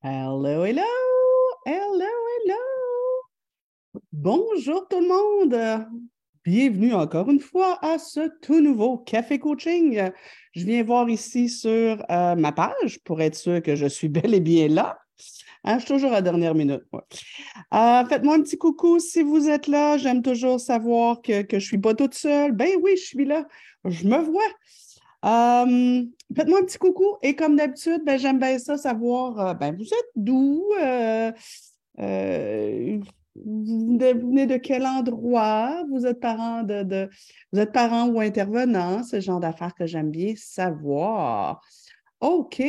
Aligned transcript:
Hello, 0.00 0.64
hello, 0.64 0.84
hello, 1.66 2.06
hello. 2.46 2.54
Bonjour 4.12 4.86
tout 4.88 5.00
le 5.00 5.08
monde. 5.08 5.86
Bienvenue 6.44 6.94
encore 6.94 7.28
une 7.28 7.40
fois 7.40 7.84
à 7.84 7.98
ce 7.98 8.30
tout 8.40 8.60
nouveau 8.60 8.98
Café 8.98 9.40
Coaching. 9.40 10.12
Je 10.52 10.64
viens 10.64 10.84
voir 10.84 11.10
ici 11.10 11.48
sur 11.48 12.00
euh, 12.12 12.36
ma 12.36 12.52
page 12.52 13.00
pour 13.02 13.20
être 13.20 13.34
sûr 13.34 13.60
que 13.60 13.74
je 13.74 13.86
suis 13.86 14.08
bel 14.08 14.34
et 14.34 14.40
bien 14.40 14.68
là. 14.68 14.98
Hein, 15.64 15.80
je 15.80 15.84
suis 15.84 15.94
toujours 15.94 16.12
à 16.12 16.22
dernière 16.22 16.54
minute. 16.54 16.84
Euh, 17.74 18.04
faites-moi 18.04 18.36
un 18.36 18.42
petit 18.42 18.56
coucou 18.56 19.00
si 19.00 19.22
vous 19.22 19.48
êtes 19.48 19.66
là. 19.66 19.98
J'aime 19.98 20.22
toujours 20.22 20.60
savoir 20.60 21.20
que, 21.22 21.42
que 21.42 21.58
je 21.58 21.64
ne 21.64 21.68
suis 21.70 21.78
pas 21.78 21.94
toute 21.94 22.14
seule. 22.14 22.52
Ben 22.52 22.70
oui, 22.80 22.92
je 22.96 23.02
suis 23.04 23.24
là. 23.24 23.48
Je 23.84 24.06
me 24.06 24.18
vois. 24.18 24.46
Euh, 25.24 26.04
faites-moi 26.34 26.60
un 26.60 26.64
petit 26.64 26.78
coucou. 26.78 27.16
Et 27.22 27.34
comme 27.34 27.56
d'habitude, 27.56 28.02
ben, 28.04 28.18
j'aime 28.18 28.38
bien 28.38 28.58
ça, 28.58 28.76
savoir, 28.76 29.40
euh, 29.40 29.54
ben, 29.54 29.74
vous 29.76 29.84
êtes 29.84 30.10
d'où? 30.14 30.64
Euh, 30.78 31.32
vous 33.44 33.98
venez 33.98 34.46
de 34.46 34.56
quel 34.56 34.86
endroit? 34.86 35.84
Vous 35.90 36.06
êtes 36.06 36.20
parent 36.20 36.62
de, 36.62 37.08
vous 37.52 37.60
êtes 37.60 37.72
parent 37.72 38.08
ou 38.08 38.20
intervenant? 38.20 39.02
Le 39.12 39.20
genre 39.20 39.40
d'affaires 39.40 39.74
que 39.74 39.86
j'aime 39.86 40.10
bien 40.10 40.34
savoir. 40.36 41.60
OK. 42.20 42.60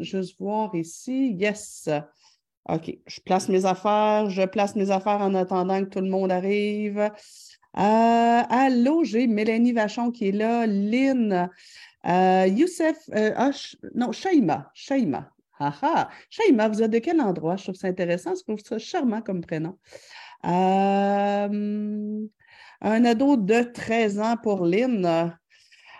juste 0.00 0.36
voir 0.38 0.74
ici. 0.74 1.36
Yes. 1.38 1.88
OK. 2.68 2.98
Je 3.06 3.20
place 3.20 3.48
mes 3.48 3.64
affaires. 3.64 4.30
Je 4.30 4.42
place 4.42 4.76
mes 4.76 4.90
affaires 4.90 5.20
en 5.20 5.34
attendant 5.34 5.80
que 5.80 5.90
tout 5.90 6.00
le 6.00 6.10
monde 6.10 6.30
arrive. 6.30 7.10
Euh, 7.76 8.42
allô, 8.48 9.04
j'ai 9.04 9.28
Mélanie 9.28 9.72
Vachon 9.72 10.10
qui 10.10 10.28
est 10.28 10.32
là, 10.32 10.66
Lynn, 10.66 11.48
euh, 12.06 12.46
Youssef, 12.48 12.96
euh, 13.14 13.32
ah, 13.36 13.50
non, 13.94 14.10
Shaima, 14.12 14.70
Shaima. 14.74 15.30
Ah 15.60 16.08
Shaima, 16.30 16.68
vous 16.68 16.82
êtes 16.82 16.90
de 16.90 16.98
quel 16.98 17.20
endroit? 17.20 17.56
Je 17.56 17.64
trouve 17.64 17.74
ça 17.74 17.88
intéressant, 17.88 18.34
je 18.34 18.42
trouve 18.42 18.60
ça 18.64 18.78
charmant 18.78 19.20
comme 19.20 19.42
prénom. 19.42 19.78
un 20.42 21.50
ado 22.82 23.36
de 23.36 23.62
13 23.62 24.18
ans 24.20 24.36
pour 24.42 24.64
Lynn. 24.64 25.36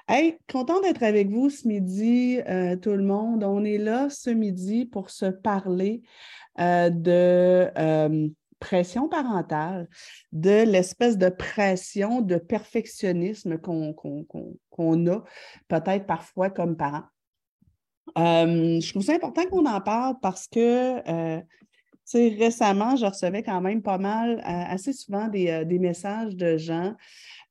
Hey, 0.08 0.38
content 0.50 0.80
d'être 0.80 1.02
avec 1.04 1.28
vous 1.28 1.50
ce 1.50 1.68
midi, 1.68 2.40
tout 2.82 2.92
le 2.92 3.04
monde. 3.04 3.44
On 3.44 3.62
est 3.64 3.78
là 3.78 4.08
ce 4.08 4.30
midi 4.30 4.86
pour 4.86 5.10
se 5.10 5.26
parler 5.26 6.02
de 6.58 7.70
pression 8.60 9.08
parentale, 9.08 9.88
de 10.32 10.62
l'espèce 10.64 11.18
de 11.18 11.28
pression 11.28 12.20
de 12.20 12.36
perfectionnisme 12.36 13.58
qu'on 13.58 15.06
a 15.08 15.24
peut-être 15.68 16.06
parfois 16.06 16.50
comme 16.50 16.76
parents. 16.76 17.06
Euh, 18.18 18.80
je 18.80 18.90
trouve 18.90 19.02
ça 19.02 19.14
important 19.14 19.46
qu'on 19.46 19.66
en 19.66 19.80
parle 19.80 20.16
parce 20.20 20.46
que 20.46 21.00
euh, 21.08 21.40
récemment, 22.14 22.96
je 22.96 23.06
recevais 23.06 23.42
quand 23.42 23.60
même 23.60 23.82
pas 23.82 23.98
mal, 23.98 24.38
euh, 24.38 24.42
assez 24.44 24.92
souvent 24.92 25.28
des, 25.28 25.64
des 25.64 25.78
messages 25.78 26.36
de 26.36 26.56
gens 26.56 26.94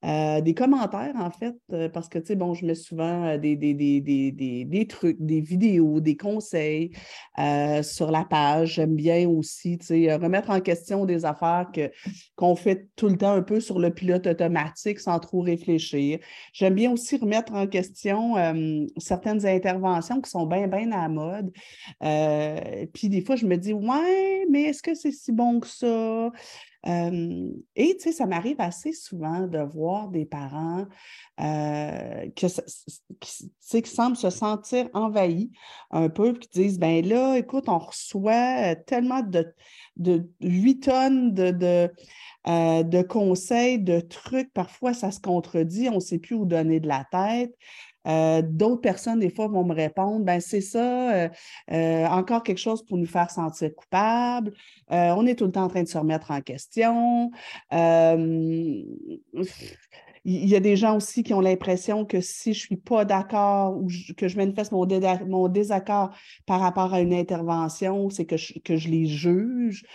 euh, 0.06 0.40
des 0.40 0.54
commentaires, 0.54 1.16
en 1.16 1.30
fait, 1.30 1.56
euh, 1.74 1.90
parce 1.90 2.08
que, 2.08 2.20
tu 2.20 2.28
sais, 2.28 2.36
bon, 2.36 2.54
je 2.54 2.66
mets 2.66 2.76
souvent 2.76 3.26
euh, 3.26 3.38
des, 3.38 3.58
des, 3.58 3.74
des, 3.74 4.88
trucs, 4.88 5.18
des 5.20 5.42
vidéos, 5.42 6.00
des 6.00 6.16
conseils 6.16 6.92
sur 7.82 8.12
la 8.12 8.24
page. 8.24 8.76
J'aime 8.76 8.96
bien 8.96 9.28
aussi, 9.28 9.78
tu 9.78 9.88
sais, 9.88 10.16
remettre 10.16 10.50
en 10.50 10.62
question 10.62 11.06
des 11.06 11.26
affaires 11.26 11.70
qu'on 12.36 12.56
fait 12.56 12.88
tout 12.96 13.08
le 13.10 13.18
temps 13.18 13.34
un 13.34 13.42
peu 13.42 13.60
sur 13.60 13.80
le 13.80 13.94
pilote 13.94 14.28
automatique 14.28 15.00
sans 15.00 15.20
trop 15.20 15.42
réfléchir. 15.42 16.20
J'aime 16.54 16.76
bien 16.76 16.92
aussi 16.92 17.18
remettre 17.18 17.54
en 17.54 17.68
question 17.68 18.36
certaines 18.98 19.46
interventions 19.46 20.22
qui 20.22 20.30
sont 20.30 20.46
bien, 20.46 20.68
bien 20.68 20.92
à 20.92 21.08
la 21.08 21.10
mode. 21.10 21.52
puis 22.94 23.10
des 23.10 23.22
fois, 23.22 23.36
je 23.36 23.46
me 23.46 23.58
dis, 23.58 23.74
ouais, 23.74 24.46
mais 24.50 24.64
est-ce 24.64 24.84
que 24.84 24.96
c'est 24.96 25.12
si 25.12 25.32
bon 25.32 25.60
que 25.60 25.68
ça? 25.68 26.32
Et 26.86 27.98
tu 27.98 28.00
sais, 28.00 28.12
ça 28.12 28.26
m'arrive 28.26 28.60
assez 28.60 28.94
souvent 28.94 29.48
de 29.48 29.60
voir 29.60 30.08
des 30.08 30.26
parents 30.26 30.86
qui, 32.36 32.48
qui, 33.20 33.90
semblent 33.90 34.16
se 34.16 34.30
sentir 34.30 34.88
envahis 34.94 35.52
un 35.92 36.10
peu, 36.10 36.34
qui 36.34 36.48
disent, 36.50 36.80
ben 36.80 37.06
là, 37.06 37.36
écoute, 37.36 37.66
on 37.68 37.80
reçoit 37.80 38.76
tellement 38.76 39.22
de, 39.22 39.54
de 39.98 40.30
8 40.42 40.80
tonnes 40.80 41.34
de, 41.34 41.52
de, 41.52 41.92
de 42.84 43.02
conseils, 43.02 43.80
de 43.80 44.00
trucs, 44.00 44.54
parfois 44.54 44.94
ça 44.94 45.12
se 45.12 45.20
contredit, 45.20 45.90
on 45.90 45.96
ne 45.96 46.00
sait 46.00 46.20
plus 46.20 46.36
où 46.36 46.46
donner 46.46 46.80
de 46.80 46.88
la 46.88 47.06
tête. 47.12 47.54
Euh, 48.08 48.42
d'autres 48.42 48.82
personnes, 48.82 49.20
des 49.20 49.30
fois, 49.30 49.48
vont 49.48 49.64
me 49.64 49.74
répondre, 49.74 50.24
ben 50.26 50.40
c'est 50.40 50.62
ça, 50.62 51.14
euh, 51.14 51.30
euh, 51.72 52.06
encore 52.08 52.44
quelque 52.44 52.60
chose 52.60 52.86
pour 52.86 52.98
nous 52.98 53.06
faire 53.06 53.30
sentir 53.30 53.74
coupables. 53.76 54.54
on 54.90 55.26
est 55.26 55.36
tout 55.36 55.46
le 55.46 55.52
temps 55.52 55.64
en 55.64 55.68
train 55.68 55.84
de 55.84 55.88
se 55.88 55.98
remettre 55.98 56.32
en 56.32 56.42
question. 56.42 57.32
il 60.26 60.48
y 60.50 60.56
a 60.56 60.60
des 60.60 60.76
gens 60.76 60.98
aussi 60.98 61.24
qui 61.24 61.34
ont 61.34 61.42
l'impression 61.42 62.06
que 62.06 62.22
si 62.22 62.54
je 62.54 62.60
ne 62.60 62.68
suis 62.68 62.78
pas 62.78 63.06
d'accord 63.06 63.78
ou 63.78 63.88
que 64.18 64.28
je 64.28 64.38
manifeste 64.38 64.72
mon, 64.72 64.86
désaccord 65.48 66.12
par 66.46 66.60
rapport 66.60 66.94
à 66.94 67.02
une 67.02 67.14
intervention, 67.14 68.10
c'est 68.10 68.26
que 68.26 68.36
que 68.62 68.78
je 68.78 68.90
les 68.90 69.08
juge. 69.08 69.86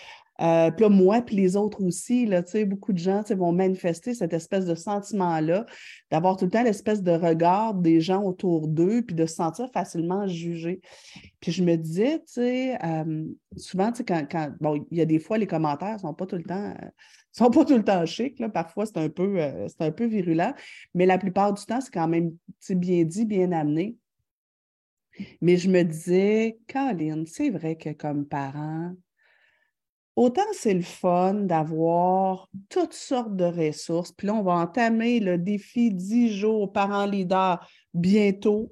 Euh, 0.40 0.70
puis 0.70 0.82
là, 0.82 0.88
moi, 0.88 1.22
puis 1.22 1.36
les 1.36 1.56
autres 1.56 1.82
aussi, 1.84 2.26
là, 2.26 2.42
beaucoup 2.66 2.92
de 2.92 2.98
gens 2.98 3.22
vont 3.36 3.52
manifester 3.52 4.14
cette 4.14 4.32
espèce 4.32 4.66
de 4.66 4.74
sentiment-là, 4.74 5.64
d'avoir 6.10 6.36
tout 6.36 6.46
le 6.46 6.50
temps 6.50 6.62
l'espèce 6.62 7.02
de 7.02 7.12
regard 7.12 7.74
des 7.74 8.00
gens 8.00 8.22
autour 8.22 8.66
d'eux, 8.66 9.02
puis 9.02 9.14
de 9.14 9.26
se 9.26 9.36
sentir 9.36 9.70
facilement 9.72 10.26
jugé. 10.26 10.80
Puis 11.40 11.52
je 11.52 11.62
me 11.62 11.76
disais, 11.76 12.18
tu 12.18 12.34
sais, 12.34 12.78
euh, 12.84 13.24
souvent, 13.56 13.92
quand, 14.06 14.26
quand, 14.30 14.50
bon, 14.60 14.84
il 14.90 14.98
y 14.98 15.00
a 15.00 15.06
des 15.06 15.20
fois, 15.20 15.38
les 15.38 15.46
commentaires 15.46 15.94
ne 15.94 15.98
sont 15.98 16.14
pas 16.14 16.26
tout 16.26 16.36
le 16.36 16.44
temps. 16.44 16.74
Euh, 16.82 16.88
sont 17.32 17.50
pas 17.50 17.64
tout 17.64 17.76
le 17.76 17.82
temps 17.82 18.06
chics, 18.06 18.38
là. 18.38 18.48
parfois 18.48 18.86
c'est 18.86 18.96
un, 18.96 19.08
peu, 19.08 19.40
c'est 19.66 19.82
un 19.82 19.90
peu 19.90 20.06
virulent, 20.06 20.54
mais 20.94 21.04
la 21.04 21.18
plupart 21.18 21.52
du 21.52 21.64
temps, 21.64 21.80
c'est 21.80 21.92
quand 21.92 22.06
même 22.06 22.36
bien 22.70 23.02
dit, 23.02 23.24
bien 23.24 23.50
amené. 23.50 23.96
Mais 25.40 25.56
je 25.56 25.68
me 25.68 25.82
disais, 25.82 26.58
Caroline, 26.68 27.26
c'est 27.26 27.50
vrai 27.50 27.74
que 27.74 27.90
comme 27.90 28.24
parent, 28.24 28.94
Autant 30.16 30.42
c'est 30.52 30.74
le 30.74 30.82
fun 30.82 31.34
d'avoir 31.34 32.48
toutes 32.68 32.92
sortes 32.92 33.34
de 33.34 33.44
ressources. 33.44 34.12
Puis 34.12 34.28
là, 34.28 34.34
on 34.34 34.44
va 34.44 34.52
entamer 34.52 35.18
le 35.18 35.38
défi 35.38 35.90
10 35.90 36.32
jours 36.32 36.72
parents 36.72 37.06
leader 37.06 37.66
bientôt. 37.94 38.70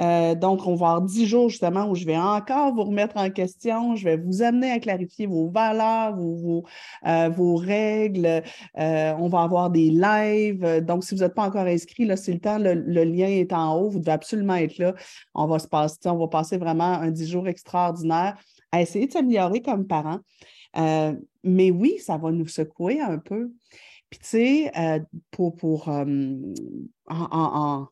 Euh, 0.00 0.36
donc, 0.36 0.66
on 0.66 0.76
va 0.76 0.88
avoir 0.88 1.02
10 1.02 1.26
jours 1.26 1.48
justement 1.48 1.88
où 1.88 1.96
je 1.96 2.04
vais 2.04 2.16
encore 2.16 2.74
vous 2.74 2.84
remettre 2.84 3.16
en 3.16 3.28
question. 3.30 3.96
Je 3.96 4.04
vais 4.04 4.16
vous 4.16 4.42
amener 4.42 4.70
à 4.70 4.78
clarifier 4.78 5.26
vos 5.26 5.48
valeurs, 5.48 6.16
vos, 6.16 6.64
euh, 7.06 7.30
règles. 7.56 8.42
Euh, 8.78 9.14
on 9.18 9.26
va 9.26 9.42
avoir 9.42 9.70
des 9.70 9.90
lives. 9.90 10.80
Donc, 10.84 11.02
si 11.02 11.16
vous 11.16 11.22
n'êtes 11.22 11.34
pas 11.34 11.44
encore 11.44 11.66
inscrit, 11.66 12.04
là, 12.04 12.16
c'est 12.16 12.32
le 12.32 12.40
temps. 12.40 12.58
Le, 12.58 12.74
lien 13.04 13.28
est 13.28 13.52
en 13.52 13.76
haut. 13.76 13.90
Vous 13.90 13.98
devez 13.98 14.12
absolument 14.12 14.54
être 14.54 14.78
là. 14.78 14.94
On 15.34 15.46
va 15.46 15.58
se 15.58 15.68
passer, 15.68 15.98
on 16.06 16.18
va 16.18 16.28
passer 16.28 16.56
vraiment 16.56 16.84
un 16.84 17.10
10 17.10 17.30
jours 17.30 17.48
extraordinaire 17.48 18.36
à 18.70 18.80
essayer 18.80 19.06
de 19.06 19.12
s'améliorer 19.12 19.60
comme 19.60 19.86
parents. 19.86 20.20
Euh, 20.76 21.14
mais 21.42 21.70
oui, 21.70 21.98
ça 21.98 22.16
va 22.16 22.30
nous 22.30 22.48
secouer 22.48 23.00
un 23.00 23.18
peu. 23.18 23.52
Puis, 24.10 24.20
tu 24.20 24.26
sais, 24.26 24.78
euh, 24.78 25.00
pour, 25.30 25.56
pour 25.56 25.88
euh, 25.88 26.06
en, 27.06 27.86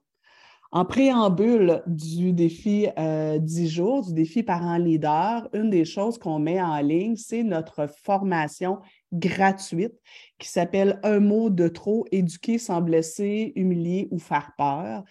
préambule 0.86 1.82
du 1.86 2.32
défi 2.32 2.86
10 2.96 3.68
jours, 3.68 4.06
du 4.06 4.14
défi 4.14 4.42
parent 4.42 4.78
leader, 4.78 5.48
une 5.52 5.70
des 5.70 5.84
choses 5.84 6.18
qu'on 6.18 6.38
met 6.38 6.62
en 6.62 6.78
ligne, 6.80 7.16
c'est 7.16 7.42
notre 7.42 7.86
formation 7.86 8.78
gratuite 9.12 9.94
qui 10.38 10.48
s'appelle 10.48 10.98
Un 11.02 11.20
mot 11.20 11.50
de 11.50 11.68
trop, 11.68 12.06
éduquer 12.10 12.58
sans 12.58 12.80
blesser, 12.80 13.52
humilier 13.54 14.08
ou 14.10 14.18
faire 14.18 14.52
peur. 14.56 15.04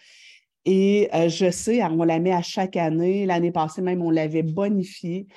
Et 0.65 1.09
je 1.27 1.51
sais, 1.51 1.83
on 1.83 2.03
la 2.03 2.19
met 2.19 2.33
à 2.33 2.41
chaque 2.41 2.75
année. 2.75 3.25
L'année 3.25 3.51
passée 3.51 3.81
même, 3.81 4.01
on 4.01 4.09
l'avait 4.09 4.43
bonifiée. 4.43 5.27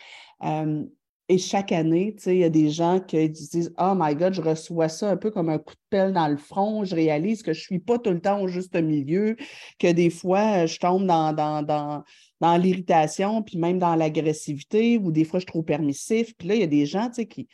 Et 1.28 1.38
chaque 1.38 1.72
année, 1.72 2.14
il 2.26 2.36
y 2.36 2.44
a 2.44 2.50
des 2.50 2.70
gens 2.70 3.00
qui 3.00 3.30
disent 3.30 3.72
Oh 3.78 3.94
my 3.96 4.14
God, 4.14 4.34
je 4.34 4.42
reçois 4.42 4.90
ça 4.90 5.10
un 5.10 5.16
peu 5.16 5.30
comme 5.30 5.48
un 5.48 5.58
coup 5.58 5.74
de 5.74 5.80
pelle 5.88 6.12
dans 6.12 6.28
le 6.28 6.36
front. 6.36 6.84
Je 6.84 6.94
réalise 6.94 7.42
que 7.42 7.54
je 7.54 7.60
ne 7.60 7.64
suis 7.64 7.78
pas 7.78 7.98
tout 7.98 8.10
le 8.10 8.20
temps 8.20 8.42
au 8.42 8.46
juste 8.46 8.76
milieu, 8.76 9.36
que 9.78 9.90
des 9.90 10.10
fois, 10.10 10.66
je 10.66 10.78
tombe 10.78 11.06
dans, 11.06 11.32
dans, 11.32 11.62
dans, 11.62 12.04
dans 12.40 12.56
l'irritation, 12.58 13.42
puis 13.42 13.56
même 13.56 13.78
dans 13.78 13.94
l'agressivité, 13.94 14.98
ou 14.98 15.12
des 15.12 15.24
fois, 15.24 15.38
je 15.38 15.44
suis 15.44 15.52
trop 15.52 15.62
permissif. 15.62 16.34
Puis 16.36 16.48
là, 16.48 16.56
il 16.56 16.60
y 16.60 16.64
a 16.64 16.66
des 16.66 16.84
gens 16.84 17.08
qui, 17.08 17.48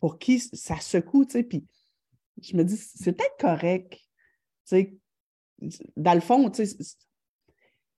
pour 0.00 0.18
qui 0.18 0.40
ça 0.40 0.80
secoue. 0.80 1.26
Puis 1.26 1.64
je 2.42 2.56
me 2.56 2.64
dis 2.64 2.76
C'est 2.76 3.12
peut-être 3.12 3.36
correct. 3.38 4.00
Dans 5.96 6.14
le 6.14 6.20
fond, 6.20 6.50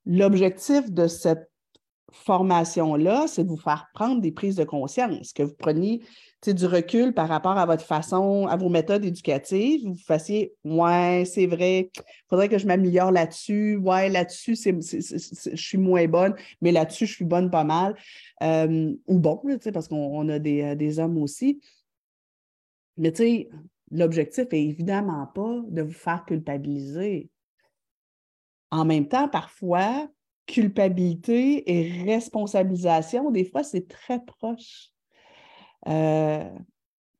l'objectif 0.05 0.91
de 0.91 1.07
cette 1.07 1.49
formation-là, 2.13 3.25
c'est 3.27 3.43
de 3.43 3.49
vous 3.49 3.57
faire 3.57 3.87
prendre 3.93 4.21
des 4.21 4.31
prises 4.31 4.55
de 4.55 4.63
conscience, 4.63 5.33
que 5.33 5.43
vous 5.43 5.55
preniez 5.55 6.01
du 6.51 6.65
recul 6.65 7.13
par 7.13 7.29
rapport 7.29 7.57
à 7.57 7.65
votre 7.65 7.85
façon, 7.85 8.47
à 8.47 8.57
vos 8.57 8.67
méthodes 8.67 9.05
éducatives, 9.05 9.81
vous 9.85 9.95
fassiez 9.95 10.53
Ouais, 10.65 11.23
c'est 11.25 11.45
vrai, 11.45 11.91
il 11.95 12.01
faudrait 12.29 12.49
que 12.49 12.57
je 12.57 12.67
m'améliore 12.67 13.11
là-dessus. 13.11 13.77
Ouais, 13.77 14.09
là-dessus, 14.09 14.55
je 14.55 15.55
suis 15.55 15.77
moins 15.77 16.07
bonne, 16.07 16.35
mais 16.61 16.71
là-dessus, 16.71 17.05
je 17.05 17.13
suis 17.13 17.25
bonne 17.25 17.49
pas 17.49 17.63
mal. 17.63 17.95
Euh, 18.41 18.93
ou 19.07 19.19
bon, 19.19 19.41
parce 19.73 19.87
qu'on 19.87 20.27
a 20.27 20.39
des, 20.39 20.61
euh, 20.63 20.75
des, 20.75 20.99
hommes 20.99 21.17
aussi. 21.17 21.61
Mais 22.97 23.11
tu 23.11 23.23
sais, 23.23 23.49
l'objectif 23.91 24.45
est 24.51 24.63
évidemment 24.63 25.27
pas 25.27 25.61
de 25.69 25.81
vous 25.81 25.93
faire 25.93 26.25
culpabiliser. 26.25 27.29
En 28.71 28.85
même 28.85 29.07
temps, 29.07 29.29
parfois, 29.29 30.09
culpabilité 30.45 31.71
et 31.71 32.03
responsabilisation, 32.03 33.31
des 33.31 33.45
fois, 33.45 33.63
c'est 33.63 33.87
très 33.87 34.19
proche. 34.23 34.89
Euh, 35.87 36.49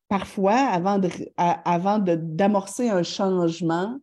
parfois, 0.07 0.55
avant, 0.55 1.99
d'amorcer 1.99 2.89
un 2.89 3.03
changement 3.03 3.99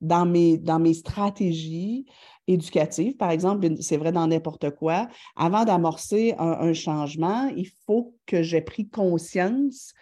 dans 0.00 0.26
mes, 0.26 0.58
dans 0.58 0.78
mes 0.78 0.94
stratégies 0.94 2.04
éducatives, 2.46 3.16
par 3.16 3.30
exemple, 3.30 3.68
c'est 3.80 3.96
vrai 3.96 4.12
dans 4.12 4.26
n'importe 4.26 4.70
quoi, 4.70 5.08
avant 5.36 5.64
d'amorcer 5.64 6.34
un, 6.38 6.72
changement, 6.74 7.50
il 7.56 7.68
faut 7.86 8.14
que 8.26 8.42
j'ai 8.42 8.60
pris 8.60 8.88
conscience 8.88 9.94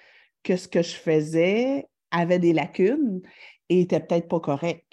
que 0.42 0.56
ce 0.56 0.66
que 0.66 0.82
je 0.82 0.94
faisais 0.94 1.86
avait 2.10 2.40
des 2.40 2.52
lacunes 2.52 3.20
et 3.68 3.82
était 3.82 4.00
peut-être 4.00 4.28
pas 4.28 4.40
correct. 4.40 4.92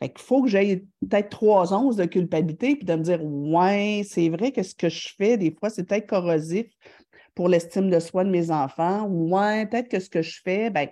Fait 0.00 0.10
qu'il 0.10 0.24
faut 0.24 0.42
que 0.42 0.48
j'aie 0.48 0.84
peut-être 1.00 1.30
trois 1.30 1.72
onces 1.72 1.96
de 1.96 2.04
culpabilité 2.04 2.76
puis 2.76 2.84
de 2.84 2.94
me 2.94 3.02
dire 3.02 3.24
Ouais, 3.24 4.02
c'est 4.08 4.28
vrai 4.28 4.52
que 4.52 4.62
ce 4.62 4.74
que 4.74 4.88
je 4.88 5.08
fais, 5.16 5.36
des 5.36 5.54
fois, 5.58 5.70
c'est 5.70 5.84
peut-être 5.84 6.06
corrosif 6.06 6.66
pour 7.34 7.48
l'estime 7.48 7.90
de 7.90 7.98
soi 7.98 8.24
de 8.24 8.30
mes 8.30 8.50
enfants. 8.50 9.06
Ou 9.08 9.34
ouais, 9.36 9.66
peut-être 9.66 9.88
que 9.88 10.00
ce 10.00 10.10
que 10.10 10.22
je 10.22 10.40
fais, 10.42 10.70
ben, 10.70 10.88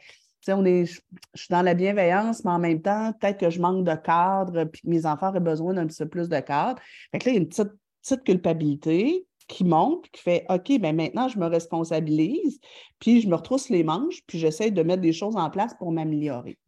on 0.49 0.65
est, 0.65 0.87
je, 0.87 1.01
suis 1.35 1.49
dans 1.51 1.63
la 1.63 1.75
bienveillance, 1.75 2.45
mais 2.45 2.51
en 2.51 2.59
même 2.59 2.83
temps, 2.83 3.13
peut-être 3.19 3.39
que 3.39 3.51
je 3.51 3.61
manque 3.61 3.85
de 3.85 3.95
cadre, 3.95 4.65
puis 4.65 4.83
que 4.83 4.89
mes 4.89 5.07
enfants 5.07 5.29
auraient 5.29 5.41
besoin 5.41 5.75
d'un 5.75 5.87
petit 5.87 6.03
peu 6.03 6.09
plus 6.09 6.29
de 6.29 6.41
cadre. 6.41 6.81
Fait 7.13 7.19
que 7.19 7.27
là, 7.27 7.33
il 7.33 7.35
y 7.35 7.39
a 7.39 7.41
une 7.41 7.49
petite, 7.49 7.73
petite 8.03 8.25
culpabilité 8.25 9.27
qui 9.49 9.65
monte, 9.65 10.09
qui 10.11 10.23
fait 10.23 10.47
OK, 10.49 10.79
ben 10.81 10.97
maintenant, 10.97 11.29
je 11.29 11.39
me 11.39 11.47
responsabilise, 11.47 12.61
puis 12.99 13.21
je 13.21 13.29
me 13.29 13.35
retrousse 13.35 13.69
les 13.69 13.85
manches, 13.85 14.23
puis 14.27 14.39
j'essaie 14.39 14.71
de 14.71 14.83
mettre 14.83 15.03
des 15.03 15.13
choses 15.13 15.37
en 15.37 15.51
place 15.51 15.75
pour 15.75 15.93
m'améliorer. 15.93 16.59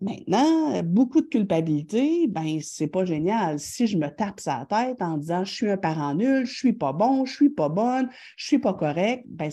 Maintenant, 0.00 0.82
beaucoup 0.84 1.20
de 1.20 1.26
culpabilité, 1.26 2.28
ben 2.28 2.60
c'est 2.62 2.86
pas 2.86 3.04
génial. 3.04 3.58
Si 3.58 3.88
je 3.88 3.98
me 3.98 4.08
tape 4.08 4.38
sa 4.38 4.64
tête 4.64 5.02
en 5.02 5.16
disant 5.18 5.44
je 5.44 5.52
suis 5.52 5.70
un 5.70 5.76
parent 5.76 6.14
nul, 6.14 6.46
je 6.46 6.54
suis 6.54 6.72
pas 6.72 6.92
bon, 6.92 7.24
je 7.24 7.34
suis 7.34 7.50
pas 7.50 7.68
bonne, 7.68 8.08
je 8.36 8.46
suis 8.46 8.58
pas 8.58 8.74
correct, 8.74 9.24
ben 9.26 9.50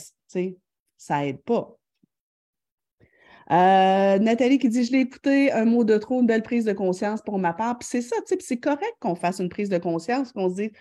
ça 0.98 1.26
aide 1.26 1.42
pas. 1.42 1.76
Euh, 3.52 4.18
Nathalie 4.18 4.58
qui 4.58 4.70
dit 4.70 4.84
Je 4.84 4.92
l'ai 4.92 5.02
écouté, 5.02 5.52
un 5.52 5.66
mot 5.66 5.84
de 5.84 5.98
trop, 5.98 6.20
une 6.22 6.28
belle 6.28 6.44
prise 6.44 6.66
de 6.66 6.74
conscience 6.74 7.22
pour 7.22 7.38
ma 7.38 7.54
part. 7.54 7.78
Puis 7.78 7.88
c'est 7.90 8.02
ça, 8.02 8.16
c'est 8.40 8.58
correct 8.58 8.96
qu'on 9.00 9.16
fasse 9.16 9.40
une 9.40 9.50
prise 9.50 9.70
de 9.70 9.78
conscience, 9.78 10.32
qu'on 10.32 10.50
se 10.50 10.56
dise 10.56 10.72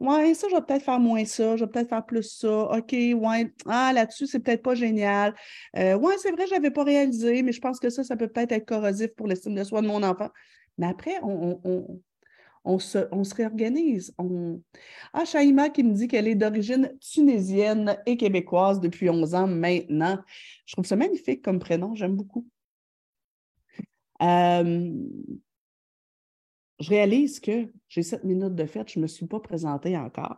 Ouais, 0.00 0.34
ça, 0.34 0.48
je 0.50 0.54
vais 0.54 0.62
peut-être 0.62 0.82
faire 0.84 1.00
moins 1.00 1.24
ça, 1.24 1.56
je 1.56 1.64
vais 1.64 1.70
peut-être 1.70 1.88
faire 1.88 2.06
plus 2.06 2.22
ça. 2.38 2.70
OK, 2.70 2.92
ouais, 2.92 3.52
ah, 3.66 3.92
là-dessus, 3.92 4.26
c'est 4.26 4.40
peut-être 4.40 4.62
pas 4.62 4.74
génial. 4.74 5.34
Euh, 5.76 5.96
ouais, 5.96 6.14
c'est 6.18 6.30
vrai, 6.32 6.46
je 6.46 6.54
n'avais 6.54 6.70
pas 6.70 6.84
réalisé, 6.84 7.42
mais 7.42 7.52
je 7.52 7.60
pense 7.60 7.80
que 7.80 7.90
ça, 7.90 8.04
ça 8.04 8.16
peut 8.16 8.28
peut-être 8.28 8.52
être 8.52 8.66
corrosif 8.66 9.08
pour 9.16 9.26
l'estime 9.26 9.54
de 9.54 9.64
soi 9.64 9.82
de 9.82 9.86
mon 9.86 10.02
enfant. 10.02 10.30
Mais 10.78 10.86
après, 10.86 11.18
on, 11.22 12.00
se, 12.78 13.34
réorganise. 13.34 14.14
On... 14.18 14.60
Ah, 15.12 15.24
Shaima 15.24 15.70
qui 15.70 15.82
me 15.82 15.94
dit 15.94 16.08
qu'elle 16.08 16.28
est 16.28 16.34
d'origine 16.34 16.92
tunisienne 17.00 17.98
et 18.06 18.16
québécoise 18.16 18.80
depuis 18.80 19.08
11 19.08 19.34
ans 19.34 19.46
maintenant. 19.46 20.18
Je 20.66 20.74
trouve 20.74 20.86
ça 20.86 20.96
magnifique 20.96 21.42
comme 21.42 21.58
prénom, 21.58 21.94
j'aime 21.94 22.16
beaucoup. 22.16 22.46
Euh, 24.20 24.92
je 26.80 26.88
réalise 26.88 27.40
que 27.40 27.72
j'ai 27.88 28.02
sept 28.02 28.24
minutes 28.24 28.54
de 28.54 28.66
fête, 28.66 28.90
je 28.92 28.98
ne 28.98 29.02
me 29.02 29.08
suis 29.08 29.26
pas 29.26 29.40
présentée 29.40 29.96
encore. 29.96 30.36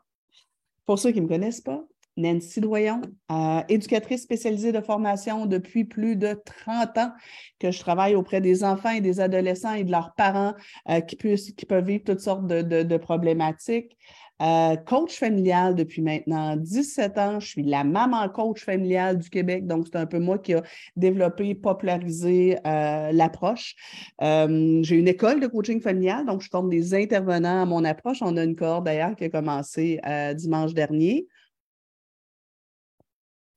Pour 0.86 0.98
ceux 0.98 1.12
qui 1.12 1.20
ne 1.20 1.24
me 1.24 1.28
connaissent 1.28 1.60
pas, 1.60 1.86
Nancy 2.20 2.60
Doyon, 2.60 3.02
euh, 3.30 3.60
éducatrice 3.68 4.22
spécialisée 4.22 4.72
de 4.72 4.80
formation 4.80 5.46
depuis 5.46 5.84
plus 5.84 6.16
de 6.16 6.40
30 6.64 6.98
ans, 6.98 7.12
que 7.58 7.70
je 7.70 7.78
travaille 7.80 8.14
auprès 8.14 8.40
des 8.40 8.64
enfants 8.64 8.90
et 8.90 9.00
des 9.00 9.20
adolescents 9.20 9.74
et 9.74 9.84
de 9.84 9.90
leurs 9.90 10.14
parents 10.14 10.54
euh, 10.88 11.00
qui, 11.00 11.16
peuvent 11.16 11.84
vivre 11.84 12.04
toutes 12.04 12.20
sortes 12.20 12.46
de 12.46 12.96
problématiques. 12.96 13.96
Euh, 14.42 14.74
coach 14.76 15.18
familial 15.18 15.74
depuis 15.74 16.00
maintenant 16.00 16.56
17 16.56 17.18
ans. 17.18 17.40
Je 17.40 17.46
suis 17.46 17.62
la 17.62 17.84
maman 17.84 18.26
coach 18.30 18.64
familiale 18.64 19.18
du 19.18 19.28
Québec, 19.28 19.66
donc 19.66 19.86
c'est 19.92 19.98
un 19.98 20.06
peu 20.06 20.18
moi 20.18 20.38
qui 20.38 20.54
a 20.54 20.62
développé, 20.96 21.54
popularisé 21.54 22.56
l'approche. 22.64 23.74
J'ai 24.20 24.96
une 24.96 25.08
école 25.08 25.40
de 25.40 25.46
coaching 25.46 25.82
familial, 25.82 26.24
donc 26.24 26.40
je 26.40 26.48
forme 26.48 26.70
des 26.70 26.94
intervenants 26.94 27.62
à 27.62 27.66
mon 27.66 27.84
approche. 27.84 28.18
On 28.22 28.36
a 28.38 28.44
une 28.44 28.56
cohorte 28.56 28.84
d'ailleurs 28.84 29.14
qui 29.14 29.24
a 29.24 29.28
commencé 29.28 30.00
dimanche 30.34 30.72
dernier. 30.72 31.26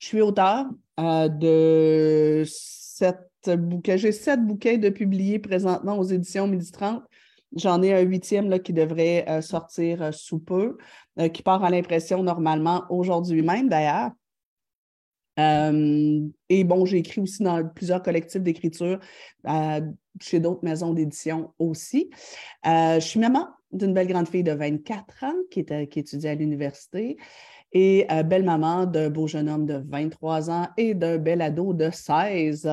Je 0.04 0.10
suis 0.10 0.22
auteur 0.22 0.66
de 0.98 2.44
sept 2.46 3.18
bouquets. 3.58 3.98
J'ai 3.98 4.12
sept 4.12 4.46
bouquets 4.46 4.78
de 4.78 4.90
publiés 4.90 5.40
présentement 5.40 5.98
aux 5.98 6.04
éditions 6.04 6.46
Midi 6.46 6.74
30 6.74 7.04
J'en 7.56 7.82
ai 7.82 7.94
un 7.94 8.02
huitième 8.02 8.50
là, 8.50 8.60
qui 8.60 8.74
devrait 8.74 9.24
euh, 9.30 9.40
sortir 9.40 10.02
euh, 10.02 10.12
sous 10.12 10.40
peu, 10.40 10.78
euh, 11.20 11.30
qui 11.30 11.42
part 11.42 11.64
à 11.64 11.70
l'impression 11.70 12.22
normalement 12.22 12.84
aujourd'hui 12.90 13.44
même 13.44 13.70
d'ailleurs. 13.70 14.12
et 15.38 16.64
bon, 16.66 16.84
j'ai 16.84 16.98
écrit 16.98 17.22
aussi 17.22 17.42
dans 17.42 17.66
plusieurs 17.66 18.04
collectifs 18.04 18.42
d'écriture 18.42 19.00
chez 20.20 20.40
d'autres 20.42 20.66
maisons 20.66 20.94
d'édition 20.94 21.54
aussi. 21.60 22.10
je 22.66 23.00
suis 23.00 23.22
maman 23.22 23.48
d'une 23.72 23.94
belle 23.94 24.08
grande 24.08 24.28
fille 24.28 24.44
de 24.44 24.52
24 24.52 25.24
ans 25.24 25.34
qui, 25.50 25.62
est, 25.62 25.88
qui 25.88 26.00
étudie 26.00 26.28
à 26.28 26.36
l'université 26.36 27.18
et 27.74 28.08
belle 28.26 28.44
maman 28.44 28.86
d'un 28.86 29.10
beau 29.10 29.28
jeune 29.28 29.50
homme 29.50 29.66
de 29.66 29.84
23 29.88 30.50
ans 30.50 30.68
et 30.78 30.94
d'un 30.94 31.18
bel 31.18 31.42
ado 31.42 31.74
de 31.74 31.90
16. 31.90 32.70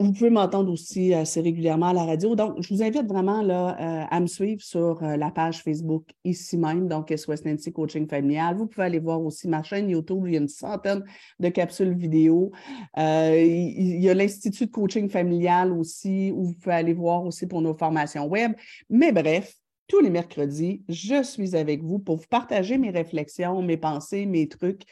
Vous 0.00 0.12
pouvez 0.12 0.30
m'entendre 0.30 0.70
aussi 0.70 1.12
assez 1.12 1.40
régulièrement 1.40 1.88
à 1.88 1.92
la 1.92 2.04
radio. 2.04 2.36
Donc, 2.36 2.62
je 2.62 2.72
vous 2.72 2.84
invite 2.84 3.08
vraiment 3.08 3.42
là, 3.42 3.76
euh, 3.80 4.06
à 4.08 4.20
me 4.20 4.28
suivre 4.28 4.62
sur 4.62 5.02
euh, 5.02 5.16
la 5.16 5.32
page 5.32 5.64
Facebook 5.64 6.04
ici 6.22 6.56
même, 6.56 6.86
donc 6.86 7.10
SOS 7.10 7.44
Nancy 7.44 7.72
Coaching 7.72 8.06
Familial. 8.06 8.56
Vous 8.56 8.68
pouvez 8.68 8.86
aller 8.86 9.00
voir 9.00 9.20
aussi 9.20 9.48
ma 9.48 9.64
chaîne 9.64 9.90
YouTube, 9.90 10.22
il 10.28 10.34
y 10.34 10.36
a 10.36 10.40
une 10.40 10.46
centaine 10.46 11.02
de 11.40 11.48
capsules 11.48 11.96
vidéo. 11.96 12.52
Euh, 12.96 13.42
il 13.42 14.00
y 14.00 14.08
a 14.08 14.14
l'Institut 14.14 14.66
de 14.66 14.70
coaching 14.70 15.10
familial 15.10 15.72
aussi, 15.72 16.30
où 16.32 16.44
vous 16.44 16.54
pouvez 16.54 16.76
aller 16.76 16.94
voir 16.94 17.24
aussi 17.24 17.48
pour 17.48 17.60
nos 17.60 17.74
formations 17.74 18.28
web. 18.28 18.52
Mais 18.88 19.10
bref, 19.10 19.52
tous 19.88 20.00
les 20.00 20.10
mercredis, 20.10 20.84
je 20.88 21.22
suis 21.22 21.56
avec 21.56 21.82
vous 21.82 21.98
pour 21.98 22.16
vous 22.16 22.26
partager 22.28 22.78
mes 22.78 22.90
réflexions, 22.90 23.62
mes 23.62 23.78
pensées, 23.78 24.26
mes 24.26 24.46
trucs 24.46 24.82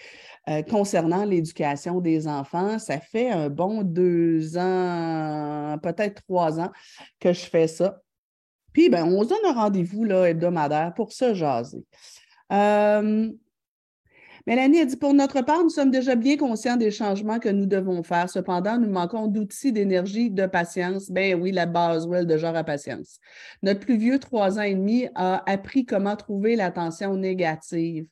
euh, 0.48 0.62
concernant 0.62 1.24
l'éducation 1.24 2.00
des 2.00 2.26
enfants. 2.26 2.78
Ça 2.78 2.98
fait 2.98 3.30
un 3.30 3.50
bon 3.50 3.82
deux 3.82 4.56
ans, 4.56 5.78
peut-être 5.82 6.22
trois 6.22 6.58
ans 6.58 6.72
que 7.20 7.32
je 7.32 7.44
fais 7.44 7.68
ça. 7.68 8.00
Puis, 8.72 8.88
ben, 8.88 9.04
on 9.04 9.22
se 9.22 9.28
donne 9.28 9.46
un 9.46 9.52
rendez-vous 9.52 10.06
hebdomadaire 10.06 10.92
pour 10.94 11.12
se 11.12 11.34
jaser. 11.34 11.84
Euh, 12.52 13.30
Mélanie 14.46 14.78
a 14.78 14.84
dit 14.84 14.96
Pour 14.96 15.12
notre 15.12 15.40
part, 15.42 15.64
nous 15.64 15.70
sommes 15.70 15.90
déjà 15.90 16.14
bien 16.14 16.36
conscients 16.36 16.76
des 16.76 16.92
changements 16.92 17.40
que 17.40 17.48
nous 17.48 17.66
devons 17.66 18.04
faire. 18.04 18.30
Cependant, 18.30 18.78
nous 18.78 18.88
manquons 18.88 19.26
d'outils, 19.26 19.72
d'énergie, 19.72 20.30
de 20.30 20.46
patience. 20.46 21.10
Ben 21.10 21.34
oui, 21.40 21.50
la 21.50 21.66
base 21.66 22.06
well, 22.06 22.26
de 22.26 22.36
genre 22.36 22.54
à 22.54 22.62
patience. 22.62 23.18
Notre 23.62 23.80
plus 23.80 23.96
vieux, 23.96 24.20
trois 24.20 24.58
ans 24.60 24.62
et 24.62 24.76
demi, 24.76 25.08
a 25.16 25.42
appris 25.50 25.84
comment 25.84 26.14
trouver 26.14 26.54
l'attention 26.54 27.16
négative. 27.16 28.06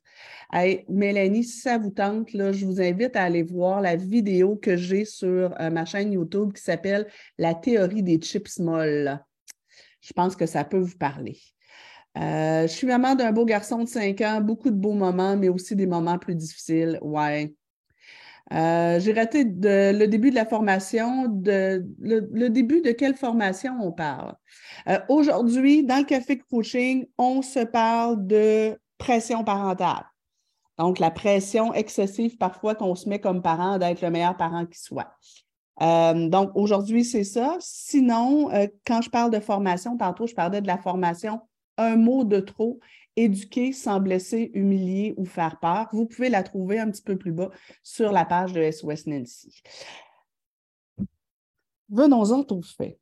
Mélanie, 0.89 1.45
si 1.45 1.61
ça 1.61 1.79
vous 1.79 1.91
tente, 1.91 2.33
là, 2.33 2.51
je 2.51 2.67
vous 2.67 2.81
invite 2.81 3.15
à 3.15 3.23
aller 3.23 3.45
voir 3.45 3.81
la 3.81 3.95
vidéo 3.95 4.57
que 4.57 4.77
j'ai 4.77 5.05
sur 5.05 5.55
euh, 5.61 5.71
ma 5.71 5.85
chaîne 5.85 6.13
YouTube 6.13 6.53
qui 6.53 6.63
s'appelle 6.63 7.07
La 7.39 7.55
théorie 7.55 8.03
des 8.03 8.19
chips 8.19 8.59
molles. 8.59 9.21
Je 10.01 10.13
pense 10.13 10.35
que 10.35 10.47
ça 10.47 10.65
peut 10.65 10.79
vous 10.79 10.99
parler. 10.99 11.39
Euh, 12.17 12.63
je 12.63 12.73
suis 12.73 12.87
maman 12.87 13.15
d'un 13.15 13.33
beau 13.33 13.45
garçon 13.45 13.83
de 13.83 13.89
5 13.89 14.21
ans, 14.21 14.41
beaucoup 14.41 14.71
de 14.71 14.77
beaux 14.77 14.93
moments, 14.93 15.37
mais 15.37 15.49
aussi 15.49 15.75
des 15.75 15.87
moments 15.87 16.19
plus 16.19 16.35
difficiles. 16.35 16.99
Ouais. 17.03 17.55
Euh, 18.53 19.01
j'ai 19.01 19.13
raté 19.13 19.45
le 19.45 20.07
début 20.07 20.31
de 20.31 20.37
la 20.37 20.47
formation. 20.47 21.25
Le, 21.45 22.49
début 22.49 22.83
de 22.83 22.93
quelle 22.93 23.17
formation 23.17 23.73
on 23.81 23.91
parle? 23.91 24.35
Euh, 24.89 25.01
aujourd'hui, 25.09 25.83
dans 25.83 25.99
le 25.99 26.05
café 26.05 26.39
coaching, 26.39 27.07
on 27.19 27.43
se 27.43 27.61
parle 27.61 28.27
de 28.27 28.79
pression 28.99 29.43
parentale. 29.43 30.05
Donc, 30.79 30.99
la 30.99 31.11
pression 31.11 31.73
excessive 31.73 32.37
parfois 32.37 32.75
qu'on 32.75 32.95
se 32.95 33.09
met 33.09 33.21
comme 33.21 33.43
parent 33.43 33.79
d'être 33.79 34.03
le 34.03 34.11
meilleur 34.11 34.37
parent 34.37 34.67
qui 34.67 34.81
soit. 34.81 35.17
donc, 35.81 36.51
aujourd'hui, 36.55 37.05
c'est 37.05 37.25
ça. 37.25 37.57
Sinon, 37.61 38.51
quand 38.87 39.01
je 39.01 39.11
parle 39.11 39.33
de 39.33 39.41
formation, 39.41 39.97
tantôt, 39.97 40.27
je 40.27 40.35
parlais 40.35 40.61
de 40.61 40.67
la 40.67 40.79
formation 40.79 41.41
un 41.77 41.97
mot 41.97 42.25
de 42.25 42.41
trop, 42.41 42.81
éduquer 43.17 43.73
sans 43.73 44.01
blesser, 44.01 44.51
humilier 44.55 45.15
ou 45.17 45.25
faire 45.25 45.59
peur. 45.61 45.89
Vous 45.93 46.07
pouvez 46.07 46.29
la 46.29 46.43
trouver 46.43 46.79
un 46.79 46.91
petit 46.91 47.03
peu 47.03 47.17
plus 47.17 47.33
bas 47.33 47.51
sur 47.83 48.13
la 48.13 48.25
page 48.25 48.53
de 48.53 48.71
SOS 48.71 49.07
Nancy. 49.07 49.63
Venons-en 51.89 52.45
au 52.51 52.63
fait. 52.63 52.99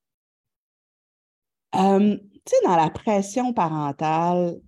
Euh, 1.75 2.17
tu 2.17 2.41
sais, 2.47 2.57
dans 2.65 2.77
la 2.77 2.91
pression 2.91 3.55
parentale, 3.55 4.61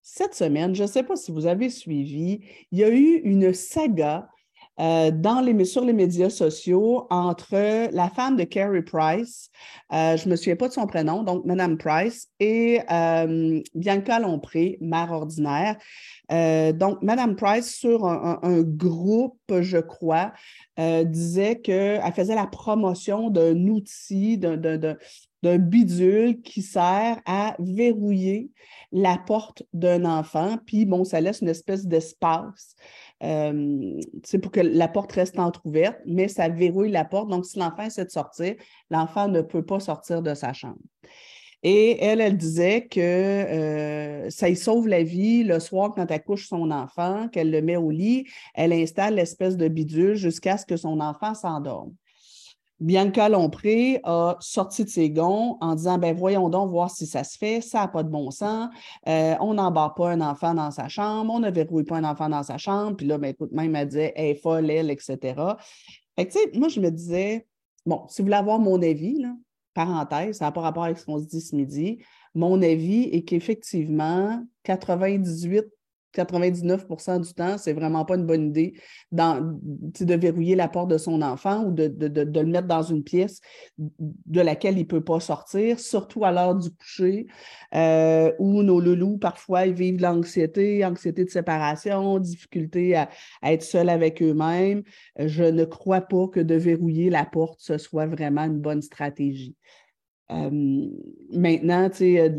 cette 0.00 0.34
semaine, 0.34 0.74
je 0.74 0.82
ne 0.82 0.88
sais 0.88 1.02
pas 1.02 1.16
si 1.16 1.32
vous 1.32 1.46
avez 1.46 1.70
suivi, 1.70 2.40
il 2.70 2.78
y 2.78 2.84
a 2.84 2.90
eu 2.90 3.20
une 3.24 3.52
saga 3.52 4.28
euh, 4.80 5.10
dans 5.12 5.40
les, 5.40 5.64
sur 5.64 5.84
les 5.84 5.92
médias 5.92 6.30
sociaux 6.30 7.06
entre 7.10 7.90
la 7.92 8.08
femme 8.08 8.36
de 8.36 8.44
Carrie 8.44 8.82
Price, 8.82 9.50
euh, 9.92 10.16
je 10.16 10.26
ne 10.26 10.32
me 10.32 10.36
souviens 10.36 10.56
pas 10.56 10.68
de 10.68 10.72
son 10.72 10.86
prénom, 10.86 11.22
donc 11.22 11.44
Madame 11.44 11.78
Price, 11.78 12.28
et 12.40 12.80
euh, 12.90 13.60
Bianca 13.74 14.18
Lompré, 14.18 14.78
mère 14.80 15.12
ordinaire. 15.12 15.76
donc, 16.74 17.02
Madame 17.02 17.36
Price, 17.36 17.74
sur 17.74 18.06
un, 18.06 18.62
groupe, 18.62 19.38
je 19.60 19.78
crois, 19.78 20.32
disait 20.78 21.60
qu'elle 21.60 22.12
faisait 22.14 22.34
la 22.34 22.46
promotion 22.46 23.30
d'un 23.30 23.68
outil, 23.68 24.38
d'un 24.38 24.96
bidules 25.56 26.40
qui 26.42 26.62
sert 26.62 27.20
à 27.26 27.56
verrouiller 27.58 28.50
la 28.92 29.18
porte 29.18 29.64
d'un 29.72 30.04
enfant, 30.04 30.56
puis 30.66 30.84
bon, 30.84 31.04
ça 31.04 31.20
laisse 31.20 31.40
une 31.40 31.48
espèce 31.48 31.86
d'espace 31.86 32.76
euh, 33.22 34.00
pour 34.40 34.52
que 34.52 34.60
la 34.60 34.88
porte 34.88 35.12
reste 35.12 35.38
entrouverte, 35.38 35.98
mais 36.06 36.28
ça 36.28 36.48
verrouille 36.48 36.90
la 36.90 37.04
porte. 37.04 37.28
Donc, 37.28 37.44
si 37.44 37.58
l'enfant 37.58 37.82
essaie 37.82 38.04
de 38.04 38.10
sortir, 38.10 38.54
l'enfant 38.90 39.28
ne 39.28 39.40
peut 39.40 39.64
pas 39.64 39.80
sortir 39.80 40.22
de 40.22 40.34
sa 40.34 40.52
chambre. 40.52 40.78
Et 41.64 42.04
elle, 42.04 42.20
elle 42.20 42.36
disait 42.36 42.86
que 42.86 43.00
euh, 43.00 44.28
ça 44.28 44.50
y 44.50 44.54
sauve 44.54 44.86
la 44.86 45.02
vie 45.02 45.44
le 45.44 45.58
soir 45.60 45.92
quand 45.94 46.10
elle 46.10 46.22
couche 46.22 46.46
son 46.46 46.70
enfant, 46.70 47.28
qu'elle 47.28 47.50
le 47.50 47.62
met 47.62 47.76
au 47.76 47.90
lit, 47.90 48.26
elle 48.54 48.74
installe 48.74 49.14
l'espèce 49.14 49.56
de 49.56 49.66
bidule 49.66 50.14
jusqu'à 50.14 50.58
ce 50.58 50.66
que 50.66 50.76
son 50.76 51.00
enfant 51.00 51.34
s'endorme. 51.34 51.94
Bianca 52.80 53.28
Lompré 53.28 54.00
a 54.04 54.36
sorti 54.40 54.84
de 54.84 54.88
ses 54.88 55.10
gonds 55.10 55.56
en 55.60 55.74
disant 55.74 55.98
ben 55.98 56.14
voyons 56.14 56.48
donc 56.48 56.70
voir 56.70 56.90
si 56.90 57.06
ça 57.06 57.22
se 57.24 57.38
fait, 57.38 57.60
ça 57.60 57.80
n'a 57.80 57.88
pas 57.88 58.02
de 58.02 58.08
bon 58.08 58.30
sens, 58.30 58.68
euh, 59.08 59.34
on 59.40 59.54
n'embarque 59.54 59.96
pas 59.96 60.10
un 60.10 60.20
enfant 60.20 60.54
dans 60.54 60.70
sa 60.70 60.88
chambre, 60.88 61.32
on 61.32 61.38
ne 61.38 61.50
verrouille 61.50 61.84
pas 61.84 61.96
un 61.96 62.04
enfant 62.04 62.28
dans 62.28 62.42
sa 62.42 62.58
chambre, 62.58 62.96
puis 62.96 63.06
là, 63.06 63.18
ben, 63.18 63.28
écoute, 63.28 63.52
même 63.52 63.74
elle 63.76 63.88
disait 63.88 64.12
elle 64.16 64.26
est 64.26 64.34
folle, 64.34 64.70
elle, 64.70 64.90
etc. 64.90 65.18
Fait 66.16 66.26
que, 66.26 66.32
tu 66.32 66.38
sais, 66.38 66.58
moi, 66.58 66.68
je 66.68 66.80
me 66.80 66.90
disais, 66.90 67.46
bon, 67.86 68.02
si 68.08 68.22
vous 68.22 68.26
voulez 68.26 68.36
avoir 68.36 68.58
mon 68.58 68.80
avis, 68.82 69.20
là, 69.20 69.34
parenthèse, 69.74 70.38
ça 70.38 70.46
n'a 70.46 70.52
pas 70.52 70.60
rapport 70.60 70.84
avec 70.84 70.98
ce 70.98 71.04
qu'on 71.04 71.18
se 71.18 71.26
dit 71.26 71.40
ce 71.40 71.54
midi, 71.54 71.98
mon 72.34 72.60
avis 72.62 73.04
est 73.12 73.22
qu'effectivement, 73.22 74.42
98 74.64 75.64
99% 76.14 77.20
du 77.20 77.34
temps, 77.34 77.58
c'est 77.58 77.72
vraiment 77.72 78.04
pas 78.04 78.16
une 78.16 78.26
bonne 78.26 78.48
idée 78.48 78.74
de 79.12 80.14
verrouiller 80.14 80.54
la 80.54 80.68
porte 80.68 80.90
de 80.90 80.98
son 80.98 81.22
enfant 81.22 81.64
ou 81.64 81.72
de, 81.72 81.92
le 81.98 82.46
mettre 82.46 82.68
dans 82.68 82.82
une 82.82 83.02
pièce 83.02 83.40
de 83.78 84.40
laquelle 84.40 84.76
il 84.76 84.82
ne 84.82 84.86
peut 84.86 85.04
pas 85.04 85.20
sortir, 85.20 85.80
surtout 85.80 86.24
à 86.24 86.32
l'heure 86.32 86.54
du 86.54 86.70
coucher, 86.70 87.26
euh, 87.74 88.32
où 88.38 88.62
nos 88.62 88.80
loulous, 88.80 89.18
parfois, 89.18 89.66
ils 89.66 89.74
vivent 89.74 90.00
l'anxiété, 90.00 90.84
anxiété 90.84 91.24
de 91.24 91.30
séparation, 91.30 92.18
difficulté 92.18 92.94
à, 92.96 93.08
à 93.42 93.52
être 93.52 93.62
seuls 93.62 93.88
avec 93.88 94.22
eux-mêmes. 94.22 94.82
Je 95.18 95.44
ne 95.44 95.64
crois 95.64 96.00
pas 96.00 96.28
que 96.28 96.40
de 96.40 96.54
verrouiller 96.54 97.10
la 97.10 97.24
porte, 97.24 97.60
ce 97.60 97.78
soit 97.78 98.06
vraiment 98.06 98.44
une 98.44 98.60
bonne 98.60 98.82
stratégie 98.82 99.56
maintenant, 100.30 101.90
tu 101.90 101.96
sais, 101.96 102.34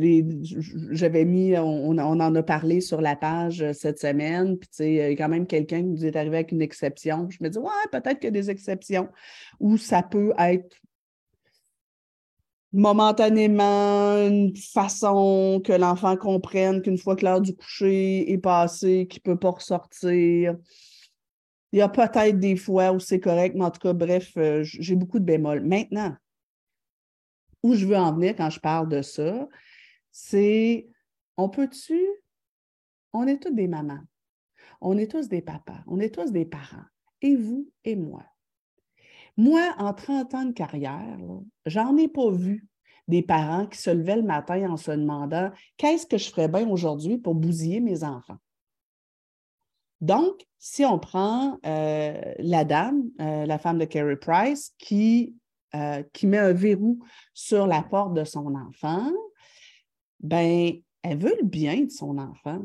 j'avais 0.92 1.26
mis, 1.26 1.58
on, 1.58 1.98
en 1.98 2.36
a 2.36 2.44
parlé 2.44 2.82
sur 2.82 3.02
la 3.02 3.16
page 3.16 3.62
euh, 3.62 3.74
cette 3.74 4.00
semaine, 4.00 4.58
puis 4.58 4.70
il 4.80 4.94
y 4.94 5.02
a 5.02 5.10
quand 5.12 5.30
même 5.30 5.46
quelqu'un 5.46 5.82
qui 5.82 5.90
nous 5.90 6.06
est 6.06 6.16
arrivé 6.16 6.38
avec 6.38 6.52
une 6.52 6.62
exception. 6.62 7.30
Je 7.30 7.38
me 7.42 7.50
dis, 7.50 7.58
ouais, 7.60 7.70
peut-être 7.92 8.20
qu'il 8.20 8.26
y 8.26 8.28
a 8.28 8.32
des 8.32 8.50
exceptions 8.50 9.10
où 9.60 9.78
ça 9.78 10.02
peut 10.02 10.34
être 10.40 10.76
momentanément 12.76 14.18
une 14.28 14.56
façon 14.56 15.62
que 15.64 15.72
l'enfant 15.72 16.18
comprenne 16.18 16.82
qu'une 16.82 16.98
fois 16.98 17.16
que 17.16 17.24
l'heure 17.24 17.40
du 17.40 17.56
coucher 17.56 18.32
est 18.32 18.38
passée, 18.38 19.08
qu'il 19.10 19.22
ne 19.26 19.34
peut 19.34 19.40
pas 19.40 19.52
ressortir. 19.52 20.58
Il 21.72 21.80
y 21.80 21.82
a 21.82 21.88
peut-être 21.88 22.40
des 22.40 22.58
fois 22.58 22.92
où 22.92 23.00
c'est 23.00 23.20
correct, 23.20 23.56
mais 23.56 23.66
en 23.66 23.72
tout 23.72 23.80
cas, 23.80 23.94
bref, 23.94 24.34
euh, 24.38 24.62
j'ai 24.64 24.96
beaucoup 24.96 25.20
de 25.20 25.26
bémols. 25.26 25.62
Maintenant, 25.62 26.16
où 27.66 27.74
je 27.74 27.88
veux 27.88 27.98
en 27.98 28.14
venir 28.14 28.36
quand 28.36 28.52
je 28.52 28.60
parle 28.60 28.88
de 28.90 29.02
ça, 29.02 29.50
c'est 30.12 30.88
on 31.36 31.50
peut-tu, 31.50 32.00
on 33.12 33.26
est 33.26 33.42
tous 33.42 33.56
des 33.56 33.68
mamans, 33.68 34.04
on 34.82 35.00
est 35.00 35.10
tous 35.10 35.30
des 35.30 35.42
papas, 35.42 35.82
on 35.88 36.00
est 36.00 36.14
tous 36.14 36.32
des 36.32 36.46
parents, 36.46 36.86
et 37.24 37.36
vous 37.36 37.68
et 37.84 37.96
moi. 37.96 38.24
Moi, 39.36 39.74
en 39.80 39.96
30 39.96 40.36
ans 40.36 40.46
de 40.46 40.52
carrière, 40.52 41.18
j'en 41.66 41.98
ai 41.98 42.08
pas 42.08 42.30
vu 42.30 42.68
des 43.08 43.24
parents 43.24 43.66
qui 43.66 43.80
se 43.80 43.90
levaient 43.90 44.18
le 44.18 44.22
matin 44.22 44.70
en 44.70 44.78
se 44.78 44.92
demandant 44.92 45.50
qu'est-ce 45.78 46.06
que 46.06 46.20
je 46.20 46.30
ferais 46.30 46.48
bien 46.48 46.70
aujourd'hui 46.70 47.18
pour 47.18 47.34
bousiller 47.34 47.80
mes 47.80 48.04
enfants? 48.04 48.38
Donc, 50.02 50.46
si 50.60 50.86
on 50.86 51.00
prend 51.00 51.58
euh, 51.66 52.34
la 52.38 52.64
dame, 52.64 53.10
euh, 53.20 53.48
la 53.48 53.58
femme 53.58 53.80
de 53.80 53.86
Carrie 53.86 54.18
Price, 54.18 54.72
qui 54.78 55.36
euh, 55.76 56.04
qui 56.14 56.28
met 56.28 56.38
un 56.38 56.54
verrou 56.54 57.00
sur 57.34 57.68
la 57.68 57.84
porte 57.84 58.14
de 58.14 58.24
son 58.24 58.56
enfant, 58.56 59.12
ben, 60.20 60.74
elle 61.02 61.18
veut 61.18 61.36
le 61.40 61.46
bien 61.46 61.82
de 61.82 61.92
son 61.92 62.18
enfant. 62.18 62.62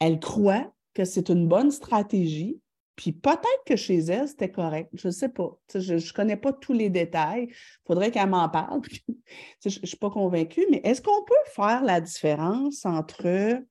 Elle 0.00 0.20
croit 0.20 0.72
que 0.94 1.04
c'est 1.04 1.28
une 1.28 1.46
bonne 1.46 1.70
stratégie, 1.70 2.60
puis 2.96 3.12
peut-être 3.12 3.64
que 3.66 3.76
chez 3.76 3.98
elle, 3.98 4.26
c'était 4.26 4.50
correct. 4.50 4.90
Je 4.94 5.08
ne 5.08 5.12
sais 5.12 5.28
pas. 5.28 5.58
Je 5.74 5.94
ne 5.94 6.12
connais 6.12 6.36
pas 6.36 6.52
tous 6.52 6.72
les 6.72 6.90
détails. 6.90 7.48
Il 7.50 7.86
faudrait 7.86 8.10
qu'elle 8.10 8.30
m'en 8.30 8.48
parle. 8.48 8.80
je 9.64 9.80
ne 9.80 9.86
suis 9.86 9.96
pas 9.96 10.10
convaincue, 10.10 10.66
mais 10.70 10.80
est-ce 10.82 11.02
qu'on 11.02 11.24
peut 11.24 11.34
faire 11.54 11.84
la 11.84 12.00
différence 12.00 12.84
entre 12.84 13.62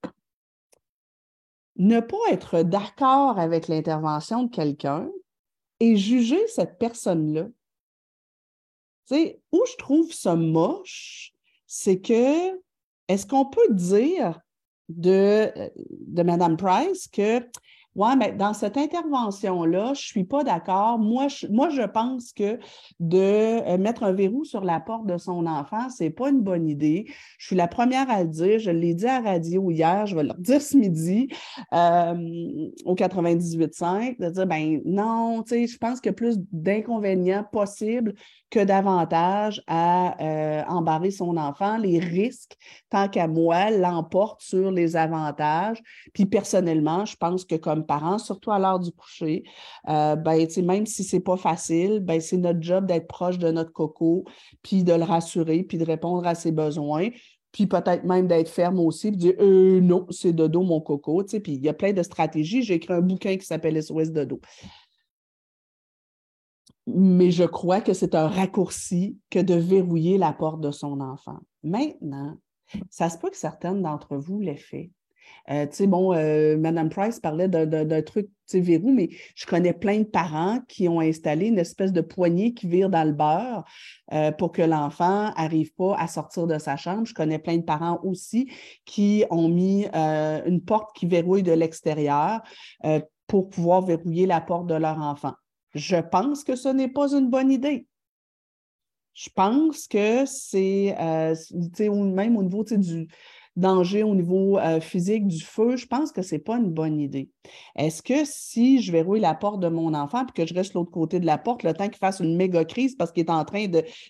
ne 1.77 1.99
pas 1.99 2.17
être 2.31 2.61
d'accord 2.61 3.39
avec 3.39 3.67
l'intervention 3.67 4.43
de 4.43 4.49
quelqu'un, 4.49 5.09
et 5.79 5.97
juger 5.97 6.47
cette 6.47 6.77
personne-là. 6.77 7.47
Tu 9.07 9.15
sais, 9.15 9.39
où 9.51 9.63
je 9.69 9.75
trouve 9.77 10.11
ça 10.11 10.35
moche, 10.35 11.33
c'est 11.67 11.99
que 11.99 12.59
est-ce 13.07 13.25
qu'on 13.25 13.45
peut 13.45 13.73
dire 13.73 14.39
de, 14.89 15.51
de 15.89 16.23
Mme 16.23 16.57
Price 16.57 17.07
que 17.07 17.39
oui, 17.95 18.09
mais 18.17 18.33
dans 18.33 18.53
cette 18.53 18.77
intervention-là, 18.77 19.85
je 19.85 19.89
ne 19.91 19.95
suis 19.95 20.23
pas 20.25 20.43
d'accord. 20.43 20.99
Moi 20.99 21.27
je, 21.29 21.47
moi, 21.47 21.69
je 21.69 21.83
pense 21.83 22.33
que 22.33 22.59
de 22.99 23.17
euh, 23.17 23.77
mettre 23.77 24.03
un 24.03 24.11
verrou 24.11 24.43
sur 24.43 24.63
la 24.63 24.79
porte 24.79 25.05
de 25.05 25.17
son 25.17 25.45
enfant, 25.45 25.89
ce 25.89 26.03
n'est 26.03 26.09
pas 26.09 26.29
une 26.29 26.41
bonne 26.41 26.67
idée. 26.67 27.05
Je 27.37 27.47
suis 27.47 27.55
la 27.55 27.67
première 27.67 28.09
à 28.09 28.23
le 28.23 28.29
dire. 28.29 28.59
Je 28.59 28.71
l'ai 28.71 28.93
dit 28.93 29.07
à 29.07 29.21
radio 29.21 29.71
hier, 29.71 30.05
je 30.05 30.15
vais 30.15 30.23
le 30.23 30.33
dire 30.39 30.61
ce 30.61 30.77
midi 30.77 31.29
euh, 31.73 32.69
au 32.83 32.95
98.5, 32.95 34.19
de 34.19 34.29
dire, 34.29 34.47
ben 34.47 34.81
non, 34.85 35.43
tu 35.43 35.55
sais, 35.55 35.67
je 35.67 35.77
pense 35.77 36.01
qu'il 36.01 36.09
y 36.09 36.11
a 36.11 36.13
plus 36.13 36.37
d'inconvénients 36.51 37.45
possibles 37.49 38.13
que 38.55 38.63
davantage 38.63 39.61
à 39.67 40.15
euh, 40.23 40.63
embarrer 40.69 41.11
son 41.11 41.35
enfant. 41.35 41.77
Les 41.77 41.99
risques, 41.99 42.55
tant 42.89 43.09
qu'à 43.09 43.27
moi, 43.27 43.69
l'emportent 43.69 44.41
sur 44.41 44.71
les 44.71 44.95
avantages. 44.95 45.83
Puis 46.13 46.25
personnellement, 46.25 47.03
je 47.03 47.17
pense 47.17 47.43
que 47.43 47.55
comme 47.55 47.85
parents, 47.85 48.17
surtout 48.17 48.51
à 48.51 48.59
l'heure 48.59 48.79
du 48.79 48.93
coucher, 48.93 49.43
euh, 49.89 50.15
ben, 50.15 50.47
même 50.63 50.85
si 50.85 51.03
ce 51.03 51.17
n'est 51.17 51.21
pas 51.21 51.35
facile, 51.35 51.99
ben, 51.99 52.21
c'est 52.21 52.37
notre 52.37 52.61
job 52.61 52.85
d'être 52.85 53.07
proche 53.07 53.37
de 53.39 53.51
notre 53.51 53.73
coco, 53.73 54.23
puis 54.63 54.85
de 54.85 54.93
le 54.93 55.03
rassurer, 55.03 55.63
puis 55.63 55.77
de 55.77 55.85
répondre 55.85 56.25
à 56.25 56.33
ses 56.33 56.53
besoins 56.53 57.09
puis 57.51 57.67
peut-être 57.67 58.03
même 58.03 58.27
d'être 58.27 58.49
ferme 58.49 58.81
aussi, 58.81 59.11
puis 59.11 59.17
dire 59.17 59.33
euh, 59.39 59.79
non, 59.79 60.05
c'est 60.09 60.33
dodo 60.33 60.61
mon 60.61 60.81
coco. 60.81 61.23
Tu 61.23 61.39
puis 61.39 61.53
il 61.53 61.63
y 61.63 61.69
a 61.69 61.73
plein 61.73 61.93
de 61.93 62.03
stratégies. 62.03 62.63
J'ai 62.63 62.73
écrit 62.73 62.91
un 62.91 62.99
bouquin 62.99 63.37
qui 63.37 63.45
s'appelle 63.45 63.81
SOS 63.81 64.11
Dodo 64.11 64.41
mais 66.87 67.31
je 67.31 67.43
crois 67.43 67.81
que 67.81 67.93
c'est 67.93 68.15
un 68.15 68.27
raccourci 68.27 69.17
que 69.29 69.39
de 69.39 69.55
verrouiller 69.55 70.17
la 70.17 70.33
porte 70.33 70.61
de 70.61 70.71
son 70.71 70.99
enfant. 71.01 71.39
Maintenant, 71.63 72.37
ça 72.89 73.09
se 73.09 73.17
peut 73.17 73.29
que 73.29 73.37
certaines 73.37 73.81
d'entre 73.81 74.17
vous 74.17 74.39
l'aient 74.39 74.55
fait. 74.55 74.91
Euh, 75.49 75.65
tu 75.67 75.75
sais, 75.75 75.87
bon, 75.87 76.13
euh, 76.13 76.57
Mme 76.57 76.89
Price 76.89 77.19
parlait 77.19 77.47
d'un 77.47 78.01
truc, 78.01 78.27
tu 78.27 78.31
sais, 78.45 78.59
verrou, 78.59 78.91
mais 78.91 79.09
je 79.35 79.45
connais 79.45 79.73
plein 79.73 79.99
de 79.99 80.03
parents 80.03 80.59
qui 80.67 80.87
ont 80.87 80.99
installé 80.99 81.47
une 81.47 81.59
espèce 81.59 81.91
de 81.93 82.01
poignée 82.01 82.53
qui 82.53 82.67
vire 82.67 82.89
dans 82.89 83.03
le 83.03 83.13
beurre 83.13 83.63
euh, 84.13 84.31
pour 84.31 84.51
que 84.51 84.61
l'enfant 84.61 85.31
n'arrive 85.35 85.73
pas 85.73 85.95
à 85.97 86.07
sortir 86.07 86.47
de 86.47 86.57
sa 86.57 86.77
chambre. 86.77 87.05
Je 87.05 87.13
connais 87.13 87.39
plein 87.39 87.57
de 87.57 87.63
parents 87.63 87.99
aussi 88.03 88.51
qui 88.85 89.23
ont 89.29 89.49
mis 89.49 89.85
une 89.93 90.61
porte 90.61 90.95
qui 90.95 91.05
verrouille 91.05 91.43
de 91.43 91.51
l'extérieur 91.51 92.41
pour 93.27 93.49
pouvoir 93.49 93.81
verrouiller 93.81 94.25
la 94.25 94.41
porte 94.41 94.67
de 94.67 94.75
leur 94.75 94.99
enfant. 94.99 95.33
Je 95.75 95.97
pense 95.97 96.43
que 96.43 96.55
ce 96.55 96.69
n'est 96.69 96.87
pas 96.87 97.13
une 97.13 97.29
bonne 97.29 97.51
idée. 97.51 97.85
Je 99.13 99.29
pense 99.29 99.87
que 99.87 100.25
c'est, 100.25 100.95
euh, 100.99 101.35
même 101.79 102.35
au 102.35 102.43
niveau 102.43 102.63
du 102.63 103.07
danger 103.55 104.03
au 104.03 104.15
niveau 104.15 104.57
euh, 104.57 104.81
physique 104.81 105.27
du 105.27 105.41
feu, 105.41 105.77
je 105.77 105.85
pense 105.85 106.11
que 106.11 106.21
ce 106.21 106.35
n'est 106.35 106.39
pas 106.39 106.57
une 106.57 106.71
bonne 106.71 106.99
idée. 106.99 107.29
Est-ce 107.75 108.01
que 108.01 108.25
si 108.25 108.81
je 108.81 108.91
verrouille 108.91 109.21
la 109.21 109.33
porte 109.33 109.61
de 109.61 109.69
mon 109.69 109.93
enfant 109.93 110.25
et 110.25 110.31
que 110.33 110.45
je 110.45 110.53
reste 110.53 110.73
l'autre 110.73 110.91
côté 110.91 111.19
de 111.19 111.25
la 111.25 111.37
porte, 111.37 111.63
le 111.63 111.73
temps 111.73 111.87
qu'il 111.87 111.97
fasse 111.97 112.19
une 112.19 112.35
méga 112.35 112.65
crise 112.65 112.95
parce 112.95 113.11
qu'il 113.11 113.23
est 113.23 113.29
en 113.29 113.45
train 113.45 113.67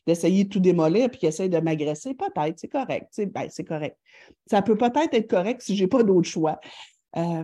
d'essayer 0.07 0.45
de, 0.45 0.49
tout 0.49 0.59
démolir 0.59 1.09
puis 1.09 1.19
qu'il 1.19 1.29
essaie 1.29 1.49
de 1.49 1.59
m'agresser, 1.59 2.15
peut-être, 2.15 2.59
c'est 2.59 2.67
correct. 2.67 3.13
Ben, 3.31 3.47
c'est 3.49 3.63
correct. 3.63 3.97
Ça 4.47 4.61
peut 4.63 4.77
peut-être 4.77 5.13
être 5.13 5.29
correct 5.29 5.61
si 5.61 5.75
je 5.75 5.83
n'ai 5.83 5.87
pas 5.87 6.01
d'autre 6.01 6.27
choix. 6.27 6.59
Euh, 7.17 7.43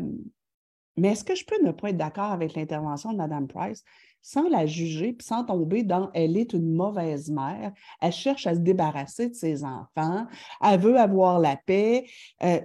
mais 0.97 1.09
est-ce 1.09 1.23
que 1.23 1.35
je 1.35 1.45
peux 1.45 1.63
ne 1.63 1.71
pas 1.71 1.89
être 1.89 1.97
d'accord 1.97 2.31
avec 2.31 2.55
l'intervention 2.55 3.11
de 3.11 3.17
Mme 3.17 3.47
Price? 3.47 3.83
Sans 4.21 4.47
la 4.49 4.65
juger, 4.65 5.13
puis 5.13 5.25
sans 5.25 5.43
tomber 5.43 5.83
dans 5.83 6.11
elle 6.13 6.37
est 6.37 6.53
une 6.53 6.73
mauvaise 6.73 7.29
mère, 7.29 7.73
elle 7.99 8.11
cherche 8.11 8.47
à 8.47 8.53
se 8.53 8.59
débarrasser 8.59 9.29
de 9.29 9.35
ses 9.35 9.63
enfants, 9.63 10.27
elle 10.61 10.79
veut 10.79 10.97
avoir 10.97 11.39
la 11.39 11.55
paix. 11.55 12.05
Euh, 12.43 12.61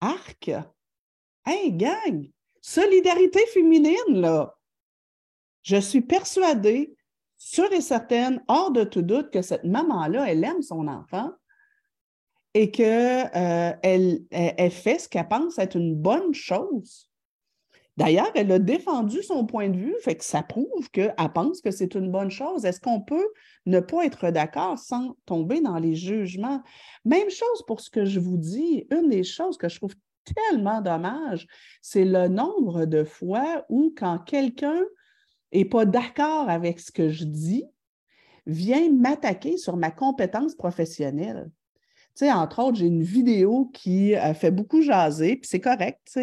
arc! 0.00 0.50
Hey, 1.44 1.72
gang! 1.72 2.28
Solidarité 2.60 3.40
féminine, 3.52 3.94
là! 4.08 4.54
Je 5.62 5.76
suis 5.76 6.00
persuadée, 6.00 6.96
sûre 7.36 7.72
et 7.72 7.80
certaine, 7.80 8.42
hors 8.48 8.70
de 8.70 8.84
tout 8.84 9.02
doute, 9.02 9.30
que 9.30 9.42
cette 9.42 9.64
maman-là, 9.64 10.28
elle 10.28 10.44
aime 10.44 10.62
son 10.62 10.86
enfant 10.88 11.32
et 12.54 12.70
qu'elle 12.70 13.30
euh, 13.34 13.72
elle 13.82 14.70
fait 14.70 14.98
ce 14.98 15.08
qu'elle 15.08 15.28
pense 15.28 15.58
être 15.58 15.76
une 15.76 15.94
bonne 15.94 16.32
chose. 16.32 17.05
D'ailleurs, 17.96 18.30
elle 18.34 18.52
a 18.52 18.58
défendu 18.58 19.22
son 19.22 19.46
point 19.46 19.70
de 19.70 19.76
vue, 19.76 19.94
fait 20.02 20.16
que 20.16 20.24
ça 20.24 20.42
prouve 20.42 20.90
qu'elle 20.90 21.14
pense 21.34 21.62
que 21.62 21.70
c'est 21.70 21.94
une 21.94 22.10
bonne 22.10 22.30
chose. 22.30 22.66
Est-ce 22.66 22.80
qu'on 22.80 23.00
peut 23.00 23.28
ne 23.64 23.80
pas 23.80 24.04
être 24.04 24.30
d'accord 24.30 24.78
sans 24.78 25.16
tomber 25.24 25.62
dans 25.62 25.78
les 25.78 25.94
jugements? 25.94 26.62
Même 27.06 27.30
chose 27.30 27.64
pour 27.66 27.80
ce 27.80 27.88
que 27.88 28.04
je 28.04 28.20
vous 28.20 28.36
dis. 28.36 28.86
Une 28.90 29.08
des 29.08 29.24
choses 29.24 29.56
que 29.56 29.70
je 29.70 29.76
trouve 29.76 29.94
tellement 30.34 30.82
dommage, 30.82 31.46
c'est 31.80 32.04
le 32.04 32.28
nombre 32.28 32.84
de 32.84 33.02
fois 33.02 33.64
où 33.70 33.94
quand 33.96 34.18
quelqu'un 34.18 34.82
n'est 35.54 35.64
pas 35.64 35.86
d'accord 35.86 36.50
avec 36.50 36.80
ce 36.80 36.92
que 36.92 37.08
je 37.08 37.24
dis, 37.24 37.64
vient 38.44 38.92
m'attaquer 38.92 39.56
sur 39.56 39.76
ma 39.76 39.90
compétence 39.90 40.54
professionnelle. 40.54 41.50
Tu 42.14 42.26
sais, 42.26 42.32
entre 42.32 42.62
autres, 42.62 42.76
j'ai 42.76 42.86
une 42.86 43.02
vidéo 43.02 43.70
qui 43.72 44.14
fait 44.34 44.50
beaucoup 44.50 44.82
jaser, 44.82 45.36
puis 45.36 45.48
c'est 45.48 45.60
correct. 45.60 46.18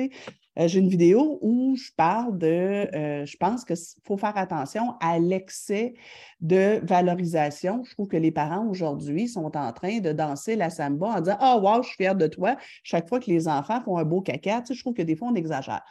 Euh, 0.59 0.67
j'ai 0.67 0.79
une 0.79 0.89
vidéo 0.89 1.39
où 1.41 1.75
je 1.75 1.89
parle 1.95 2.37
de, 2.37 2.47
euh, 2.47 3.25
je 3.25 3.37
pense 3.37 3.65
qu'il 3.65 3.75
faut 4.05 4.17
faire 4.17 4.37
attention 4.37 4.93
à 4.99 5.17
l'excès 5.17 5.95
de 6.41 6.79
valorisation. 6.83 7.83
Je 7.83 7.91
trouve 7.93 8.07
que 8.07 8.17
les 8.17 8.31
parents 8.31 8.67
aujourd'hui 8.67 9.27
sont 9.27 9.55
en 9.55 9.73
train 9.73 9.99
de 9.99 10.11
danser 10.11 10.55
la 10.55 10.69
samba 10.69 11.07
en 11.07 11.21
disant 11.21 11.37
Ah, 11.39 11.55
oh, 11.57 11.61
wow, 11.61 11.81
je 11.81 11.87
suis 11.87 11.97
fière 11.97 12.15
de 12.15 12.27
toi. 12.27 12.55
Chaque 12.83 13.09
fois 13.09 13.19
que 13.19 13.29
les 13.31 13.47
enfants 13.47 13.81
font 13.81 13.97
un 13.97 14.05
beau 14.05 14.21
caca, 14.21 14.63
je 14.69 14.79
trouve 14.79 14.93
que 14.93 15.01
des 15.01 15.15
fois, 15.15 15.29
on 15.29 15.35
exagère. 15.35 15.81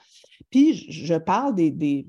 Puis, 0.50 0.90
je 0.90 1.14
parle 1.14 1.54
des, 1.54 2.06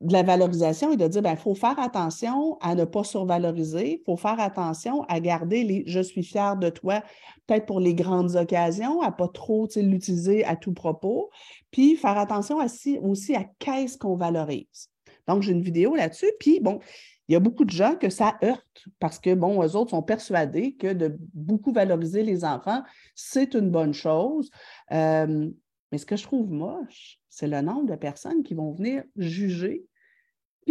de 0.00 0.12
la 0.12 0.22
valorisation 0.22 0.92
et 0.92 0.96
de 0.96 1.06
dire, 1.06 1.20
il 1.20 1.24
ben, 1.24 1.36
faut 1.36 1.54
faire 1.54 1.78
attention 1.78 2.56
à 2.60 2.74
ne 2.74 2.84
pas 2.84 3.04
survaloriser, 3.04 4.00
il 4.00 4.04
faut 4.04 4.16
faire 4.16 4.40
attention 4.40 5.02
à 5.04 5.20
garder 5.20 5.62
les 5.62 5.84
je 5.86 6.00
suis 6.00 6.22
fier 6.22 6.56
de 6.56 6.70
toi, 6.70 7.02
peut-être 7.46 7.66
pour 7.66 7.80
les 7.80 7.94
grandes 7.94 8.34
occasions, 8.36 9.02
à 9.02 9.10
ne 9.10 9.14
pas 9.14 9.28
trop 9.28 9.68
l'utiliser 9.76 10.44
à 10.44 10.56
tout 10.56 10.72
propos, 10.72 11.30
puis 11.70 11.96
faire 11.96 12.16
attention 12.16 12.58
aussi 13.02 13.36
à 13.36 13.44
qu'est-ce 13.58 13.98
qu'on 13.98 14.16
valorise. 14.16 14.88
Donc, 15.28 15.42
j'ai 15.42 15.52
une 15.52 15.62
vidéo 15.62 15.94
là-dessus, 15.94 16.32
puis 16.40 16.60
bon, 16.60 16.80
il 17.28 17.34
y 17.34 17.36
a 17.36 17.40
beaucoup 17.40 17.64
de 17.64 17.70
gens 17.70 17.94
que 17.94 18.08
ça 18.08 18.38
heurte 18.42 18.88
parce 18.98 19.20
que, 19.20 19.34
bon, 19.34 19.62
eux 19.62 19.76
autres 19.76 19.90
sont 19.90 20.02
persuadés 20.02 20.74
que 20.74 20.92
de 20.92 21.16
beaucoup 21.34 21.72
valoriser 21.72 22.22
les 22.22 22.44
enfants, 22.44 22.82
c'est 23.14 23.54
une 23.54 23.70
bonne 23.70 23.94
chose. 23.94 24.50
Euh, 24.90 25.48
mais 25.92 25.98
ce 25.98 26.06
que 26.06 26.16
je 26.16 26.24
trouve 26.24 26.50
moche, 26.50 27.20
c'est 27.28 27.46
le 27.46 27.60
nombre 27.60 27.86
de 27.86 27.94
personnes 27.94 28.42
qui 28.42 28.54
vont 28.54 28.72
venir 28.72 29.04
juger 29.16 29.86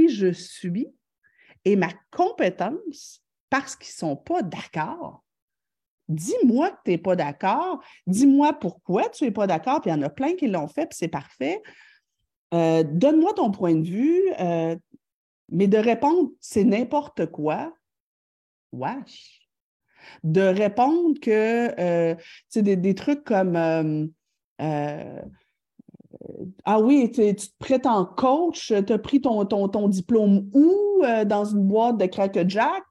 je 0.07 0.31
suis 0.31 0.87
et 1.65 1.75
ma 1.75 1.89
compétence 2.11 3.21
parce 3.49 3.75
qu'ils 3.75 3.93
ne 3.95 4.09
sont 4.11 4.15
pas 4.15 4.41
d'accord. 4.41 5.23
Dis-moi 6.07 6.71
que 6.71 6.77
tu 6.85 6.91
n'es 6.91 6.97
pas 6.97 7.15
d'accord. 7.15 7.83
Dis-moi 8.07 8.53
pourquoi 8.53 9.09
tu 9.09 9.25
n'es 9.25 9.31
pas 9.31 9.47
d'accord. 9.47 9.81
Puis 9.81 9.91
il 9.91 9.93
y 9.93 9.97
en 9.97 10.01
a 10.01 10.09
plein 10.09 10.35
qui 10.35 10.47
l'ont 10.47 10.67
fait, 10.67 10.87
puis 10.87 10.97
c'est 10.97 11.07
parfait. 11.07 11.61
Euh, 12.53 12.83
donne-moi 12.83 13.33
ton 13.33 13.51
point 13.51 13.75
de 13.75 13.87
vue. 13.87 14.23
Euh, 14.39 14.75
mais 15.51 15.67
de 15.67 15.77
répondre, 15.77 16.29
c'est 16.39 16.63
n'importe 16.63 17.27
quoi. 17.27 17.73
Wesh. 18.71 19.39
De 20.23 20.41
répondre 20.41 21.19
que, 21.19 21.79
euh, 21.79 22.15
des, 22.55 22.75
des, 22.75 22.95
trucs 22.95 23.23
comme 23.23 24.11
ah 26.65 26.79
oui, 26.79 27.11
tu 27.11 27.35
te 27.35 27.45
prétends 27.59 28.05
coach, 28.05 28.73
tu 28.85 28.93
as 28.93 28.97
pris 28.97 29.21
ton, 29.21 29.45
ton, 29.45 29.87
diplôme 29.87 30.49
où? 30.53 31.01
Euh, 31.03 31.25
dans 31.25 31.45
une 31.45 31.67
boîte 31.67 31.97
de 31.97 32.05
crack-jack? 32.05 32.83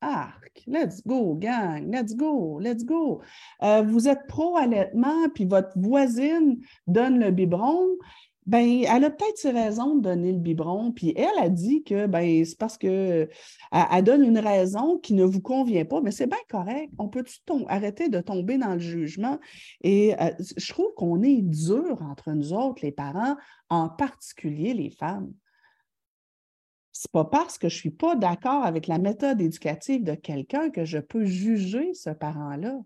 Arc, 0.00 0.62
let's 0.66 1.00
go, 1.06 1.34
gang, 1.34 1.90
let's 1.90 2.14
go, 2.16 2.58
let's 2.58 2.84
go. 2.84 3.20
Euh, 3.62 3.82
vous 3.82 4.08
êtes 4.08 4.26
pro-allaitement, 4.26 5.28
puis 5.32 5.44
votre 5.44 5.70
voisine 5.76 6.60
donne 6.86 7.20
le 7.20 7.30
biberon. 7.30 7.96
Ben, 8.44 8.84
elle 8.88 9.04
a 9.04 9.10
peut-être 9.10 9.38
ses 9.38 9.52
raisons 9.52 9.94
de 9.94 10.02
donner 10.02 10.32
le 10.32 10.38
biberon, 10.38 10.90
puis 10.90 11.14
elle 11.16 11.38
a 11.40 11.48
dit 11.48 11.84
que 11.84 12.06
ben, 12.06 12.44
c'est 12.44 12.58
parce 12.58 12.76
qu'elle 12.76 13.28
elle 13.70 14.04
donne 14.04 14.24
une 14.24 14.38
raison 14.38 14.98
qui 14.98 15.14
ne 15.14 15.24
vous 15.24 15.40
convient 15.40 15.84
pas, 15.84 16.00
mais 16.00 16.10
c'est 16.10 16.26
bien 16.26 16.38
correct. 16.48 16.90
On 16.98 17.08
peut 17.08 17.24
arrêter 17.68 18.08
de 18.08 18.20
tomber 18.20 18.58
dans 18.58 18.74
le 18.74 18.80
jugement? 18.80 19.38
Et 19.82 20.20
euh, 20.20 20.30
je 20.56 20.72
trouve 20.72 20.92
qu'on 20.96 21.22
est 21.22 21.40
dur 21.40 22.02
entre 22.02 22.32
nous 22.32 22.52
autres, 22.52 22.82
les 22.82 22.90
parents, 22.90 23.36
en 23.68 23.88
particulier 23.88 24.74
les 24.74 24.90
femmes. 24.90 25.32
C'est 26.90 27.12
pas 27.12 27.24
parce 27.24 27.58
que 27.58 27.68
je 27.68 27.76
suis 27.76 27.90
pas 27.90 28.16
d'accord 28.16 28.64
avec 28.64 28.86
la 28.86 28.98
méthode 28.98 29.40
éducative 29.40 30.02
de 30.02 30.14
quelqu'un 30.14 30.70
que 30.70 30.84
je 30.84 30.98
peux 30.98 31.24
juger 31.24 31.94
ce 31.94 32.10
parent-là. 32.10 32.80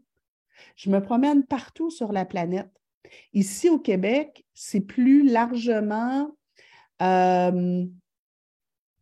Je 0.76 0.90
me 0.90 1.00
promène 1.00 1.44
partout 1.44 1.90
sur 1.90 2.12
la 2.12 2.24
planète. 2.24 2.70
Ici 3.32 3.68
au 3.68 3.78
Québec, 3.78 4.44
c'est 4.54 4.80
plus 4.80 5.28
largement 5.28 6.30
euh, 7.02 7.86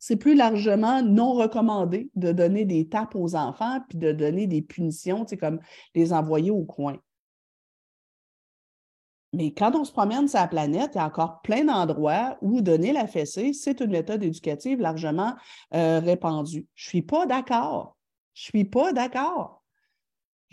c'est 0.07 0.17
plus 0.17 0.35
largement 0.35 1.01
non 1.01 1.33
recommandé 1.33 2.11
de 2.14 2.31
donner 2.31 2.67
des 2.67 2.90
tapes 2.90 3.14
aux 3.14 3.35
enfants 3.37 3.81
puis 3.88 3.97
de 3.97 4.12
donner 4.12 4.47
des 4.47 4.61
punitions, 4.61 5.25
comme 5.40 5.61
les 5.95 6.12
envoyer 6.12 6.51
au 6.51 6.62
coin. 6.62 6.99
Mais 9.33 9.55
quand 9.55 9.75
on 9.75 9.85
se 9.85 9.93
promène 9.93 10.29
sur 10.29 10.40
la 10.40 10.47
planète, 10.47 10.90
il 10.95 10.99
y 10.99 11.01
a 11.01 11.07
encore 11.07 11.40
plein 11.40 11.64
d'endroits 11.64 12.37
où 12.43 12.61
donner 12.61 12.93
la 12.93 13.07
fessée, 13.07 13.55
c'est 13.55 13.81
une 13.81 13.93
méthode 13.93 14.23
éducative 14.23 14.79
largement 14.79 15.37
euh, 15.73 16.01
répandue. 16.01 16.67
Je 16.75 16.87
ne 16.87 16.88
suis 16.90 17.03
pas 17.03 17.25
d'accord. 17.25 17.97
Je 18.35 18.43
ne 18.43 18.61
suis 18.61 18.64
pas 18.67 18.93
d'accord 18.93 19.63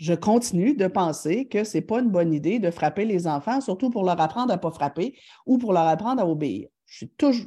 je 0.02 0.14
continue 0.14 0.74
de 0.74 0.88
penser 0.88 1.46
que 1.46 1.62
ce 1.62 1.78
n'est 1.78 1.82
pas 1.84 2.00
une 2.00 2.10
bonne 2.10 2.34
idée 2.34 2.58
de 2.58 2.72
frapper 2.72 3.04
les 3.04 3.28
enfants, 3.28 3.60
surtout 3.60 3.88
pour 3.88 4.02
leur 4.02 4.20
apprendre 4.20 4.52
à 4.52 4.56
ne 4.56 4.60
pas 4.60 4.72
frapper 4.72 5.16
ou 5.46 5.58
pour 5.58 5.72
leur 5.72 5.86
apprendre 5.86 6.20
à 6.20 6.26
obéir. 6.26 6.68
Je 6.86 6.96
suis 6.96 7.08
toujours. 7.10 7.46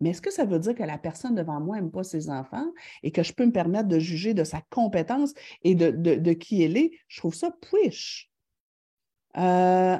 Mais 0.00 0.10
est-ce 0.10 0.20
que 0.20 0.30
ça 0.30 0.44
veut 0.44 0.58
dire 0.58 0.74
que 0.74 0.82
la 0.82 0.98
personne 0.98 1.34
devant 1.34 1.58
moi 1.58 1.76
n'aime 1.76 1.90
pas 1.90 2.04
ses 2.04 2.28
enfants 2.28 2.70
et 3.02 3.10
que 3.10 3.22
je 3.22 3.32
peux 3.32 3.46
me 3.46 3.52
permettre 3.52 3.88
de 3.88 3.98
juger 3.98 4.34
de 4.34 4.44
sa 4.44 4.60
compétence 4.68 5.32
et 5.64 5.74
de, 5.74 6.32
qui 6.34 6.62
elle 6.62 6.76
est? 6.76 6.92
Je 7.08 7.20
trouve 7.20 7.34
ça 7.34 7.50
push. 7.70 8.30
Euh... 9.38 9.98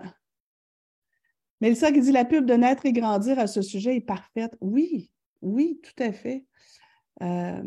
Mélissa 1.62 1.90
qui 1.90 2.02
dit 2.02 2.12
la 2.12 2.26
pub 2.26 2.44
de 2.44 2.52
naître 2.52 2.84
et 2.84 2.92
grandir 2.92 3.38
à 3.38 3.46
ce 3.46 3.62
sujet 3.62 3.96
est 3.96 4.02
parfaite. 4.02 4.58
Oui, 4.60 5.10
oui, 5.40 5.80
tout 5.82 6.02
à 6.02 6.12
fait. 6.12 6.44
Euh... 7.22 7.62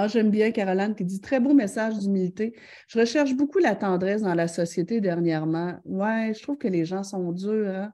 Ah, 0.00 0.06
j'aime 0.06 0.30
bien 0.30 0.52
Caroline 0.52 0.94
qui 0.94 1.04
dit 1.04 1.20
très 1.20 1.40
beau 1.40 1.54
message 1.54 1.98
d'humilité. 1.98 2.54
Je 2.86 3.00
recherche 3.00 3.34
beaucoup 3.34 3.58
la 3.58 3.74
tendresse 3.74 4.22
dans 4.22 4.34
la 4.34 4.46
société 4.46 5.00
dernièrement. 5.00 5.74
Ouais, 5.84 6.32
je 6.36 6.40
trouve 6.40 6.56
que 6.56 6.68
les 6.68 6.84
gens 6.84 7.02
sont 7.02 7.32
durs. 7.32 7.66
Hein. 7.66 7.92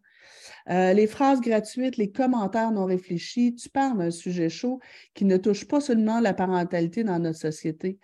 Euh, 0.69 0.93
les 0.93 1.07
phrases 1.07 1.40
gratuites, 1.40 1.97
les 1.97 2.12
commentaires 2.12 2.73
non 2.73 2.85
réfléchis, 2.85 3.55
tu 3.55 3.71
parles 3.71 3.97
d'un 3.97 4.11
sujet 4.11 4.51
chaud 4.51 4.81
qui 5.14 5.25
ne 5.25 5.38
touche 5.38 5.67
pas 5.67 5.81
seulement 5.81 6.21
la 6.21 6.35
parentalité 6.35 7.05
dans 7.05 7.19
notre 7.19 7.38
société. 7.38 7.99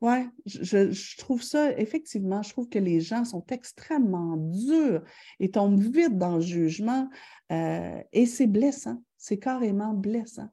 Oui, 0.00 0.28
je, 0.46 1.16
trouve 1.16 1.42
ça, 1.42 1.76
effectivement, 1.76 2.42
je 2.42 2.50
trouve 2.50 2.68
que 2.68 2.78
les 2.78 3.00
gens 3.00 3.24
sont 3.24 3.44
extrêmement 3.50 4.36
durs 4.36 5.02
et 5.40 5.50
tombent 5.50 5.80
vite 5.80 6.16
dans 6.16 6.36
le 6.36 6.40
jugement 6.40 7.08
euh, 7.50 8.00
et 8.12 8.26
c'est 8.26 8.46
blessant, 8.46 9.02
c'est 9.16 9.40
carrément 9.40 9.92
blessant. 9.92 10.50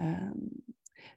Euh, 0.00 0.04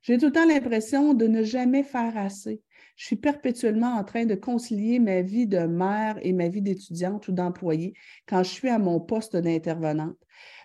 j'ai 0.01 0.17
tout 0.17 0.27
le 0.27 0.31
temps 0.31 0.45
l'impression 0.45 1.13
de 1.13 1.27
ne 1.27 1.43
jamais 1.43 1.83
faire 1.83 2.17
assez. 2.17 2.61
Je 2.95 3.05
suis 3.05 3.15
perpétuellement 3.15 3.95
en 3.95 4.03
train 4.03 4.25
de 4.25 4.35
concilier 4.35 4.99
ma 4.99 5.21
vie 5.21 5.45
de 5.47 5.59
mère 5.59 6.17
et 6.21 6.33
ma 6.33 6.47
vie 6.47 6.61
d'étudiante 6.61 7.27
ou 7.27 7.31
d'employée 7.31 7.93
quand 8.27 8.43
je 8.43 8.49
suis 8.49 8.69
à 8.69 8.79
mon 8.79 8.99
poste 8.99 9.35
d'intervenante. 9.35 10.17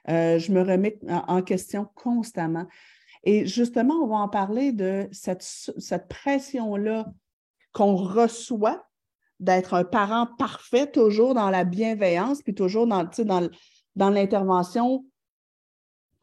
Euh, 0.08 0.38
je 0.38 0.52
me 0.52 0.62
remets 0.62 0.98
en, 1.08 1.42
question 1.42 1.86
constamment. 1.94 2.66
Et 3.24 3.46
justement, 3.46 3.94
on 4.02 4.06
va 4.08 4.16
en 4.16 4.28
parler 4.28 4.72
de 4.72 5.08
cette, 5.12 5.44
pression-là 6.08 7.06
qu'on 7.72 7.94
reçoit 7.94 8.88
d'être 9.38 9.74
un 9.74 9.84
parent 9.84 10.26
parfait, 10.38 10.90
toujours 10.90 11.34
dans 11.34 11.50
la 11.50 11.64
bienveillance, 11.64 12.42
puis 12.42 12.54
toujours 12.54 12.86
dans, 12.86 13.08
dans 13.96 14.10
l'intervention 14.10 15.04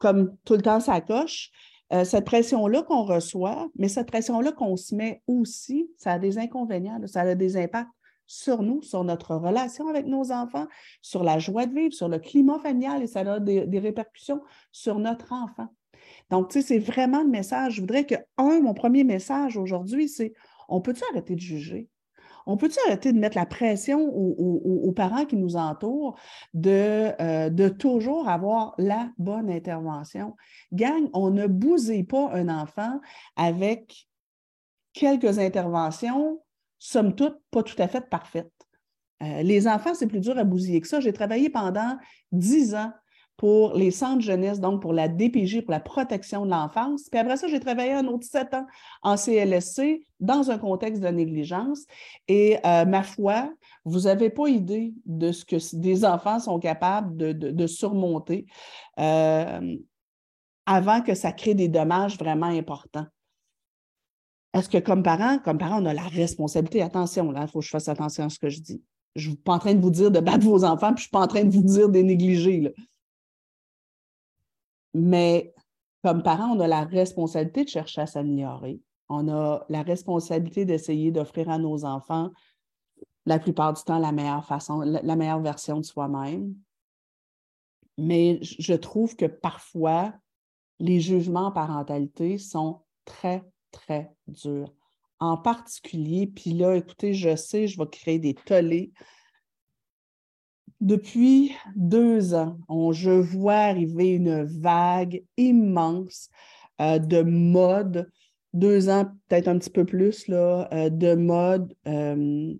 comme 0.00 0.36
tout 0.44 0.54
le 0.54 0.62
temps 0.62 0.80
ça 0.80 1.00
coche. 1.00 1.50
Euh, 1.92 2.04
cette 2.04 2.24
pression-là 2.24 2.82
qu'on 2.82 3.02
reçoit, 3.02 3.68
mais 3.76 3.88
cette 3.88 4.06
pression-là 4.06 4.52
qu'on 4.52 4.76
se 4.76 4.94
met 4.94 5.22
aussi, 5.26 5.90
ça 5.96 6.12
a 6.12 6.18
des 6.18 6.38
inconvénients, 6.38 7.00
ça 7.06 7.22
a 7.22 7.34
des 7.34 7.56
impacts 7.56 7.90
sur 8.26 8.62
nous, 8.62 8.80
sur 8.80 9.02
notre 9.02 9.34
relation 9.34 9.88
avec 9.88 10.06
nos 10.06 10.30
enfants, 10.30 10.68
sur 11.02 11.24
la 11.24 11.40
joie 11.40 11.66
de 11.66 11.74
vivre, 11.74 11.92
sur 11.92 12.08
le 12.08 12.20
climat 12.20 12.60
familial 12.60 13.02
et 13.02 13.08
ça 13.08 13.20
a 13.20 13.40
des, 13.40 13.78
répercussions 13.80 14.40
sur 14.70 15.00
notre 15.00 15.32
enfant. 15.32 15.66
Donc, 16.30 16.50
tu 16.50 16.60
sais, 16.60 16.66
c'est 16.66 16.78
vraiment 16.78 17.22
le 17.22 17.28
message. 17.28 17.74
Je 17.74 17.80
voudrais 17.80 18.06
que, 18.06 18.14
un, 18.38 18.60
mon 18.60 18.72
premier 18.72 19.02
message 19.02 19.56
aujourd'hui, 19.56 20.08
c'est 20.08 20.32
on 20.68 20.80
peut-tu 20.80 21.02
arrêter 21.10 21.34
de 21.34 21.40
juger? 21.40 21.88
On 22.46 22.56
peut-tu 22.56 22.78
arrêter 22.86 23.12
de 23.12 23.18
mettre 23.18 23.36
la 23.36 23.46
pression 23.46 24.00
aux, 24.08 24.92
parents 24.92 25.24
qui 25.24 25.36
nous 25.36 25.56
entourent 25.56 26.18
de, 26.54 27.12
euh, 27.20 27.48
de, 27.50 27.68
toujours 27.68 28.28
avoir 28.28 28.74
la 28.78 29.10
bonne 29.18 29.50
intervention? 29.50 30.36
Gang, 30.72 31.08
on 31.12 31.30
ne 31.30 31.46
bousille 31.46 32.04
pas 32.04 32.30
un 32.32 32.48
enfant 32.48 33.00
avec 33.36 34.08
quelques 34.92 35.38
interventions, 35.38 36.40
somme 36.78 37.14
toute, 37.14 37.40
pas 37.50 37.62
tout 37.62 37.80
à 37.80 37.88
fait 37.88 38.08
parfaites. 38.08 38.52
Euh, 39.22 39.42
les 39.42 39.68
enfants, 39.68 39.94
c'est 39.94 40.06
plus 40.06 40.20
dur 40.20 40.38
à 40.38 40.44
bousiller 40.44 40.80
que 40.80 40.88
ça. 40.88 41.00
J'ai 41.00 41.12
travaillé 41.12 41.50
pendant 41.50 41.96
dix 42.32 42.74
ans 42.74 42.92
pour 43.40 43.72
les 43.72 43.90
centres 43.90 44.20
jeunesse, 44.20 44.60
donc 44.60 44.82
pour 44.82 44.92
la 44.92 45.08
DPJ, 45.08 45.62
pour 45.62 45.70
la 45.70 45.80
protection 45.80 46.44
de 46.44 46.50
l'enfance. 46.50 47.08
Puis 47.10 47.18
après 47.18 47.38
ça, 47.38 47.48
j'ai 47.48 47.58
travaillé 47.58 47.92
un 47.92 48.06
autre 48.06 48.26
sept 48.26 48.52
ans 48.52 48.66
en 49.00 49.16
CLSC 49.16 50.06
dans 50.20 50.50
un 50.50 50.58
contexte 50.58 51.02
de 51.02 51.08
négligence. 51.08 51.86
Et 52.28 52.58
euh, 52.66 52.84
ma 52.84 53.02
foi, 53.02 53.50
vous 53.86 54.00
n'avez 54.00 54.28
pas 54.28 54.48
idée 54.48 54.92
de 55.06 55.32
ce 55.32 55.46
que 55.46 55.56
des 55.74 56.04
enfants 56.04 56.38
sont 56.38 56.58
capables 56.58 57.16
de, 57.16 57.66
surmonter 57.66 58.44
euh, 58.98 59.74
avant 60.66 61.00
que 61.00 61.14
ça 61.14 61.32
crée 61.32 61.54
des 61.54 61.68
dommages 61.68 62.18
vraiment 62.18 62.44
importants. 62.44 63.06
Est-ce 64.52 64.68
que 64.68 64.76
comme 64.76 65.02
parent, 65.02 65.38
comme 65.38 65.56
parent, 65.56 65.82
on 65.82 65.86
a 65.86 65.94
la 65.94 66.02
responsabilité, 66.02 66.82
attention, 66.82 67.30
là, 67.30 67.44
il 67.44 67.48
faut 67.48 67.60
que 67.60 67.64
je 67.64 67.70
fasse 67.70 67.88
attention 67.88 68.24
à 68.24 68.28
ce 68.28 68.38
que 68.38 68.50
je 68.50 68.60
dis. 68.60 68.82
Je 69.16 69.30
ne 69.30 69.34
suis 69.34 69.42
pas 69.42 69.54
en 69.54 69.58
train 69.58 69.72
de 69.72 69.80
vous 69.80 69.90
dire 69.90 70.10
de 70.10 70.20
battre 70.20 70.44
vos 70.44 70.62
enfants, 70.62 70.92
puis 70.92 71.04
je 71.04 71.08
ne 71.08 71.08
suis 71.08 71.10
pas 71.10 71.20
en 71.20 71.26
train 71.26 71.44
de 71.44 71.50
vous 71.50 71.62
dire 71.62 71.88
de 71.88 72.00
négliger. 72.00 72.60
Là. 72.60 72.70
Mais 74.94 75.54
comme 76.02 76.22
parents, 76.22 76.56
on 76.56 76.60
a 76.60 76.68
la 76.68 76.84
responsabilité 76.84 77.64
de 77.64 77.68
chercher 77.68 78.02
à 78.02 78.06
s'améliorer. 78.06 78.80
On 79.08 79.28
a 79.28 79.64
la 79.68 79.82
responsabilité 79.82 80.64
d'essayer 80.64 81.10
d'offrir 81.10 81.50
à 81.50 81.58
nos 81.58 81.84
enfants 81.84 82.30
la 83.26 83.38
plupart 83.38 83.72
du 83.74 83.82
temps 83.82 83.98
la 83.98 84.12
meilleure 84.12 84.44
façon, 84.44 84.80
la 84.80 85.16
meilleure 85.16 85.40
version 85.40 85.78
de 85.78 85.84
soi-même. 85.84 86.54
Mais 87.98 88.38
je 88.40 88.72
trouve 88.72 89.14
que 89.14 89.26
parfois, 89.26 90.14
les 90.78 91.00
jugements 91.00 91.46
en 91.46 91.52
parentalité 91.52 92.38
sont 92.38 92.80
très, 93.04 93.44
très 93.70 94.10
durs. 94.26 94.72
En 95.18 95.36
particulier, 95.36 96.26
puis 96.26 96.54
là, 96.54 96.76
écoutez, 96.76 97.12
je 97.12 97.36
sais, 97.36 97.66
je 97.66 97.78
vais 97.78 97.86
créer 97.88 98.18
des 98.18 98.34
tollés 98.34 98.92
depuis 100.80 101.54
deux 101.76 102.34
ans, 102.34 102.58
je 102.92 103.10
vois 103.10 103.54
arriver 103.54 104.10
une 104.10 104.44
vague 104.44 105.22
immense 105.36 106.30
euh, 106.80 106.98
de 106.98 107.22
mode, 107.22 108.10
deux 108.54 108.88
ans, 108.88 109.06
peut-être 109.28 109.48
un 109.48 109.58
petit 109.58 109.70
peu 109.70 109.84
plus, 109.84 110.26
là, 110.28 110.68
euh, 110.72 110.88
de 110.88 111.14
mode 111.14 111.76
euh, 111.86 112.54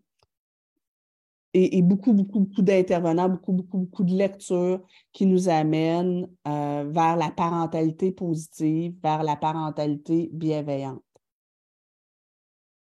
et, 1.52 1.82
beaucoup, 1.82 2.12
beaucoup, 2.12 2.40
beaucoup 2.40 2.62
d'intervenants, 2.62 3.28
beaucoup, 3.28 3.52
beaucoup, 3.52 3.78
beaucoup 3.78 4.04
de 4.04 4.14
lectures 4.14 4.80
qui 5.12 5.26
nous 5.26 5.48
amènent 5.48 6.28
vers 6.44 7.16
la 7.16 7.32
parentalité 7.36 8.12
positive, 8.12 8.94
vers 9.02 9.24
la 9.24 9.34
parentalité 9.34 10.30
bienveillante. 10.32 11.02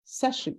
Sachez, 0.04 0.58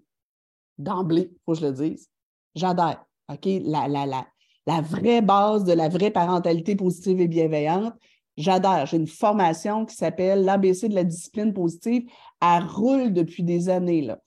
d'emblée, 0.78 1.32
il 1.32 1.38
faut 1.44 1.54
que 1.54 1.60
je 1.60 1.66
le 1.66 1.74
dise, 1.74 2.08
j'adhère. 2.54 3.04
OK? 3.30 3.46
La, 3.64 3.88
la, 3.88 4.06
la, 4.06 4.28
la 4.68 4.82
vraie 4.82 5.22
base 5.22 5.64
de 5.64 5.72
la 5.72 5.88
vraie 5.88 6.12
parentalité 6.12 6.76
positive 6.76 7.22
et 7.22 7.28
bienveillante. 7.28 7.94
J'adore. 8.36 8.86
J'ai 8.86 8.98
une 8.98 9.08
formation 9.08 9.86
qui 9.86 9.96
s'appelle 9.96 10.44
l'ABC 10.44 10.90
de 10.90 10.94
la 10.94 11.06
discipline 11.06 11.54
positive. 11.54 12.04
Elle 12.42 12.64
roule 12.66 13.14
depuis 13.14 13.44
des 13.44 13.70
années. 13.70 14.02
Là. 14.02 14.20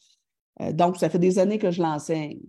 Euh, 0.62 0.72
donc, 0.72 0.96
ça 0.96 1.10
fait 1.10 1.18
des 1.18 1.38
années 1.38 1.58
que 1.58 1.70
je 1.70 1.82
l'enseigne. 1.82 2.40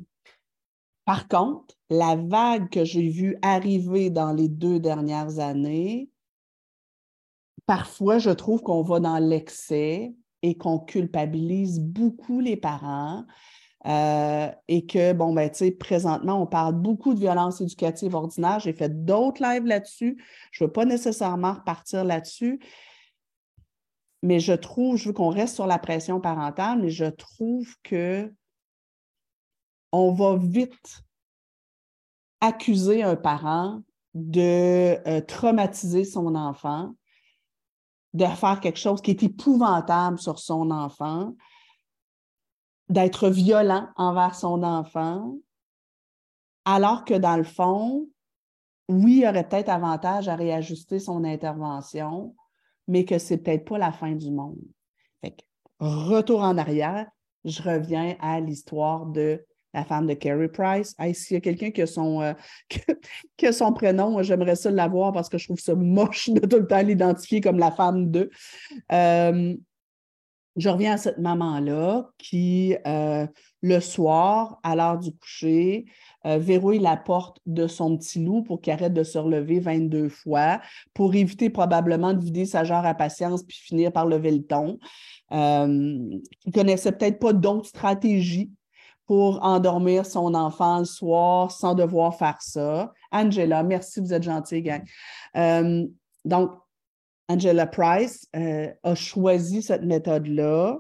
Par 1.06 1.28
contre, 1.28 1.76
la 1.90 2.16
vague 2.16 2.70
que 2.70 2.86
j'ai 2.86 3.10
vue 3.10 3.38
arriver 3.42 4.10
dans 4.10 4.32
les 4.32 4.48
deux 4.48 4.80
dernières 4.80 5.40
années, 5.40 6.10
parfois, 7.66 8.20
je 8.20 8.30
trouve 8.30 8.62
qu'on 8.62 8.84
va 8.84 9.02
dans 9.02 9.20
l'excès 9.20 10.16
et 10.42 10.56
qu'on 10.56 10.80
culpabilise 10.80 11.82
beaucoup 11.82 12.40
les 12.40 12.56
parents 12.56 13.26
euh, 13.88 14.52
et 14.68 14.86
que, 14.86 15.14
bon, 15.14 15.34
ben, 15.34 15.50
tu 15.50 15.58
sais, 15.58 15.72
présentement, 15.72 16.42
on 16.42 16.46
parle 16.46 16.76
beaucoup 16.76 17.14
de 17.14 17.20
violence 17.20 17.62
éducative 17.62 18.14
ordinaire. 18.14 18.60
J'ai 18.60 18.74
fait 18.74 19.04
d'autres 19.06 19.42
lives 19.42 19.66
là-dessus. 19.66 20.24
Je 20.52 20.64
ne 20.64 20.68
veux 20.68 20.72
pas 20.72 20.86
nécessairement 20.86 21.54
repartir 21.54 22.04
là-dessus. 22.04 22.60
Mais 24.24 24.40
je 24.40 24.54
trouve, 24.54 24.98
je 24.98 25.08
veux 25.08 25.14
qu'on 25.14 25.30
reste 25.30 25.56
sur 25.56 25.66
la 25.66 25.80
pression 25.80 26.22
parentale, 26.22 26.80
mais 26.80 26.92
je 26.92 27.06
trouve 27.06 27.76
que 27.82 28.32
on 29.92 30.14
va 30.14 30.38
vite 30.38 31.04
accuser 32.40 33.04
un 33.04 33.16
parent 33.16 33.82
de 34.14 34.98
euh, 35.08 35.22
traumatiser 35.22 36.06
son 36.06 36.36
enfant, 36.36 36.94
de 38.14 38.26
faire 38.26 38.60
quelque 38.60 38.80
chose 38.80 39.02
qui 39.02 39.12
est 39.12 39.24
épouvantable 39.24 40.20
sur 40.20 40.38
son 40.40 40.70
enfant, 40.70 41.34
d'être 42.92 43.30
violent 43.30 43.88
envers 43.96 44.36
son 44.36 44.64
enfant, 44.64 45.36
alors 46.66 47.06
que 47.06 47.14
dans 47.14 47.38
le 47.38 47.44
fond, 47.44 48.08
oui, 48.90 49.22
il 49.22 49.28
aurait 49.28 49.48
peut-être 49.48 49.70
avantage 49.70 50.28
à 50.28 50.36
réajuster 50.36 51.00
son 51.00 51.24
intervention, 51.24 52.36
mais 52.88 53.06
que 53.06 53.18
c'est 53.18 53.38
peut-être 53.38 53.66
pas 53.66 53.78
la 53.78 53.92
fin 53.92 54.12
du 54.12 54.30
monde. 54.30 54.60
Fait 55.22 55.38
retour 55.80 56.42
en 56.42 56.58
arrière, 56.58 57.08
je 57.46 57.64
reviens 57.64 58.16
à 58.20 58.40
l'histoire 58.40 59.06
de 59.06 59.44
la 59.74 59.86
femme 59.86 60.06
de 60.06 60.14
Carrie 60.14 60.50
Price. 60.50 60.94
S'il 61.14 61.36
y 61.36 61.38
a 61.38 61.42
quelqu'un 61.42 61.72
qui, 61.72 61.82
a 61.82 61.88
son, 61.88 62.22
euh, 62.22 62.34
son 63.52 63.72
prénom, 63.72 64.22
j'aimerais 64.22 64.58
ça 64.58 64.70
l'avoir 64.70 65.14
parce 65.14 65.30
que 65.30 65.38
je 65.38 65.46
trouve 65.46 65.60
ça 65.60 65.76
moche 65.76 66.30
de 66.30 66.42
tout 66.46 66.58
le 66.58 66.68
temps 66.68 66.82
l'identifier 66.82 67.40
comme 67.40 67.58
la 67.58 67.72
femme 67.72 68.12
de. 68.12 68.30
Euh, 68.92 69.56
je 70.58 70.70
reviens 70.70 70.94
à 70.94 70.98
cette 70.98 71.18
maman-là 71.18 72.10
qui, 72.18 72.76
euh, 72.86 73.26
le 73.62 73.80
soir, 73.80 74.60
à 74.64 74.76
l'heure 74.76 74.98
du 74.98 75.16
coucher, 75.16 75.86
euh, 76.26 76.38
verrouille 76.38 76.80
la 76.80 76.98
porte 76.98 77.40
de 77.46 77.68
son 77.68 77.98
petit 77.98 78.24
loup 78.24 78.44
pour 78.44 78.60
qu'il 78.60 78.74
arrête 78.74 78.94
de 78.94 79.04
se 79.04 79.18
relever 79.18 79.60
22 79.60 80.10
fois, 80.10 80.60
pour 80.94 81.16
éviter 81.16 81.50
probablement 81.50 82.14
de 82.14 82.24
vider 82.24 82.46
sa 82.46 82.64
jarre 82.64 82.86
à 82.86 82.94
patience 82.94 83.44
puis 83.44 83.58
finir 83.58 83.92
par 83.92 84.06
lever 84.06 84.32
le 84.32 84.44
ton. 84.44 84.78
Euh, 85.32 85.68
il 85.68 86.22
ne 86.48 86.52
connaissait 86.52 86.92
peut-être 86.92 87.20
pas 87.20 87.34
d'autres 87.34 87.68
stratégies 87.68 88.52
pour 89.06 89.44
endormir 89.44 90.06
son 90.06 90.34
enfant 90.34 90.80
le 90.80 90.86
soir 90.86 91.52
sans 91.52 91.76
devoir 91.76 92.16
faire 92.16 92.38
ça. 92.42 92.94
Angela, 93.12 93.64
merci, 93.64 94.02
vous 94.02 94.14
êtes 94.14 94.24
gentille, 94.24 94.64
gang. 94.64 94.84
donc, 96.26 96.52
Angela 97.32 97.66
Price 97.66 98.28
euh, 98.36 98.68
a 98.84 98.96
choisi 98.96 99.62
cette 99.62 99.84
méthode-là. 99.84 100.80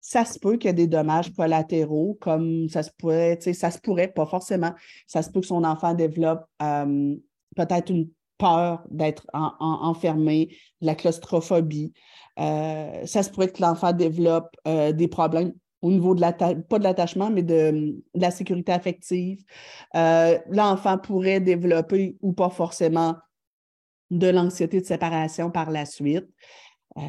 Ça 0.00 0.24
se 0.24 0.38
peut 0.38 0.56
qu'il 0.56 0.68
y 0.68 0.70
ait 0.70 0.74
des 0.74 0.86
dommages 0.86 1.32
collatéraux, 1.32 2.18
comme 2.20 2.68
ça 2.68 2.82
se 2.82 2.90
pourrait, 2.98 3.38
ça 3.40 3.70
se 3.70 3.78
pourrait, 3.78 4.08
pas 4.08 4.26
forcément, 4.26 4.72
ça 5.06 5.22
se 5.22 5.30
peut 5.30 5.40
que 5.40 5.46
son 5.46 5.64
enfant 5.64 5.94
développe 5.94 6.44
euh, 6.62 7.14
peut-être 7.56 7.90
une 7.90 8.08
peur 8.36 8.84
d'être 8.90 9.26
enfermé, 9.32 10.54
la 10.80 10.94
claustrophobie. 10.94 11.92
Euh, 12.38 13.06
ça 13.06 13.22
se 13.22 13.30
pourrait 13.30 13.48
que 13.48 13.62
l'enfant 13.62 13.92
développe 13.92 14.50
des 14.66 15.08
problèmes 15.08 15.52
au 15.80 15.90
niveau 15.90 16.14
de 16.14 16.20
la 16.20 16.32
pas 16.32 16.78
de 16.78 16.82
l'attachement, 16.82 17.30
mais 17.30 17.42
de, 17.42 17.94
la 18.14 18.30
sécurité 18.30 18.72
affective. 18.72 19.42
l'enfant 19.94 20.98
pourrait 20.98 21.40
développer 21.40 22.16
ou 22.20 22.32
pas 22.32 22.50
forcément 22.50 23.14
de 24.10 24.28
l'anxiété 24.28 24.80
de 24.80 24.86
séparation 24.86 25.50
par 25.50 25.70
la 25.70 25.86
suite, 25.86 26.28
euh, 26.96 27.00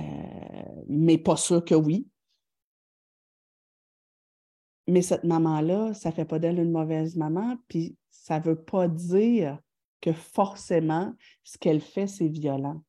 mais 0.88 1.18
pas 1.18 1.38
sûr 1.38 1.64
que 1.64 1.76
oui. 1.76 2.08
Mais 4.88 5.02
cette 5.02 5.24
maman-là, 5.24 5.94
ça 5.94 6.10
ne 6.10 6.16
fait 6.16 6.26
pas 6.26 6.40
d'elle 6.40 6.60
une 6.60 6.72
mauvaise 6.72 7.16
maman, 7.16 7.58
puis 7.68 7.96
ça 8.10 8.40
ne 8.40 8.46
veut 8.46 8.62
pas 8.62 8.88
dire 8.88 9.60
que 10.02 10.14
forcément, 10.14 11.14
ce 11.44 11.58
qu'elle 11.58 11.82
fait, 11.82 12.08
c'est 12.08 12.28
violent. 12.28 12.84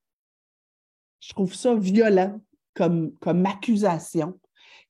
Je 1.20 1.32
trouve 1.32 1.54
ça 1.54 1.74
violent 1.74 2.40
comme, 2.74 3.16
accusation 3.46 4.38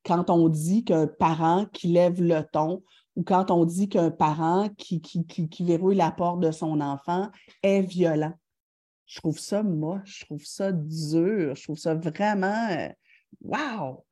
quand 0.03 0.29
on 0.29 0.49
dit 0.49 0.83
qu'un 0.83 1.07
parent 1.07 1.65
qui 1.71 1.87
lève 1.87 2.21
le 2.21 2.41
ton 2.51 2.83
ou 3.15 3.23
quand 3.23 3.49
on 3.49 3.65
dit 3.65 3.89
qu'un 3.89 4.11
parent 4.11 4.69
qui, 4.77 5.01
verrouille 5.61 5.95
la 5.95 6.11
porte 6.11 6.39
de 6.41 6.51
son 6.51 6.81
enfant 6.81 7.31
est 7.63 7.81
violent. 7.81 8.33
Je 9.07 9.19
trouve 9.19 9.39
ça 9.39 9.63
moche, 9.63 10.19
je 10.19 10.25
trouve 10.25 10.43
ça 10.43 10.71
dur, 10.71 11.55
je 11.55 11.63
trouve 11.63 11.77
ça 11.77 11.95
vraiment 11.95 12.67
euh, 12.71 12.89
wow! 13.41 14.05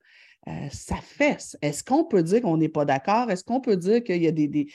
Euh, 0.48 0.68
ça 0.70 0.96
fait. 0.96 1.56
Est-ce 1.60 1.84
qu'on 1.84 2.04
peut 2.04 2.22
dire 2.22 2.40
qu'on 2.42 2.56
n'est 2.56 2.68
pas 2.68 2.84
d'accord? 2.84 3.30
Est-ce 3.30 3.44
qu'on 3.44 3.60
peut 3.60 3.76
dire 3.76 4.02
qu'il 4.02 4.22
y 4.22 4.28
a 4.28 4.32
des, 4.32 4.48
des, 4.48 4.72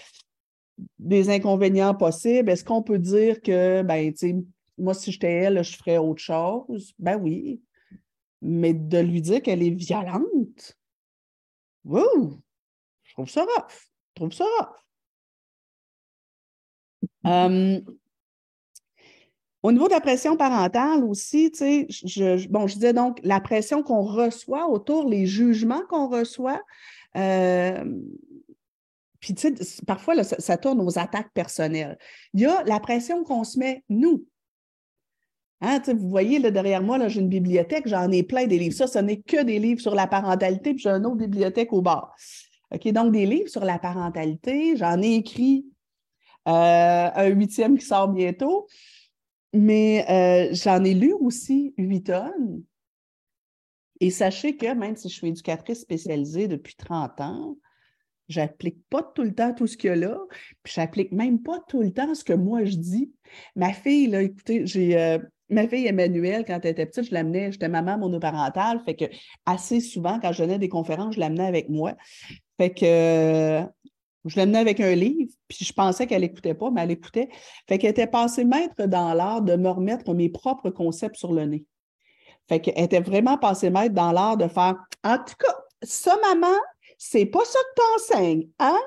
des 1.00 1.30
inconvénients 1.30 1.96
possibles? 1.96 2.50
Est-ce 2.50 2.66
qu'on 2.66 2.84
peut 2.84 3.00
dire 3.00 3.42
que, 3.42 3.82
ben, 3.82 4.12
tu 4.12 4.18
sais, 4.18 4.36
moi, 4.78 4.94
si 4.94 5.12
j'étais 5.12 5.32
elle, 5.32 5.64
je 5.64 5.78
ferais 5.78 5.98
autre 5.98 6.22
chose? 6.22 6.94
Ben 7.00 7.18
oui. 7.18 7.62
Mais 8.42 8.74
de 8.74 9.00
lui 9.00 9.22
dire 9.22 9.42
qu'elle 9.42 9.64
est 9.64 9.70
violente, 9.70 10.78
Wouh! 11.84 12.42
Je 13.04 13.14
trouve 13.14 13.30
ça 13.30 13.42
rough. 13.44 13.90
Je 14.10 14.16
trouve 14.16 14.34
ça 14.34 14.46
rough. 14.46 14.76
Hum, 17.24 17.84
au 19.64 19.72
niveau 19.72 19.88
de 19.88 19.94
la 19.94 20.02
pression 20.02 20.36
parentale 20.36 21.04
aussi, 21.04 21.52
tu 21.52 21.58
sais, 21.60 21.88
je, 21.90 22.48
bon, 22.48 22.68
je 22.68 22.76
disais 22.76 22.94
donc 22.94 23.20
la 23.24 23.40
pression 23.40 23.84
qu'on 23.84 24.02
reçoit 24.02 24.68
autour, 24.68 25.08
les 25.08 25.28
jugements 25.28 25.84
qu'on 25.90 26.08
reçoit. 26.08 26.62
Euh, 27.16 27.84
puis, 29.20 29.36
tu 29.36 29.56
sais, 29.56 29.86
parfois, 29.86 30.24
ça, 30.24 30.58
tourne 30.58 30.82
aux 30.82 30.98
attaques 30.98 31.32
personnelles. 31.34 31.98
Il 32.34 32.42
y 32.42 32.46
a 32.48 32.64
la 32.64 32.80
pression 32.80 33.24
qu'on 33.24 33.44
se 33.44 33.60
met, 33.60 33.84
nous. 33.88 34.26
Hein, 35.62 35.80
vous 35.86 36.10
voyez, 36.10 36.40
là, 36.40 36.50
derrière 36.50 36.82
moi, 36.82 37.08
j'ai 37.08 37.22
une 37.22 37.30
bibliothèque, 37.30 37.88
j'en 37.88 38.10
ai 38.10 38.24
plein 38.24 38.48
des 38.48 38.58
livres. 38.58 38.76
Ça, 38.76 38.88
ce 38.88 38.98
n'est 38.98 39.22
que 39.22 39.44
des 39.44 39.60
livres 39.60 39.80
sur 39.80 39.94
la 39.94 40.08
parentalité, 40.08 40.74
puis 40.74 40.82
j'ai 40.82 40.90
une 40.90 41.06
autre 41.06 41.18
bibliothèque 41.18 41.72
au 41.72 41.84
bas. 41.84 42.12
OK, 42.74 42.88
donc 42.88 43.12
des 43.12 43.28
livres 43.28 43.50
sur 43.50 43.64
la 43.64 43.78
parentalité, 43.78 44.76
j'en 44.76 45.00
ai 45.00 45.14
écrit 45.16 45.68
euh, 46.48 47.10
un 47.14 47.28
huitième 47.28 47.78
qui 47.78 47.86
sort 47.86 48.08
bientôt. 48.08 48.68
Mais 49.54 50.06
euh, 50.10 50.54
j'en 50.54 50.84
ai 50.84 50.94
lu 50.94 51.14
aussi 51.14 51.74
huit 51.78 52.04
tonnes. 52.04 52.64
Et 54.00 54.10
sachez 54.10 54.58
que 54.58 54.74
même 54.74 54.96
si 54.96 55.10
je 55.10 55.14
suis 55.14 55.28
éducatrice 55.28 55.82
spécialisée 55.82 56.48
depuis 56.48 56.76
30 56.76 57.22
ans, 57.22 57.58
j'applique 58.30 58.78
pas 58.90 59.04
tout 59.04 59.24
le 59.24 59.36
temps 59.36 59.54
tout 59.54 59.68
ce 59.68 59.78
qu'il 59.78 59.90
y 59.90 59.94
a 59.94 59.96
là, 59.96 60.18
puis 60.64 60.74
j'applique 60.74 61.12
même 61.12 61.42
pas 61.42 61.60
tout 61.68 61.82
le 61.82 61.92
temps 61.92 62.16
ce 62.16 62.24
que 62.24 62.34
moi 62.34 62.66
je 62.66 62.78
dis. 62.78 63.12
Ma 63.56 63.74
fille, 63.74 64.08
là, 64.08 64.24
écoutez, 64.24 64.66
j'ai 64.66 64.98
euh, 64.98 65.20
ma 65.50 65.68
fille 65.68 65.86
Emmanuelle, 65.86 66.46
quand 66.48 66.60
elle 66.64 66.72
était 66.72 66.86
petite, 66.86 67.10
je 67.10 67.14
l'amenais, 67.14 67.52
j'étais 67.52 67.70
maman 67.70 67.98
monoparentale, 67.98 68.82
fait 68.86 68.96
que 68.96 69.06
assez 69.46 69.82
souvent, 69.82 70.20
quand 70.20 70.32
je 70.32 70.44
donnais 70.44 70.60
des 70.60 70.70
conférences, 70.70 71.16
je 71.16 71.20
l'amenais 71.20 71.46
avec 71.46 71.70
moi. 71.70 71.94
Fait 72.58 72.74
que 72.74 73.62
je 74.26 74.38
l'amenais 74.38 74.60
avec 74.60 74.80
un 74.80 74.94
livre, 74.94 75.32
puis 75.48 75.66
je 75.66 75.74
pensais 75.74 76.06
qu'elle 76.08 76.22
n'écoutait 76.22 76.54
pas, 76.54 76.70
mais 76.70 76.82
elle 76.82 76.92
écoutait. 76.92 77.30
Fait 77.68 77.78
qu'elle 77.78 77.92
était 77.92 78.08
passée 78.08 78.46
maître 78.46 78.86
dans 78.86 79.14
l'art 79.14 79.42
de 79.42 79.56
me 79.56 79.70
remettre 79.70 80.14
mes 80.14 80.30
propres 80.30 80.70
concepts 80.70 81.16
sur 81.16 81.34
le 81.34 81.46
nez. 81.46 81.66
Fait 82.48 82.60
qu'elle 82.60 82.84
était 82.84 83.00
vraiment 83.00 83.38
passée 83.38 83.70
maître 83.70 83.96
dans 83.96 84.12
l'art 84.12 84.38
de 84.38 84.48
faire 84.48 84.76
En 85.04 85.18
tout 85.18 85.36
cas, 85.40 85.56
ça, 85.82 86.18
maman, 86.22 86.56
c'est 86.98 87.26
pas 87.26 87.44
ça 87.46 87.60
que 87.60 87.82
tu 87.82 88.16
enseignes, 88.16 88.50
hein? 88.60 88.80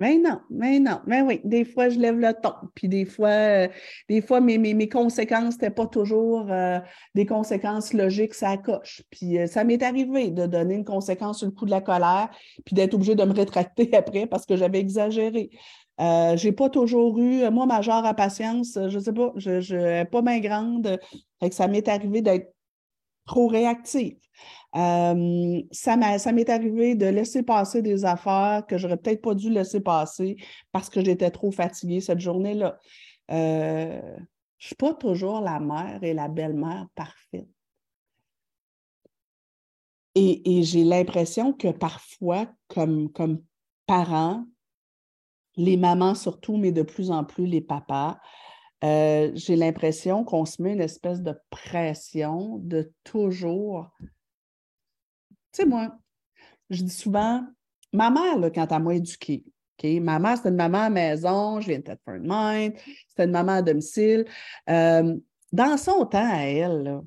Mais 0.00 0.18
non, 0.18 0.40
mais 0.50 0.80
non, 0.80 1.00
mais 1.06 1.22
oui, 1.22 1.40
des 1.44 1.64
fois, 1.64 1.88
je 1.88 1.98
lève 1.98 2.18
le 2.18 2.32
ton. 2.32 2.54
Puis 2.74 2.88
des 2.88 3.04
fois, 3.04 3.28
euh, 3.28 3.68
des 4.08 4.20
fois 4.20 4.40
mes, 4.40 4.58
mes, 4.58 4.88
conséquences 4.88 5.54
n'étaient 5.54 5.70
pas 5.70 5.86
toujours 5.86 6.50
euh, 6.50 6.80
des 7.14 7.24
conséquences 7.24 7.92
logiques, 7.92 8.34
ça 8.34 8.56
coche. 8.56 9.02
Puis 9.10 9.38
euh, 9.38 9.46
ça 9.46 9.62
m'est 9.62 9.82
arrivé 9.82 10.30
de 10.30 10.46
donner 10.46 10.74
une 10.74 10.84
conséquence 10.84 11.38
sur 11.38 11.46
le 11.46 11.52
coup 11.52 11.66
de 11.66 11.70
la 11.70 11.80
colère, 11.80 12.30
puis 12.64 12.74
d'être 12.74 12.94
obligée 12.94 13.14
de 13.14 13.24
me 13.24 13.32
rétracter 13.32 13.90
après 13.96 14.26
parce 14.26 14.44
que 14.44 14.56
j'avais 14.56 14.80
exagéré. 14.80 15.50
Je 16.00 16.44
n'ai 16.44 16.52
pas 16.52 16.68
toujours 16.68 17.18
eu, 17.20 17.48
moi, 17.50 17.66
ma 17.66 17.80
genre 17.80 18.04
à 18.04 18.14
patience, 18.14 18.76
je 18.88 18.98
sais 18.98 19.12
pas, 19.12 19.32
je 19.36 19.74
n'ai 19.76 20.04
pas 20.04 20.20
main 20.20 20.40
grande. 20.40 20.98
Ça 21.52 21.68
m'est 21.68 21.86
arrivé 21.86 22.22
d'être 22.22 22.52
trop 23.24 23.46
réactive. 23.46 24.16
Euh, 24.74 25.62
ça 25.70 25.96
m'est 25.96 26.50
arrivé 26.50 26.94
de 26.94 27.06
laisser 27.06 27.42
passer 27.42 27.82
des 27.82 28.04
affaires 28.04 28.64
que 28.66 28.78
j'aurais 28.78 28.96
peut-être 28.96 29.20
pas 29.20 29.34
dû 29.34 29.50
laisser 29.50 29.80
passer 29.80 30.36
parce 30.72 30.88
que 30.88 31.04
j'étais 31.04 31.30
trop 31.30 31.50
fatiguée 31.50 32.00
cette 32.00 32.20
journée-là. 32.20 32.78
Euh, 33.30 34.00
je 34.58 34.64
ne 34.64 34.68
suis 34.68 34.76
pas 34.76 34.94
toujours 34.94 35.40
la 35.40 35.60
mère 35.60 36.02
et 36.02 36.14
la 36.14 36.28
belle-mère 36.28 36.86
parfaite. 36.94 37.48
Et, 40.14 40.62
j'ai 40.62 40.84
l'impression 40.84 41.54
que 41.54 41.68
parfois, 41.68 42.46
comme, 42.68 43.10
comme 43.10 43.42
parents, 43.86 44.44
les 45.56 45.76
mamans 45.76 46.14
surtout, 46.14 46.56
mais 46.56 46.70
de 46.70 46.82
plus 46.82 47.10
en 47.10 47.24
plus 47.24 47.46
les 47.46 47.62
papas, 47.62 48.18
euh, 48.84 49.30
j'ai 49.34 49.56
l'impression 49.56 50.24
qu'on 50.24 50.44
se 50.44 50.60
met 50.60 50.72
une 50.72 50.80
espèce 50.80 51.22
de 51.22 51.34
pression 51.50 52.58
de 52.58 52.92
toujours 53.04 53.90
tu 55.52 55.62
sais, 55.62 55.66
moi, 55.66 55.96
je 56.70 56.82
dis 56.82 56.90
souvent, 56.90 57.44
ma 57.92 58.10
mère, 58.10 58.50
quand 58.54 58.66
elle 58.70 58.82
m'a 58.82 58.94
éduquée, 58.94 59.44
OK? 59.78 59.90
Ma 60.00 60.18
mère, 60.18 60.36
c'était 60.36 60.48
une 60.48 60.56
maman 60.56 60.84
à 60.84 60.90
maison, 60.90 61.60
je 61.60 61.68
viens 61.68 61.78
de 61.78 61.84
Thetford 61.84 62.20
Mind, 62.20 62.74
c'était 63.08 63.24
une 63.24 63.32
maman 63.32 63.52
à 63.52 63.62
domicile. 63.62 64.24
Euh, 64.70 65.16
dans 65.52 65.76
son 65.76 66.06
temps 66.06 66.30
à 66.30 66.44
elle, 66.44 67.00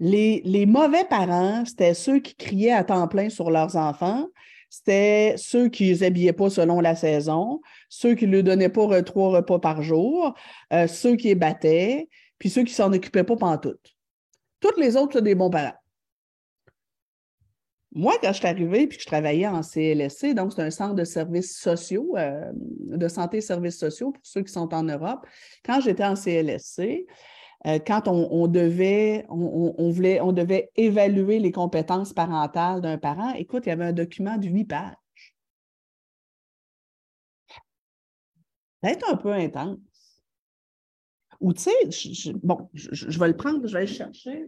les, 0.00 0.42
les, 0.44 0.66
mauvais 0.66 1.04
parents, 1.04 1.64
c'était 1.64 1.94
ceux 1.94 2.20
qui 2.20 2.34
criaient 2.34 2.72
à 2.72 2.84
temps 2.84 3.08
plein 3.08 3.28
sur 3.30 3.50
leurs 3.50 3.76
enfants, 3.76 4.26
c'était 4.70 5.34
ceux 5.36 5.68
qui 5.68 5.84
ne 5.84 5.88
les 5.90 6.02
habillaient 6.02 6.32
pas 6.32 6.50
selon 6.50 6.80
la 6.80 6.94
saison, 6.94 7.60
ceux 7.88 8.14
qui 8.14 8.26
ne 8.26 8.36
lui 8.36 8.42
donnaient 8.42 8.68
pas 8.68 9.02
trois 9.02 9.30
repas 9.30 9.58
par 9.58 9.82
jour, 9.82 10.34
euh, 10.72 10.86
ceux 10.86 11.16
qui 11.16 11.28
les 11.28 11.34
battaient, 11.34 12.08
puis 12.38 12.50
ceux 12.50 12.64
qui 12.64 12.74
s'en 12.74 12.92
occupaient 12.92 13.24
pas 13.24 13.36
pendant 13.36 13.58
toutes. 13.58 13.96
Toutes 14.60 14.78
les 14.78 14.96
autres, 14.96 15.14
c'est 15.14 15.22
des 15.22 15.34
bons 15.34 15.50
parents. 15.50 15.77
Moi, 17.98 18.14
quand 18.22 18.32
je 18.32 18.38
suis 18.38 18.46
arrivée 18.46 18.86
puis 18.86 18.96
que 18.96 19.02
je 19.02 19.08
travaillais 19.08 19.48
en 19.48 19.60
CLSC, 19.60 20.32
donc 20.32 20.52
c'est 20.52 20.62
un 20.62 20.70
centre 20.70 20.94
de 20.94 21.02
services 21.02 21.58
sociaux, 21.58 22.16
euh, 22.16 22.48
de 22.54 23.08
santé 23.08 23.38
et 23.38 23.40
services 23.40 23.76
sociaux 23.76 24.12
pour 24.12 24.24
ceux 24.24 24.42
qui 24.42 24.52
sont 24.52 24.72
en 24.72 24.84
Europe, 24.84 25.26
quand 25.64 25.80
j'étais 25.80 26.04
en 26.04 26.14
CLSC, 26.14 27.08
euh, 27.66 27.80
quand 27.84 28.06
on, 28.06 28.46
devait, 28.46 29.26
on, 29.28 29.90
voulait, 29.90 30.20
on 30.20 30.30
devait 30.30 30.70
évaluer 30.76 31.40
les 31.40 31.50
compétences 31.50 32.12
parentales 32.12 32.82
d'un 32.82 32.98
parent, 32.98 33.34
écoute, 33.34 33.66
il 33.66 33.70
y 33.70 33.72
avait 33.72 33.86
un 33.86 33.92
document 33.92 34.38
de 34.38 34.46
huit 34.46 34.66
pages. 34.66 34.94
être 38.84 39.10
un 39.10 39.16
peu 39.16 39.32
intense. 39.32 40.22
Ou 41.40 41.52
tu 41.52 41.62
sais, 41.62 42.32
bon, 42.44 42.70
je, 42.74 43.18
vais 43.18 43.26
le 43.26 43.36
prendre, 43.36 43.66
je 43.66 43.72
vais 43.72 43.86
le 43.86 43.92
chercher. 43.92 44.46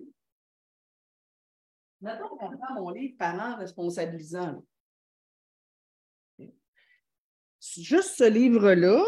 Mettons 2.01 2.29
qu'on 2.29 2.57
prend 2.57 2.75
mon 2.75 2.91
livre 2.91 3.17
Parents 3.19 3.57
responsabilisants. 3.57 4.63
Juste 7.61 8.17
ce 8.17 8.29
livre-là 8.29 9.03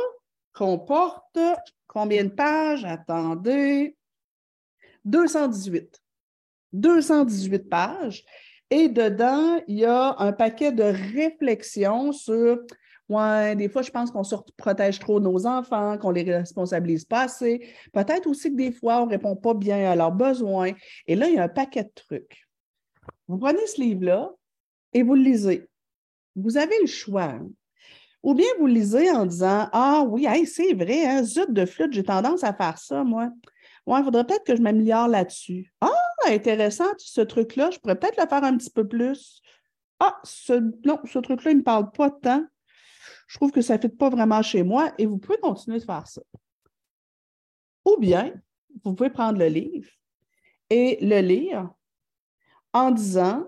comporte 0.52 1.38
combien 1.86 2.24
de 2.24 2.30
pages? 2.30 2.84
Attendez. 2.84 3.96
218. 5.04 6.02
218 6.72 7.68
pages. 7.68 8.24
Et 8.70 8.88
dedans, 8.88 9.60
il 9.68 9.80
y 9.80 9.84
a 9.84 10.14
un 10.18 10.32
paquet 10.32 10.72
de 10.72 10.82
réflexions 10.82 12.12
sur 12.12 12.58
Ouais, 13.08 13.54
des 13.56 13.68
fois, 13.68 13.82
je 13.82 13.90
pense 13.90 14.10
qu'on 14.10 14.22
protège 14.56 14.98
trop 14.98 15.20
nos 15.20 15.44
enfants, 15.46 15.98
qu'on 15.98 16.12
les 16.12 16.22
responsabilise 16.22 17.04
pas 17.04 17.22
assez. 17.22 17.68
Peut-être 17.92 18.26
aussi 18.26 18.50
que 18.50 18.56
des 18.56 18.72
fois, 18.72 19.02
on 19.02 19.06
ne 19.06 19.10
répond 19.10 19.36
pas 19.36 19.52
bien 19.52 19.90
à 19.90 19.94
leurs 19.94 20.12
besoins. 20.12 20.72
Et 21.06 21.14
là, 21.14 21.28
il 21.28 21.34
y 21.34 21.38
a 21.38 21.42
un 21.42 21.48
paquet 21.48 21.84
de 21.84 21.92
trucs. 21.94 22.48
Vous 23.28 23.38
prenez 23.38 23.66
ce 23.66 23.80
livre-là 23.80 24.32
et 24.92 25.02
vous 25.02 25.14
le 25.14 25.22
lisez. 25.22 25.68
Vous 26.36 26.56
avez 26.56 26.78
le 26.80 26.86
choix. 26.86 27.38
Ou 28.22 28.34
bien 28.34 28.46
vous 28.58 28.66
le 28.66 28.74
lisez 28.74 29.10
en 29.10 29.26
disant 29.26 29.68
Ah 29.72 30.04
oui, 30.06 30.26
c'est 30.46 30.74
vrai, 30.74 31.06
hein, 31.06 31.22
zut 31.24 31.52
de 31.52 31.66
flûte, 31.66 31.92
j'ai 31.92 32.04
tendance 32.04 32.44
à 32.44 32.52
faire 32.52 32.78
ça, 32.78 33.02
moi. 33.02 33.30
Ouais, 33.86 33.98
il 33.98 34.04
faudrait 34.04 34.24
peut-être 34.24 34.44
que 34.44 34.54
je 34.54 34.62
m'améliore 34.62 35.08
là-dessus. 35.08 35.72
Ah, 35.80 35.90
intéressant, 36.28 36.86
ce 36.98 37.20
truc-là, 37.20 37.70
je 37.72 37.78
pourrais 37.78 37.98
peut-être 37.98 38.20
le 38.22 38.28
faire 38.28 38.44
un 38.44 38.56
petit 38.56 38.70
peu 38.70 38.86
plus. 38.86 39.42
Ah, 39.98 40.20
ce, 40.22 40.52
non, 40.84 41.00
ce 41.04 41.18
truc-là, 41.18 41.50
il 41.50 41.54
ne 41.54 41.58
me 41.60 41.64
parle 41.64 41.90
pas 41.90 42.10
tant. 42.10 42.44
Je 43.26 43.38
trouve 43.38 43.50
que 43.50 43.60
ça 43.60 43.76
ne 43.76 43.80
fait 43.80 43.88
pas 43.88 44.08
vraiment 44.08 44.42
chez 44.42 44.62
moi 44.62 44.92
et 44.98 45.06
vous 45.06 45.18
pouvez 45.18 45.38
continuer 45.38 45.78
de 45.78 45.84
faire 45.84 46.06
ça. 46.06 46.22
Ou 47.84 47.96
bien, 47.98 48.32
vous 48.84 48.94
pouvez 48.94 49.10
prendre 49.10 49.38
le 49.38 49.46
livre 49.46 49.88
et 50.70 50.98
le 51.00 51.20
lire 51.20 51.70
en 52.72 52.90
disant 52.90 53.46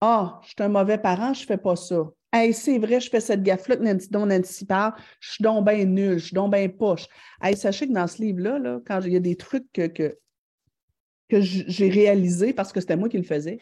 Ah, 0.00 0.40
je 0.42 0.48
suis 0.48 0.56
un 0.58 0.68
mauvais 0.68 0.98
parent, 0.98 1.34
je 1.34 1.42
ne 1.42 1.46
fais 1.46 1.58
pas 1.58 1.76
ça. 1.76 2.10
Hey, 2.32 2.52
c'est 2.52 2.78
vrai, 2.78 3.00
je 3.00 3.08
fais 3.10 3.20
cette 3.20 3.44
gaffe-là 3.44 3.76
que 3.76 4.10
dont 4.10 4.26
Nancy 4.26 4.66
parle. 4.66 4.94
Je 5.20 5.34
suis 5.34 5.44
donc 5.44 5.64
bien 5.66 5.84
nul, 5.84 6.18
je 6.18 6.26
suis 6.26 6.34
donc 6.34 6.52
bien 6.52 6.68
poche. 6.68 7.06
Sachez 7.54 7.86
que 7.86 7.92
dans 7.92 8.08
ce 8.08 8.20
livre-là, 8.20 8.58
là, 8.58 8.80
quand 8.84 9.00
il 9.02 9.12
y 9.12 9.16
a 9.16 9.20
des 9.20 9.36
trucs 9.36 9.70
que, 9.72 9.86
que, 9.86 10.18
j'ai 11.30 11.88
réalisés 11.88 12.52
parce 12.52 12.72
que 12.72 12.80
c'était 12.80 12.96
moi 12.96 13.08
qui 13.08 13.18
le 13.18 13.22
faisais, 13.22 13.60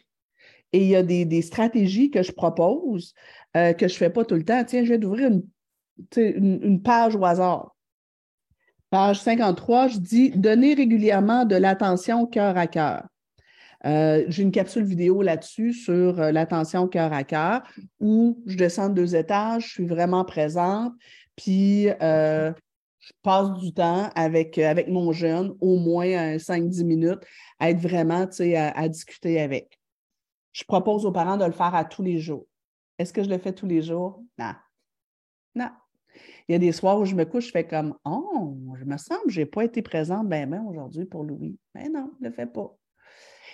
et 0.73 0.83
il 0.83 0.89
y 0.89 0.97
a 0.97 1.03
des, 1.03 1.43
stratégies 1.43 2.11
que 2.11 2.23
je 2.23 2.33
propose 2.33 3.15
euh, 3.57 3.75
que 3.75 3.89
je 3.89 3.95
ne 3.95 3.99
fais 3.99 4.11
pas 4.11 4.25
tout 4.25 4.37
le 4.37 4.45
temps. 4.45 4.65
Tiens, 4.65 4.85
je 4.85 4.89
vais 4.89 4.99
d'ouvrir 4.99 5.29
une, 5.29 5.43
une, 6.17 6.83
page 6.83 7.15
au 7.15 7.25
hasard. 7.25 7.77
Page 8.89 9.21
53, 9.21 9.89
je 9.89 9.99
dis 9.99 10.31
Donner 10.31 10.73
régulièrement 10.75 11.45
de 11.45 11.57
l'attention 11.57 12.27
cœur 12.27 12.57
à 12.57 12.67
cœur. 12.67 13.05
Euh, 13.85 14.25
j'ai 14.29 14.43
une 14.43 14.53
capsule 14.53 14.85
vidéo 14.85 15.23
là-dessus 15.23 15.73
sur 15.73 16.21
euh, 16.21 16.31
l'attention 16.31 16.87
cœur 16.87 17.13
à 17.13 17.25
cœur 17.25 17.63
où 18.01 18.41
je 18.47 18.57
descends 18.57 18.89
deux 18.89 19.17
étages, 19.17 19.67
je 19.67 19.73
suis 19.73 19.87
vraiment 19.87 20.25
présente, 20.25 20.93
puis 21.35 21.89
je 23.03 23.13
passe 23.23 23.53
du 23.55 23.73
temps 23.75 24.11
avec, 24.15 24.59
avec 24.59 24.89
mon 24.89 25.11
jeune, 25.13 25.55
au 25.61 25.77
moins 25.77 26.37
5-10 26.37 26.85
minutes, 26.85 27.25
à 27.59 27.71
être 27.71 27.81
vraiment 27.81 28.27
à, 28.27 28.79
à 28.79 28.89
discuter 28.89 29.41
avec. 29.41 29.81
Je 30.53 30.65
propose 30.65 31.05
aux 31.07 31.13
parents 31.13 31.37
de 31.37 31.45
le 31.45 31.53
faire 31.53 31.75
à 31.75 31.85
tous 31.85 32.03
les 32.03 32.19
jours. 32.19 32.47
Est-ce 32.99 33.13
que 33.13 33.25
je 33.25 33.29
le 33.29 33.39
fais 33.39 33.53
tous 33.53 33.67
les 33.67 33.83
jours? 33.83 34.23
Non. 34.39 34.53
Non. 35.55 35.71
Il 36.49 36.53
y 36.53 36.55
a 36.55 36.59
des 36.59 36.73
soirs 36.73 36.99
où 36.99 37.05
je 37.05 37.15
me 37.15 37.25
couche, 37.25 37.47
je 37.47 37.51
fais 37.51 37.67
comme 37.67 37.97
Oh, 38.05 38.57
je 38.79 38.85
me 38.85 38.97
sens 38.97 39.19
que 39.25 39.31
je 39.31 39.41
n'ai 39.41 39.47
pas 39.47 39.65
été 39.65 39.83
présente 39.83 40.29
ben, 40.29 40.49
ben 40.49 40.65
aujourd'hui 40.67 41.05
pour 41.05 41.25
Louis. 41.25 41.59
Mais 41.75 41.89
non, 41.89 42.11
ne 42.21 42.29
le 42.29 42.35
fais 42.35 42.47
pas. 42.47 42.77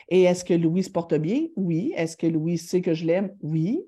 Et 0.08 0.22
est-ce 0.22 0.44
que 0.44 0.54
Louis 0.54 0.84
se 0.84 0.90
porte 0.90 1.14
bien? 1.14 1.48
Oui. 1.56 1.92
Est-ce 1.96 2.16
que 2.16 2.26
Louis 2.26 2.58
sait 2.58 2.80
que 2.80 2.94
je 2.94 3.04
l'aime? 3.04 3.36
Oui. 3.42 3.80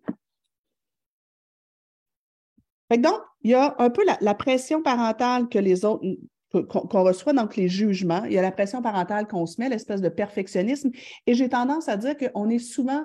donc, 2.90 3.20
il 3.42 3.50
y 3.50 3.54
a 3.54 3.74
un 3.78 3.90
peu 3.90 4.02
la, 4.20 4.34
pression 4.34 4.82
parentale 4.82 5.48
que 5.48 5.58
les 5.58 5.84
autres, 5.84 6.04
qu'on 6.50 7.04
reçoit, 7.04 7.32
donc 7.32 7.56
les 7.56 7.68
jugements. 7.68 8.24
Il 8.24 8.32
y 8.32 8.38
a 8.38 8.42
la 8.42 8.52
pression 8.52 8.82
parentale 8.82 9.26
qu'on 9.26 9.46
se 9.46 9.60
met, 9.60 9.68
l'espèce 9.68 10.00
de 10.00 10.08
perfectionnisme. 10.08 10.90
Et 11.26 11.34
j'ai 11.34 11.48
tendance 11.48 11.88
à 11.88 11.96
dire 11.96 12.16
qu'on 12.16 12.50
est 12.50 12.58
souvent, 12.58 13.04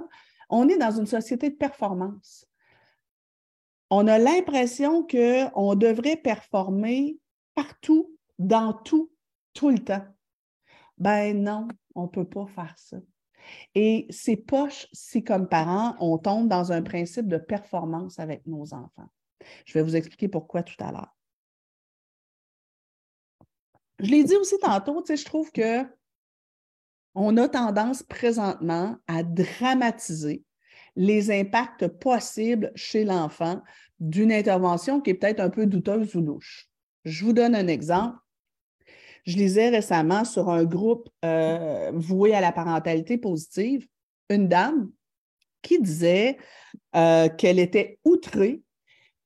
on 0.50 0.68
est 0.68 0.78
dans 0.78 0.92
une 0.92 1.06
société 1.06 1.50
de 1.50 1.56
performance. 1.56 2.46
On 3.90 4.08
a 4.08 4.18
l'impression 4.18 5.06
qu'on 5.06 5.76
devrait 5.76 6.18
performer 6.18 7.18
partout, 7.54 8.12
dans 8.40 8.74
tout, 8.74 9.12
tout 9.54 9.70
le 9.70 9.80
temps. 9.80 10.04
Ben 10.98 11.42
non, 11.42 11.68
on 11.96 12.04
ne 12.04 12.08
peut 12.08 12.28
pas 12.28 12.46
faire 12.46 12.74
ça. 12.78 12.98
Et 13.74 14.08
c'est 14.10 14.38
poche 14.38 14.88
si, 14.92 15.24
comme 15.24 15.48
parents, 15.48 15.96
on 16.00 16.18
tombe 16.18 16.48
dans 16.48 16.72
un 16.72 16.82
principe 16.82 17.28
de 17.28 17.38
performance 17.38 18.20
avec 18.20 18.46
nos 18.48 18.74
enfants. 18.74 19.10
Je 19.66 19.74
vais 19.74 19.84
vous 19.84 19.96
expliquer 19.96 20.28
pourquoi 20.28 20.64
tout 20.64 20.76
à 20.80 20.92
l'heure. 20.92 21.16
Je 24.00 24.10
l'ai 24.10 24.24
dit 24.24 24.36
aussi 24.36 24.58
tantôt, 24.60 25.02
tu 25.02 25.08
sais, 25.08 25.18
je 25.18 25.26
trouve 25.26 25.52
que 25.52 25.86
on 27.14 27.38
a 27.38 27.48
tendance 27.48 28.04
présentement 28.04 28.98
à 29.08 29.24
dramatiser 29.24 30.44
les 30.98 31.32
impacts 31.32 31.88
possibles 31.88 32.72
chez 32.76 33.06
l'enfant 33.06 33.62
d'une 34.00 34.34
intervention 34.34 35.00
qui 35.00 35.12
est 35.12 35.14
peut-être 35.14 35.40
un 35.40 35.50
peu 35.50 35.66
douteuse 35.66 36.14
ou 36.16 36.22
louche. 36.22 36.70
Je 37.06 37.24
vous 37.24 37.34
donne 37.34 37.56
un 37.56 37.68
exemple. 37.68 38.18
Je 39.26 39.38
lisais 39.38 39.70
récemment 39.70 40.24
sur 40.24 40.50
un 40.50 40.64
groupe 40.66 41.10
euh, 41.24 41.92
voué 41.96 42.36
à 42.36 42.42
la 42.42 42.52
parentalité 42.52 43.18
positive 43.18 43.88
une 44.30 44.48
dame 44.48 44.92
qui 45.64 45.82
disait 45.82 46.38
euh, 46.96 47.28
qu'elle 47.30 47.58
était 47.58 48.00
outrée 48.06 48.62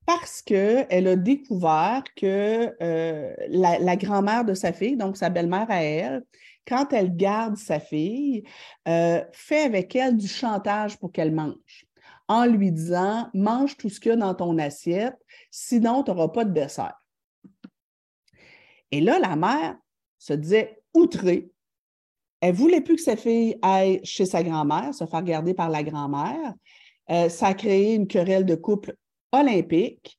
parce 0.06 0.40
qu'elle 0.40 1.06
a 1.06 1.16
découvert 1.16 2.02
que 2.16 2.74
euh, 2.82 3.34
la, 3.48 3.96
grand-mère 3.96 4.46
de 4.46 4.54
sa 4.54 4.72
fille, 4.72 4.96
donc 4.96 5.18
sa 5.18 5.28
belle-mère 5.28 5.70
à 5.70 5.82
elle, 5.82 6.24
quand 6.66 6.92
elle 6.94 7.14
garde 7.14 7.56
sa 7.56 7.78
fille, 7.78 8.42
fait 8.86 9.62
avec 9.64 9.94
elle 9.94 10.16
du 10.16 10.28
chantage 10.28 10.98
pour 10.98 11.12
qu'elle 11.12 11.32
mange, 11.32 11.86
en 12.26 12.46
lui 12.46 12.72
disant 12.72 13.28
Mange 13.34 13.76
tout 13.76 13.88
ce 13.88 14.00
qu'il 14.00 14.10
y 14.10 14.12
a 14.14 14.16
dans 14.16 14.34
ton 14.34 14.58
assiette, 14.58 15.16
sinon 15.50 16.02
tu 16.02 16.10
n'auras 16.10 16.28
pas 16.28 16.44
de 16.44 16.52
dessert. 16.52 17.00
Et 18.90 19.00
là, 19.00 19.18
la 19.18 19.36
mère 19.36 19.76
se 20.20 20.34
disait 20.34 20.80
outrée. 20.94 21.50
Elle 22.40 22.54
voulait 22.54 22.80
plus 22.80 22.96
que 22.96 23.02
sa 23.02 23.16
fille 23.16 23.56
aille 23.62 24.00
chez 24.04 24.26
sa 24.26 24.44
grand-mère, 24.44 24.94
se 24.94 25.04
faire 25.06 25.22
garder 25.22 25.54
par 25.54 25.68
la 25.68 25.82
grand-mère. 25.82 26.54
Euh, 27.10 27.28
ça 27.28 27.48
a 27.48 27.54
créé 27.54 27.94
une 27.94 28.06
querelle 28.06 28.46
de 28.46 28.54
couple 28.54 28.94
olympique. 29.32 30.16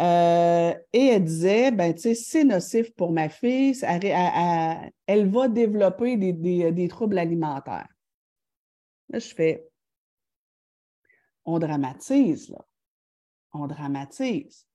Euh, 0.00 0.74
et 0.92 1.06
elle 1.06 1.24
disait, 1.24 1.70
ben, 1.70 1.94
tu 1.94 2.02
sais, 2.02 2.14
c'est 2.14 2.44
nocif 2.44 2.92
pour 2.94 3.12
ma 3.12 3.28
fille, 3.28 3.78
elle, 3.82 5.30
va 5.30 5.48
développer 5.48 6.16
des, 6.16 6.88
troubles 6.88 7.18
alimentaires. 7.18 7.88
Là, 9.08 9.18
je 9.18 9.34
fais, 9.34 9.66
on 11.44 11.58
dramatise, 11.58 12.50
là. 12.50 12.66
On 13.52 13.66
dramatise. 13.66 14.65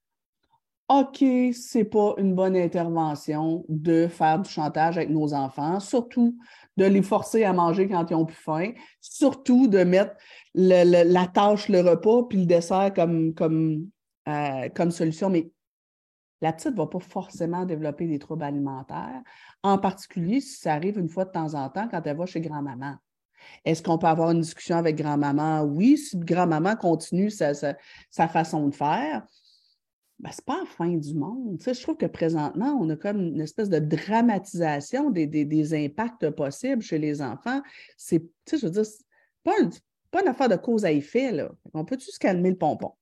OK, 0.94 1.24
c'est 1.54 1.86
pas 1.86 2.16
une 2.18 2.36
bonne 2.36 2.58
intervention 2.58 3.64
de 3.70 4.10
faire 4.10 4.40
du 4.40 4.50
chantage 4.50 4.98
avec 4.98 5.10
nos 5.10 5.34
enfants, 5.34 5.80
surtout 5.80 6.38
de 6.76 6.84
les 6.84 7.02
forcer 7.02 7.46
à 7.46 7.54
manger 7.54 7.88
quand 7.88 8.10
ils 8.10 8.14
ont 8.14 8.26
plus 8.26 8.36
faim, 8.36 8.72
surtout 9.00 9.68
de 9.68 9.86
mettre 9.86 10.16
la 10.54 11.28
tâche, 11.28 11.70
le 11.70 11.80
repas, 11.80 12.24
puis 12.24 12.40
le 12.40 12.46
dessert 12.46 12.92
comme, 12.94 13.34
comme, 13.34 13.88
euh, 14.28 14.68
comme 14.76 14.92
solution. 14.92 15.30
Mais 15.30 15.50
la 16.42 16.52
petite 16.52 16.72
ne 16.72 16.78
va 16.78 16.88
pas 16.88 17.00
forcément 17.00 17.66
développer 17.66 18.06
des 18.06 18.20
troubles 18.20 18.44
alimentaires, 18.44 19.22
en 19.64 19.78
particulier 19.78 20.42
si 20.42 20.60
ça 20.60 20.74
arrive 20.74 21.00
une 21.00 21.08
fois 21.08 21.24
de 21.24 21.32
temps 21.32 21.54
en 21.54 21.70
temps 21.70 21.88
quand 21.90 22.06
elle 22.06 22.18
va 22.18 22.26
chez 22.26 22.42
grand-maman. 22.42 22.96
Est-ce 23.64 23.82
qu'on 23.82 23.98
peut 23.98 24.08
avoir 24.08 24.32
une 24.32 24.42
discussion 24.42 24.76
avec 24.76 24.98
grand-maman? 24.98 25.64
Oui, 25.64 25.98
si 25.98 26.18
grand-maman 26.18 26.76
continue 26.76 27.30
sa, 27.30 27.54
façon 28.28 28.68
de 28.68 28.76
faire, 28.76 29.24
ben, 30.22 30.32
ce 30.32 30.38
n'est 30.38 30.46
pas 30.46 30.60
la 30.60 30.66
fin 30.66 30.90
du 30.90 31.16
monde. 31.16 31.60
je 31.60 31.82
trouve 31.82 31.98
que 31.98 32.06
présentement, 32.06 32.78
on 32.80 32.88
a 32.92 32.96
comme 32.96 33.22
une 33.22 33.42
espèce 33.42 33.70
de 33.70 33.80
dramatisation 33.80 35.10
des, 35.10 35.86
impacts 35.86 36.30
possibles 36.30 36.84
chez 36.84 37.00
les 37.00 37.24
enfants. 37.24 37.62
C'est, 37.98 38.24
je 38.52 38.68
veux 38.68 38.70
dire, 38.70 38.84
pas, 39.44 39.54
pas 40.12 40.22
une 40.22 40.28
affaire 40.28 40.50
de 40.50 40.58
cause 40.58 40.86
à 40.86 40.92
effet. 40.92 41.32
Là. 41.32 41.50
On 41.74 41.86
peut-tu 41.86 42.12
calmer 42.20 42.52
le 42.52 42.58
pompon? 42.58 42.94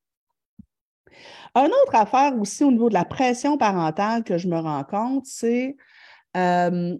Une 1.55 1.71
autre 1.84 1.95
affaire 1.95 2.39
aussi 2.39 2.63
au 2.63 2.71
niveau 2.71 2.88
de 2.88 2.93
la 2.93 3.03
pression 3.03 3.58
parentale 3.58 4.23
que 4.23 4.38
je 4.38 4.47
me 4.47 4.58
rends 4.58 4.86
compte, 4.86 5.25
c'est 5.25 5.75
euh, 6.38 6.97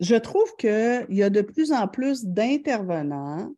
je 0.00 0.16
trouve 0.16 0.56
qu'il 0.56 1.06
y 1.10 1.22
a 1.22 1.30
de 1.30 1.42
plus 1.42 1.70
en 1.70 1.86
plus 1.86 2.24
d'intervenants 2.24 3.54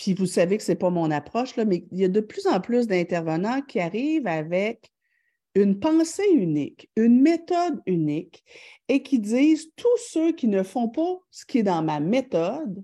puis 0.00 0.14
vous 0.14 0.24
savez 0.24 0.56
que 0.56 0.62
ce 0.62 0.72
n'est 0.72 0.78
pas 0.78 0.88
mon 0.88 1.10
approche, 1.10 1.56
là, 1.56 1.66
mais 1.66 1.84
il 1.92 1.98
y 1.98 2.06
a 2.06 2.08
de 2.08 2.20
plus 2.20 2.46
en 2.46 2.58
plus 2.58 2.86
d'intervenants 2.86 3.60
qui 3.60 3.80
arrivent 3.80 4.26
avec 4.26 4.90
une 5.54 5.78
pensée 5.78 6.26
unique, 6.32 6.88
une 6.96 7.20
méthode 7.20 7.82
unique 7.84 8.42
et 8.88 9.02
qui 9.02 9.18
disent 9.18 9.70
tous 9.76 9.98
ceux 10.08 10.32
qui 10.32 10.48
ne 10.48 10.62
font 10.62 10.88
pas 10.88 11.18
ce 11.30 11.44
qui 11.44 11.58
est 11.58 11.64
dans 11.64 11.82
ma 11.82 12.00
méthode 12.00 12.82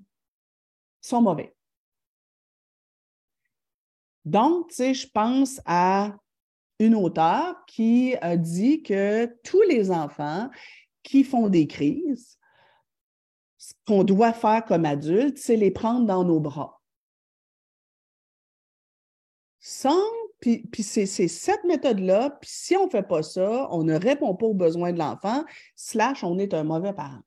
sont 1.00 1.22
mauvais. 1.22 1.56
Donc, 4.26 4.68
tu 4.68 4.74
sais, 4.74 4.92
je 4.92 5.08
pense 5.08 5.62
à 5.64 6.14
une 6.78 6.94
auteure 6.94 7.64
qui 7.66 8.14
a 8.20 8.36
dit 8.36 8.82
que 8.82 9.24
tous 9.42 9.62
les 9.62 9.90
enfants 9.90 10.50
qui 11.02 11.24
font 11.24 11.48
des 11.48 11.66
crises, 11.66 12.36
ce 13.56 13.72
qu'on 13.86 14.04
doit 14.04 14.34
faire 14.34 14.66
comme 14.66 14.84
adultes, 14.84 15.38
c'est 15.38 15.56
les 15.56 15.70
prendre 15.70 16.04
dans 16.04 16.22
nos 16.22 16.40
bras 16.40 16.75
sans, 19.68 19.98
puis, 20.38 20.62
c'est 20.84 21.06
cette 21.06 21.64
méthode-là, 21.64 22.38
puis 22.40 22.48
si 22.52 22.76
on 22.76 22.86
ne 22.86 22.90
fait 22.90 23.02
pas 23.02 23.24
ça, 23.24 23.66
on 23.72 23.82
ne 23.82 23.98
répond 23.98 24.36
pas 24.36 24.46
aux 24.46 24.54
besoins 24.54 24.92
de 24.92 24.98
l'enfant, 25.00 25.44
slash, 25.74 26.22
on 26.22 26.38
est 26.38 26.54
un 26.54 26.62
mauvais 26.62 26.92
parent. 26.92 27.18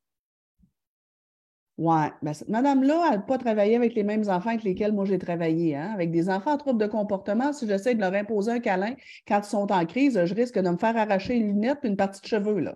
Oui, 1.78 1.98
ben, 2.22 2.34
cette 2.34 2.48
madame-là, 2.48 3.08
elle 3.08 3.18
n'a 3.18 3.24
pas 3.24 3.38
travaillé 3.38 3.76
avec 3.76 3.94
les 3.94 4.04
mêmes 4.04 4.30
enfants 4.30 4.52
avec 4.52 4.64
lesquels 4.64 4.94
moi 4.94 5.04
j'ai 5.04 5.20
travaillé. 5.20 5.76
Hein? 5.76 5.92
Avec 5.94 6.12
des 6.12 6.30
enfants 6.30 6.54
en 6.54 6.58
trouble 6.58 6.80
de 6.80 6.88
comportement, 6.88 7.52
si 7.52 7.68
j'essaie 7.68 7.96
de 7.96 8.00
leur 8.00 8.14
imposer 8.14 8.52
un 8.52 8.60
câlin 8.60 8.96
quand 9.28 9.40
ils 9.40 9.50
sont 9.50 9.70
en 9.72 9.86
crise, 9.86 10.24
je 10.24 10.34
risque 10.34 10.58
de 10.58 10.70
me 10.70 10.78
faire 10.78 10.96
arracher 10.96 11.36
une 11.36 11.48
lunette 11.48 11.80
et 11.84 11.88
une 11.90 11.98
partie 11.98 12.22
de 12.22 12.28
cheveux. 12.28 12.74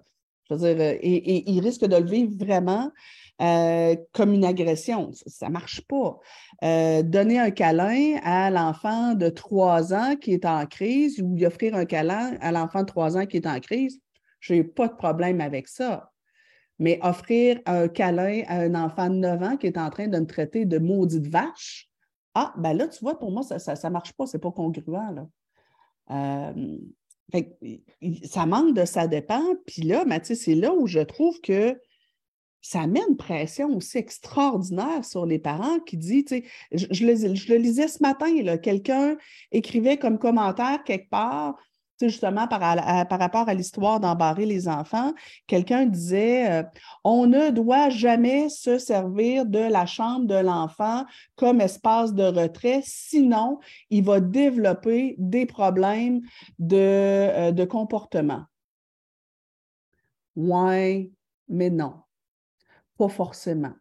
Je 0.49 0.55
veux 0.55 0.59
dire, 0.59 0.83
euh, 0.83 0.97
et, 1.01 1.37
et 1.37 1.51
ils 1.51 1.61
risquent 1.61 1.85
de 1.85 1.95
le 1.95 2.09
vivre 2.09 2.33
vraiment 2.37 2.91
euh, 3.41 3.95
comme 4.11 4.33
une 4.33 4.45
agression. 4.45 5.11
Ça 5.25 5.47
ne 5.47 5.53
marche 5.53 5.81
pas. 5.87 6.19
Euh, 6.63 7.01
donner 7.01 7.39
un 7.39 7.49
câlin 7.49 8.19
à 8.23 8.51
l'enfant 8.51 9.15
de 9.15 9.29
3 9.29 9.93
ans 9.93 10.15
qui 10.15 10.33
est 10.33 10.45
en 10.45 10.65
crise 10.65 11.19
ou 11.19 11.43
offrir 11.43 11.73
un 11.75 11.85
câlin 11.85 12.37
à 12.41 12.51
l'enfant 12.51 12.81
de 12.81 12.85
3 12.85 13.17
ans 13.17 13.25
qui 13.25 13.37
est 13.37 13.47
en 13.47 13.59
crise, 13.59 13.99
je 14.39 14.53
n'ai 14.53 14.63
pas 14.63 14.87
de 14.87 14.93
problème 14.93 15.41
avec 15.41 15.67
ça. 15.67 16.11
Mais 16.77 16.99
offrir 17.01 17.59
un 17.65 17.87
câlin 17.87 18.43
à 18.47 18.59
un 18.59 18.75
enfant 18.75 19.09
de 19.09 19.15
9 19.15 19.43
ans 19.43 19.57
qui 19.57 19.67
est 19.67 19.77
en 19.77 19.89
train 19.89 20.07
de 20.07 20.19
me 20.19 20.25
traiter 20.25 20.65
de 20.65 20.77
maudite 20.77 21.27
vache, 21.27 21.89
Ah, 22.35 22.53
ben 22.57 22.73
là, 22.73 22.87
tu 22.87 22.99
vois, 23.01 23.17
pour 23.17 23.31
moi, 23.31 23.43
ça 23.43 23.55
ne 23.57 23.89
marche 23.89 24.13
pas, 24.13 24.25
c'est 24.27 24.39
pas 24.39 24.51
congruent. 24.51 24.91
Là. 24.91 26.53
Ça 28.23 28.45
manque 28.45 28.75
de 28.75 28.85
ça 28.85 29.07
dépend. 29.07 29.43
Puis 29.65 29.83
là, 29.83 30.05
ben, 30.05 30.19
c'est 30.23 30.55
là 30.55 30.73
où 30.73 30.87
je 30.87 30.99
trouve 30.99 31.39
que 31.41 31.77
ça 32.61 32.87
met 32.87 33.01
une 33.09 33.17
pression 33.17 33.75
aussi 33.75 33.97
extraordinaire 33.97 35.03
sur 35.03 35.25
les 35.25 35.37
parents 35.37 35.79
qui 35.79 35.97
dit, 35.97 36.23
tu 36.23 36.43
je, 36.71 36.85
je, 36.89 37.05
le, 37.05 37.57
lisais 37.57 37.89
ce 37.89 38.01
matin, 38.01 38.27
quelqu'un 38.57 39.17
écrivait 39.51 39.97
comme 39.97 40.17
commentaire 40.17 40.83
quelque 40.85 41.09
part, 41.09 41.57
justement 42.09 42.47
par, 42.47 42.61
rapport 42.61 43.49
à 43.49 43.53
l'histoire 43.53 43.99
d'embarrer 43.99 44.45
les 44.45 44.67
enfants, 44.67 45.13
quelqu'un 45.47 45.85
disait 45.85 46.51
euh, 46.51 46.63
on 47.03 47.27
ne 47.27 47.49
doit 47.49 47.89
jamais 47.89 48.49
se 48.49 48.77
servir 48.77 49.45
de 49.45 49.59
la 49.59 49.85
chambre 49.85 50.25
de 50.25 50.35
l'enfant 50.35 51.05
comme 51.35 51.61
espace 51.61 52.13
de 52.13 52.23
retrait, 52.23 52.81
sinon 52.83 53.59
il 53.89 54.03
va 54.03 54.19
développer 54.19 55.15
des 55.17 55.45
problèmes 55.45 56.21
de, 56.59 56.77
euh, 56.77 57.51
de 57.51 57.65
comportement. 57.65 58.43
Oui, 60.35 61.11
mais 61.47 61.69
non, 61.69 61.93
pas 62.97 63.09
forcément. 63.09 63.73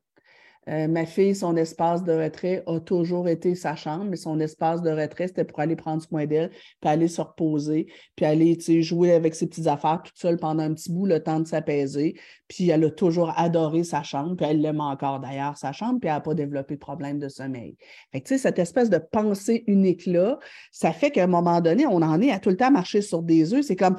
Euh, 0.68 0.86
ma 0.86 1.06
fille, 1.06 1.34
son 1.34 1.56
espace 1.56 2.04
de 2.04 2.12
retrait 2.12 2.62
a 2.66 2.78
toujours 2.78 3.28
été 3.28 3.56
sa 3.56 3.74
chambre, 3.74 4.04
mais 4.04 4.16
son 4.16 4.38
espace 4.38 4.80
de 4.80 4.90
retrait, 4.90 5.26
c'était 5.26 5.44
pour 5.44 5.58
aller 5.58 5.74
prendre 5.74 6.00
soin 6.02 6.24
d'elle, 6.26 6.50
puis 6.80 6.90
aller 6.90 7.08
se 7.08 7.20
reposer, 7.20 7.88
puis 8.14 8.24
aller 8.24 8.56
jouer 8.80 9.12
avec 9.12 9.34
ses 9.34 9.48
petites 9.48 9.66
affaires 9.66 10.02
toute 10.04 10.16
seule 10.16 10.36
pendant 10.36 10.62
un 10.62 10.72
petit 10.72 10.92
bout, 10.92 11.06
le 11.06 11.20
temps 11.20 11.40
de 11.40 11.48
s'apaiser. 11.48 12.14
Puis 12.46 12.68
elle 12.68 12.84
a 12.84 12.90
toujours 12.90 13.32
adoré 13.36 13.82
sa 13.82 14.04
chambre, 14.04 14.36
puis 14.36 14.46
elle 14.46 14.60
l'aime 14.60 14.80
encore 14.80 15.18
d'ailleurs, 15.18 15.56
sa 15.56 15.72
chambre, 15.72 15.98
puis 16.00 16.08
elle 16.08 16.16
n'a 16.16 16.20
pas 16.20 16.34
développé 16.34 16.74
de 16.74 16.80
problème 16.80 17.18
de 17.18 17.28
sommeil. 17.28 17.76
Fait 18.12 18.20
que, 18.20 18.38
cette 18.38 18.58
espèce 18.58 18.88
de 18.88 18.98
pensée 18.98 19.64
unique-là, 19.66 20.38
ça 20.70 20.92
fait 20.92 21.10
qu'à 21.10 21.24
un 21.24 21.28
moment 21.28 21.60
donné, 21.60 21.86
on 21.86 22.02
en 22.02 22.20
est 22.20 22.30
à 22.30 22.38
tout 22.38 22.50
le 22.50 22.56
temps 22.56 22.70
marcher 22.70 23.02
sur 23.02 23.22
des 23.22 23.52
œufs. 23.52 23.64
C'est 23.64 23.76
comme, 23.76 23.96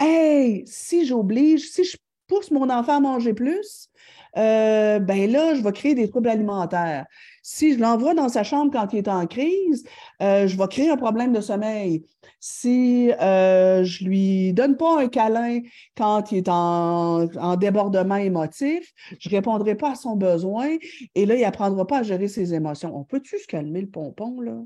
hey, 0.00 0.64
si 0.66 1.06
j'oblige, 1.06 1.70
si 1.70 1.84
je 1.84 1.96
pousse 2.26 2.50
mon 2.50 2.68
enfant 2.68 2.96
à 2.96 3.00
manger 3.00 3.34
plus, 3.34 3.88
euh, 4.36 4.98
ben 4.98 5.30
là, 5.30 5.54
je 5.54 5.62
vais 5.62 5.72
créer 5.72 5.94
des 5.94 6.08
troubles 6.08 6.28
alimentaires. 6.28 7.06
Si 7.42 7.74
je 7.74 7.78
l'envoie 7.78 8.14
dans 8.14 8.28
sa 8.28 8.44
chambre 8.44 8.72
quand 8.72 8.92
il 8.92 8.98
est 8.98 9.08
en 9.08 9.26
crise, 9.26 9.84
euh, 10.22 10.46
je 10.46 10.56
vais 10.56 10.68
créer 10.68 10.90
un 10.90 10.96
problème 10.96 11.32
de 11.32 11.40
sommeil. 11.40 12.04
Si 12.40 13.12
euh, 13.20 13.84
je 13.84 14.04
lui 14.04 14.52
donne 14.52 14.76
pas 14.76 15.02
un 15.02 15.08
câlin 15.08 15.60
quand 15.96 16.32
il 16.32 16.38
est 16.38 16.48
en, 16.48 17.26
en 17.36 17.56
débordement 17.56 18.16
émotif, 18.16 18.92
je 19.18 19.28
répondrai 19.28 19.74
pas 19.74 19.92
à 19.92 19.94
son 19.94 20.16
besoin 20.16 20.76
et 21.14 21.26
là, 21.26 21.34
il 21.36 21.44
apprendra 21.44 21.86
pas 21.86 21.98
à 21.98 22.02
gérer 22.02 22.28
ses 22.28 22.54
émotions. 22.54 22.96
On 22.96 23.04
peut-tu 23.04 23.38
se 23.38 23.46
calmer 23.46 23.82
le 23.82 23.90
pompon, 23.90 24.40
là? 24.40 24.56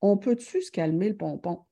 On 0.00 0.16
peut-tu 0.16 0.62
se 0.62 0.70
calmer 0.70 1.08
le 1.08 1.16
pompon? 1.16 1.64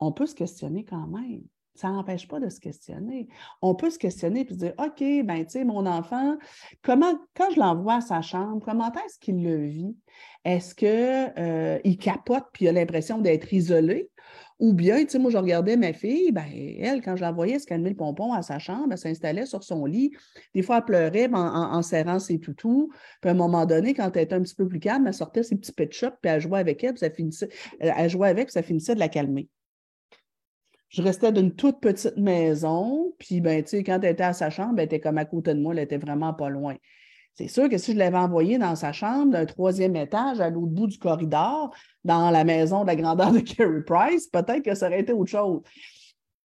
On 0.00 0.12
peut 0.12 0.26
se 0.26 0.34
questionner 0.34 0.84
quand 0.84 1.06
même 1.06 1.42
ça 1.78 1.90
n'empêche 1.90 2.28
pas 2.28 2.40
de 2.40 2.48
se 2.48 2.60
questionner. 2.60 3.28
On 3.62 3.74
peut 3.74 3.90
se 3.90 3.98
questionner 3.98 4.46
et 4.48 4.54
dire 4.54 4.72
OK, 4.78 5.00
ben, 5.00 5.44
tu 5.44 5.50
sais, 5.50 5.64
mon 5.64 5.86
enfant, 5.86 6.36
comment, 6.82 7.14
quand 7.34 7.50
je 7.54 7.60
l'envoie 7.60 7.96
à 7.96 8.00
sa 8.00 8.22
chambre, 8.22 8.62
comment 8.64 8.92
est-ce 8.92 9.18
qu'il 9.18 9.42
le 9.42 9.64
vit? 9.64 9.96
Est-ce 10.44 10.74
qu'il 10.74 10.88
euh, 10.88 11.78
capote 12.00 12.44
puis 12.52 12.66
il 12.66 12.68
a 12.68 12.72
l'impression 12.72 13.18
d'être 13.18 13.52
isolé? 13.52 14.10
Ou 14.58 14.72
bien, 14.72 15.04
tu 15.04 15.10
sais, 15.10 15.18
moi, 15.18 15.30
je 15.30 15.36
regardais 15.36 15.76
ma 15.76 15.92
fille, 15.92 16.32
ben, 16.32 16.46
elle, 16.80 17.02
quand 17.02 17.14
je 17.14 17.22
l'envoyais 17.22 17.58
se 17.58 17.66
calmer 17.66 17.90
le 17.90 17.96
pompon 17.96 18.32
à 18.32 18.40
sa 18.40 18.58
chambre, 18.58 18.88
elle 18.90 18.98
s'installait 18.98 19.44
sur 19.44 19.62
son 19.62 19.84
lit. 19.84 20.12
Des 20.54 20.62
fois, 20.62 20.78
elle 20.78 20.84
pleurait 20.84 21.28
en, 21.30 21.82
serrant 21.82 22.18
ses 22.18 22.38
toutous. 22.40 22.90
Puis 23.20 23.28
à 23.28 23.32
un 23.32 23.36
moment 23.36 23.66
donné, 23.66 23.92
quand 23.92 24.16
elle 24.16 24.22
était 24.22 24.34
un 24.34 24.40
petit 24.40 24.54
peu 24.54 24.66
plus 24.66 24.80
calme, 24.80 25.06
elle 25.06 25.14
sortait 25.14 25.42
ses 25.42 25.56
petits 25.56 25.72
pet 25.72 25.92
shops, 25.92 26.16
puis 26.22 26.30
elle 26.30 26.40
jouait 26.40 26.60
avec 26.60 26.82
elle, 26.82 26.94
puis 26.94 27.32
ça 27.32 27.46
elle 27.80 28.08
jouait 28.08 28.28
avec, 28.28 28.46
puis 28.46 28.52
ça 28.52 28.62
finissait 28.62 28.94
de 28.94 29.00
la 29.00 29.08
calmer 29.08 29.50
je 30.88 31.02
restais 31.02 31.32
d'une 31.32 31.54
toute 31.54 31.80
petite 31.80 32.16
maison, 32.16 33.12
puis 33.18 33.40
ben, 33.40 33.62
tu 33.62 33.70
sais, 33.70 33.84
quand 33.84 33.98
elle 34.02 34.12
était 34.12 34.24
à 34.24 34.32
sa 34.32 34.50
chambre, 34.50 34.74
elle 34.78 34.84
était 34.84 35.00
comme 35.00 35.18
à 35.18 35.24
côté 35.24 35.54
de 35.54 35.60
moi, 35.60 35.74
elle 35.74 35.80
était 35.80 35.98
vraiment 35.98 36.32
pas 36.32 36.48
loin. 36.48 36.76
C'est 37.34 37.48
sûr 37.48 37.68
que 37.68 37.76
si 37.76 37.92
je 37.92 37.98
l'avais 37.98 38.16
envoyée 38.16 38.56
dans 38.56 38.76
sa 38.76 38.92
chambre 38.92 39.32
d'un 39.32 39.44
troisième 39.44 39.94
étage 39.94 40.40
à 40.40 40.48
l'autre 40.48 40.72
bout 40.72 40.86
du 40.86 40.98
corridor, 40.98 41.74
dans 42.02 42.30
la 42.30 42.44
maison 42.44 42.82
de 42.82 42.86
la 42.86 42.96
grandeur 42.96 43.32
de 43.32 43.40
Carrie 43.40 43.82
Price, 43.84 44.26
peut-être 44.28 44.62
que 44.62 44.74
ça 44.74 44.86
aurait 44.86 45.00
été 45.00 45.12
autre 45.12 45.30
chose. 45.30 45.60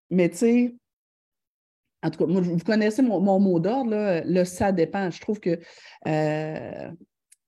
Mais 0.10 0.30
tu 0.30 0.38
sais, 0.38 0.76
en 2.04 2.10
tout 2.10 2.26
cas, 2.26 2.26
vous 2.26 2.58
connaissez 2.60 3.02
mon, 3.04 3.39
mot 3.39 3.60
d'ordre, 3.60 4.22
le 4.26 4.44
ça 4.44 4.72
dépend. 4.72 5.10
Je 5.12 5.22
trouve 5.22 5.39
que 5.39 5.60
euh, 6.08 6.92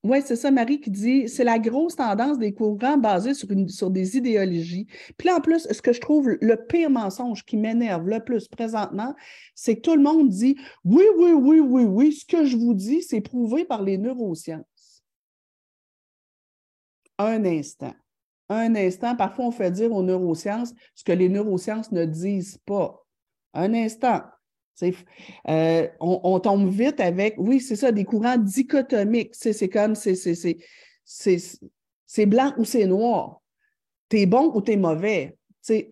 oui, 0.04 0.18
c'est 0.22 0.36
ça, 0.36 0.50
Marie 0.50 0.80
qui 0.80 0.90
dit 0.90 1.28
c'est 1.30 1.44
la 1.44 1.58
grosse 1.58 1.96
tendance 1.96 2.38
des 2.38 2.52
courants 2.52 2.98
basés 2.98 3.32
sur, 3.32 3.48
sur 3.68 3.90
des 3.90 4.18
idéologies. 4.18 4.86
Puis 5.16 5.28
là, 5.28 5.36
en 5.36 5.40
plus, 5.40 5.66
ce 5.70 5.80
que 5.80 5.94
je 5.94 6.00
trouve 6.00 6.28
le 6.28 6.56
pire 6.66 6.90
mensonge 6.90 7.42
qui 7.46 7.56
m'énerve 7.56 8.06
le 8.06 8.22
plus 8.22 8.46
présentement, 8.46 9.14
c'est 9.54 9.76
que 9.76 9.80
tout 9.80 9.96
le 9.96 10.02
monde 10.02 10.28
dit 10.28 10.56
oui, 10.84 11.04
oui, 11.16 11.32
oui, 11.32 11.58
oui, 11.58 11.84
oui, 11.84 12.12
ce 12.12 12.26
que 12.26 12.44
je 12.44 12.54
vous 12.54 12.74
dis, 12.74 13.00
c'est 13.00 13.22
prouvé 13.22 13.64
par 13.64 13.82
les 13.82 13.96
neurosciences. 13.96 15.02
Un 17.18 17.42
instant. 17.46 17.94
Un 18.50 18.74
instant, 18.76 19.16
parfois 19.16 19.46
on 19.46 19.50
fait 19.50 19.70
dire 19.70 19.90
aux 19.90 20.02
neurosciences 20.02 20.74
ce 20.94 21.02
que 21.02 21.12
les 21.12 21.30
neurosciences 21.30 21.92
ne 21.92 22.04
disent 22.04 22.58
pas. 22.66 23.06
Un 23.54 23.72
instant. 23.72 24.20
Euh, 24.82 25.88
on, 26.00 26.40
tombe 26.40 26.68
vite 26.68 27.00
avec, 27.00 27.34
oui, 27.38 27.60
c'est 27.60 27.76
ça, 27.76 27.92
des 27.92 28.04
courants 28.04 28.36
dichotomiques. 28.36 29.34
C'est 29.34 29.68
comme, 29.68 29.94
c'est 29.94 30.66
blanc 32.26 32.52
ou 32.58 32.64
c'est 32.64 32.86
noir. 32.86 33.40
T'es 34.08 34.26
bon 34.26 34.52
ou 34.54 34.60
t'es 34.60 34.76
mauvais. 34.76 35.36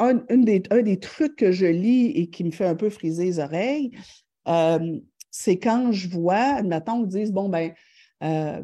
Un, 0.00 0.14
des, 0.36 0.62
un 0.70 0.82
des 0.82 0.98
trucs 0.98 1.36
que 1.36 1.50
je 1.50 1.66
lis 1.66 2.08
et 2.08 2.28
qui 2.28 2.44
me 2.44 2.50
fait 2.50 2.66
un 2.66 2.74
peu 2.74 2.90
friser 2.90 3.24
les 3.24 3.38
oreilles, 3.38 3.92
euh, 4.48 5.00
c'est 5.30 5.58
quand 5.58 5.92
je 5.92 6.08
vois, 6.10 6.56
admettons, 6.56 7.00
on 7.00 7.04
dit, 7.04 7.32
bon, 7.32 7.48
ben, 7.48 7.72
euh, 8.22 8.62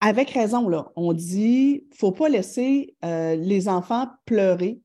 avec 0.00 0.30
raison, 0.30 0.68
là, 0.68 0.92
on 0.94 1.12
dit, 1.12 1.86
faut 1.92 2.12
pas 2.12 2.28
laisser 2.28 2.94
les 3.02 3.68
enfants 3.68 4.08
pleurer 4.26 4.80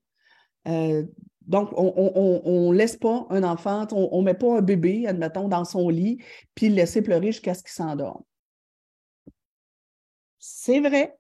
donc, 1.48 1.70
on 1.78 2.72
ne 2.72 2.76
laisse 2.76 2.98
pas 2.98 3.26
un 3.30 3.44
enfant, 3.44 3.88
on 3.92 4.20
ne 4.20 4.26
met 4.26 4.34
pas 4.34 4.58
un 4.58 4.62
bébé, 4.62 5.08
admettons, 5.08 5.48
dans 5.48 5.64
son 5.64 5.88
lit, 5.88 6.22
puis 6.56 6.68
le 6.68 6.76
laisser 6.76 7.02
pleurer 7.02 7.28
jusqu'à 7.28 7.54
ce 7.54 7.64
qu'il 7.64 7.72
s'endorme. 7.72 8.22
C'est 10.40 10.82
vrai, 10.82 11.18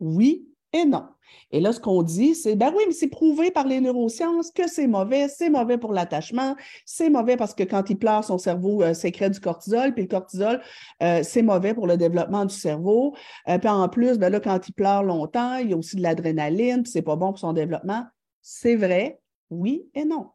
oui 0.00 0.48
et 0.72 0.84
non. 0.84 1.06
Et 1.52 1.60
là, 1.60 1.72
ce 1.72 1.78
qu'on 1.78 2.02
dit, 2.02 2.34
c'est, 2.34 2.56
ben 2.56 2.72
oui, 2.76 2.82
mais 2.88 2.92
c'est 2.92 3.08
prouvé 3.08 3.52
par 3.52 3.66
les 3.66 3.80
neurosciences 3.80 4.50
que 4.50 4.68
c'est 4.68 4.88
mauvais, 4.88 5.28
c'est 5.28 5.50
mauvais 5.50 5.78
pour 5.78 5.92
l'attachement, 5.92 6.56
c'est 6.84 7.10
mauvais 7.10 7.36
parce 7.36 7.54
que 7.54 7.62
quand 7.62 7.88
il 7.90 7.96
pleure, 7.96 8.24
son 8.24 8.38
cerveau 8.38 8.82
euh, 8.82 8.94
sécrète 8.94 9.32
du 9.32 9.40
cortisol, 9.40 9.94
puis 9.94 10.02
le 10.02 10.08
cortisol, 10.08 10.60
euh, 11.02 11.20
c'est 11.22 11.42
mauvais 11.42 11.74
pour 11.74 11.86
le 11.86 11.96
développement 11.96 12.44
du 12.44 12.54
cerveau. 12.54 13.14
Euh, 13.48 13.58
puis 13.58 13.68
en 13.68 13.88
plus, 13.88 14.18
ben 14.18 14.30
là, 14.30 14.40
quand 14.40 14.68
il 14.68 14.72
pleure 14.72 15.04
longtemps, 15.04 15.56
il 15.56 15.70
y 15.70 15.72
a 15.72 15.76
aussi 15.76 15.96
de 15.96 16.02
l'adrénaline, 16.02 16.82
puis 16.82 16.90
c'est 16.90 17.02
pas 17.02 17.16
bon 17.16 17.28
pour 17.28 17.38
son 17.38 17.52
développement. 17.52 18.04
C'est 18.42 18.76
vrai, 18.76 19.20
oui 19.50 19.88
et 19.94 20.04
non. 20.04 20.30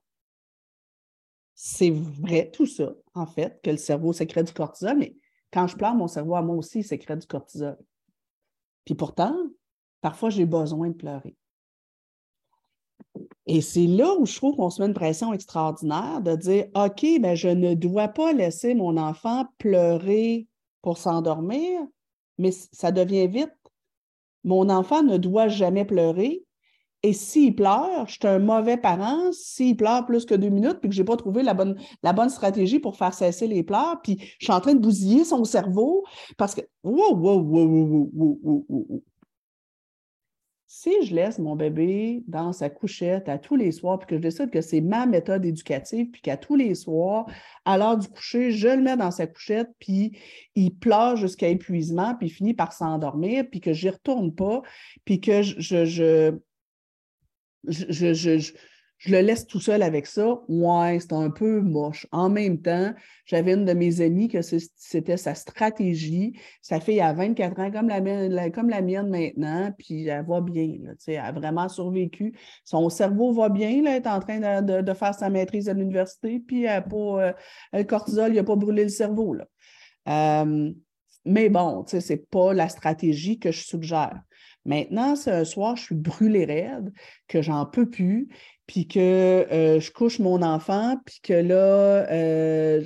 C'est 1.56 1.92
vrai 1.92 2.52
tout 2.52 2.66
ça, 2.66 2.94
en 3.14 3.26
fait, 3.26 3.62
que 3.64 3.72
le 3.72 3.78
cerveau 3.78 4.14
sécrète 4.14 4.48
du 4.48 4.54
cortisol, 4.54 4.98
mais 4.98 5.16
quand 5.52 5.68
je 5.68 5.78
pleure, 5.78 5.96
mon 5.96 6.08
cerveau 6.08 6.36
à 6.36 6.42
moi 6.42 6.56
aussi 6.56 6.84
sécrète 6.84 7.20
du 7.20 7.28
cortisol. 7.28 7.78
Puis 8.84 8.94
pourtant, 8.94 9.36
parfois, 10.02 10.30
j'ai 10.30 10.46
besoin 10.46 10.90
de 10.90 10.96
pleurer. 10.96 11.36
Et 13.48 13.62
c'est 13.62 13.88
là 13.88 14.16
où 14.18 14.26
je 14.26 14.36
trouve 14.36 14.56
qu'on 14.56 14.70
se 14.70 14.82
met 14.82 14.88
une 14.88 14.94
pression 14.94 15.32
extraordinaire 15.32 16.22
de 16.22 16.36
dire 16.36 16.66
OK, 16.76 17.06
ben, 17.22 17.36
je 17.36 17.48
ne 17.48 17.74
dois 17.74 18.08
pas 18.08 18.34
laisser 18.34 18.74
mon 18.74 18.98
enfant 18.98 19.46
pleurer 19.58 20.48
pour 20.82 20.98
s'endormir, 20.98 21.82
mais 22.38 22.52
ça 22.52 22.92
devient 22.92 23.28
vite. 23.28 23.54
Mon 24.44 24.70
enfant 24.70 25.04
ne 25.04 25.18
doit 25.18 25.48
jamais 25.48 25.86
pleurer 25.86 26.45
et 27.06 27.14
s'il 27.14 27.54
pleure, 27.56 28.08
je 28.08 28.14
suis 28.14 28.28
un 28.28 28.40
mauvais 28.40 28.78
parent 28.78 29.32
s'il 29.32 29.78
pleure 29.78 30.08
plus 30.08 30.26
que 30.26 30.34
deux 30.34 30.50
minutes 30.50 30.80
puis 30.80 30.90
que 30.90 30.96
je 30.96 31.02
n'ai 31.02 31.06
pas 31.06 31.16
trouvé 31.16 31.44
la 31.44 31.54
bonne, 31.54 31.78
la 32.02 32.14
bonne 32.14 32.30
stratégie 32.30 32.80
pour 32.80 32.98
faire 32.98 33.14
cesser 33.14 33.46
les 33.46 33.62
pleurs, 33.62 34.02
puis 34.02 34.18
je 34.40 34.46
suis 34.46 34.54
en 34.54 34.60
train 34.60 34.74
de 34.74 34.80
bousiller 34.80 35.24
son 35.24 35.44
cerveau 35.44 36.04
parce 36.36 36.56
que. 36.56 36.62
Wow, 36.84 37.16
wow, 37.16 37.40
wow, 37.42 38.10
wow, 38.12 38.40
wow, 38.42 39.04
Si 40.66 40.92
je 41.04 41.14
laisse 41.14 41.38
mon 41.38 41.56
bébé 41.56 42.24
dans 42.28 42.54
sa 42.54 42.72
couchette 42.72 43.30
à 43.30 43.38
tous 43.38 43.56
les 43.56 43.72
soirs, 43.72 44.00
puis 44.00 44.08
que 44.08 44.16
je 44.16 44.22
décide 44.22 44.50
que 44.50 44.62
c'est 44.62 44.82
ma 44.82 45.06
méthode 45.06 45.46
éducative, 45.46 46.10
puis 46.10 46.24
qu'à 46.24 46.38
tous 46.38 46.56
les 46.56 46.74
soirs, 46.74 47.28
à 47.66 47.78
l'heure 47.78 47.98
du 47.98 48.08
coucher, 48.08 48.50
je 48.50 48.68
le 48.68 48.82
mets 48.82 48.98
dans 48.98 49.12
sa 49.12 49.28
couchette, 49.28 49.70
puis 49.78 50.18
il 50.56 50.76
pleure 50.76 51.18
jusqu'à 51.18 51.50
épuisement, 51.50 52.16
puis 52.16 52.28
il 52.28 52.32
finit 52.32 52.56
par 52.56 52.74
s'endormir, 52.74 53.46
puis 53.50 53.62
que 53.62 53.74
je 53.74 53.86
n'y 53.86 53.92
retourne 53.92 54.34
pas, 54.34 54.64
puis 55.06 55.22
que 55.22 55.44
je 55.44 55.86
je, 55.86 56.36
je 57.68 59.12
le 59.12 59.22
laisse 59.22 59.46
tout 59.46 59.60
seul 59.60 59.84
avec 59.84 60.08
ça. 60.08 60.40
Ouais, 60.48 61.00
c'est 61.00 61.14
un 61.14 61.30
peu 61.30 61.62
moche. 61.62 62.08
En 62.12 62.30
même 62.30 62.62
temps, 62.62 62.94
j'avais 63.26 63.54
une 63.54 63.66
de 63.66 63.74
mes 63.74 64.02
amies 64.02 64.28
que 64.30 64.42
c'était 64.42 65.18
sa 65.18 65.36
stratégie. 65.36 66.40
Sa 66.62 66.80
fille 66.80 67.02
a 67.02 67.14
24 67.14 67.60
ans, 67.60 67.72
comme 67.72 67.90
la, 67.90 68.02
mienne, 68.02 68.52
comme 68.52 68.70
la 68.70 68.82
mienne 68.82 69.10
maintenant, 69.10 69.72
puis 69.78 70.08
elle 70.08 70.26
va 70.26 70.42
bien. 70.42 70.78
elle 71.08 71.18
a 71.18 71.32
vraiment 71.32 71.70
survécu. 71.70 72.34
Son 72.64 72.90
cerveau 72.90 73.34
va 73.34 73.50
bien, 73.50 73.84
là, 73.84 73.92
elle 73.92 74.04
est 74.04 74.08
en 74.08 74.20
train 74.20 74.62
de, 74.62 74.94
faire 74.94 75.14
sa 75.14 75.30
maîtrise 75.30 75.68
à 75.68 75.74
l'université, 75.74 76.40
puis 76.40 76.64
elle 76.64 76.84
pas, 76.86 76.96
euh, 76.96 77.34
le 77.74 77.84
cortisol, 77.84 78.32
il 78.32 78.36
n'a 78.36 78.44
pas 78.44 78.56
brûlé 78.56 78.84
le 78.84 78.90
cerveau. 78.90 79.34
Là. 79.34 79.46
Euh, 80.08 80.72
mais 81.26 81.50
bon, 81.50 81.84
ce 81.88 81.98
n'est 81.98 82.18
pas 82.18 82.54
la 82.54 82.70
stratégie 82.70 83.40
que 83.40 83.52
je 83.52 83.64
suggère. 83.64 84.22
Maintenant, 84.66 85.16
c'est 85.16 85.32
un 85.32 85.46
soir, 85.46 85.76
je 85.76 85.84
suis 85.84 85.96
brûlée 85.96 86.46
raide, 86.46 86.92
que 87.28 87.42
j'en 87.42 87.66
peux 87.66 87.90
plus, 87.90 88.28
puis 88.68 88.88
que 88.88 89.00
euh, 89.00 89.80
je 89.80 89.92
couche 89.92 90.20
mon 90.20 90.42
enfant, 90.42 90.98
puis 91.06 91.20
que 91.22 91.34
là, 91.34 92.10
euh, 92.12 92.84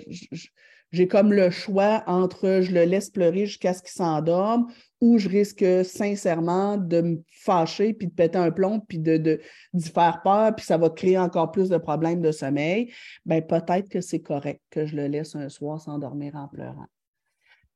j'ai 0.92 1.08
comme 1.08 1.32
le 1.32 1.50
choix 1.52 2.04
entre 2.08 2.62
je 2.62 2.74
le 2.74 2.84
laisse 2.84 3.10
pleurer 3.10 3.46
jusqu'à 3.46 3.74
ce 3.74 3.82
qu'il 3.82 3.92
s'endorme 3.92 4.68
ou 5.00 5.18
je 5.18 5.30
risque 5.30 5.66
sincèrement 5.86 6.76
de 6.76 7.02
me 7.02 7.24
fâcher, 7.28 7.94
puis 7.94 8.08
de 8.08 8.14
péter 8.14 8.38
un 8.38 8.52
plomb, 8.52 8.82
puis 8.82 9.00
de, 9.00 9.16
de, 9.16 9.40
d'y 9.74 9.90
faire 9.90 10.22
peur, 10.22 10.54
puis 10.56 10.66
ça 10.66 10.78
va 10.78 10.90
créer 10.90 11.18
encore 11.18 11.52
plus 11.52 11.70
de 11.70 11.78
problèmes 11.78 12.22
de 12.22 12.32
sommeil. 12.32 12.92
Bien, 13.26 13.42
peut-être 13.42 13.88
que 13.88 14.02
c'est 14.02 14.20
correct 14.20 14.62
que 14.70 14.86
je 14.86 14.98
le 14.98 15.08
laisse 15.08 15.36
un 15.36 15.48
soir 15.48 15.80
s'endormir 15.80 16.36
en 16.36 16.50
pleurant. 16.50 16.88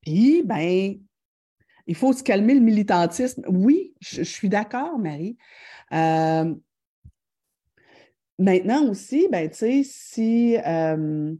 Puis, 0.04 0.44
ben, 0.44 1.00
il 1.88 1.96
faut 1.96 2.14
se 2.14 2.24
calmer 2.24 2.54
le 2.54 2.60
militantisme. 2.60 3.44
Oui, 3.48 3.94
je, 4.00 4.24
suis 4.24 4.50
d'accord, 4.50 4.98
Marie. 5.00 5.38
Euh, 5.94 6.54
maintenant 8.40 8.90
aussi, 8.90 9.28
ben, 9.32 9.50
tu 9.50 9.58
sais, 9.58 9.82
si 9.84 10.58
euh, 10.58 11.34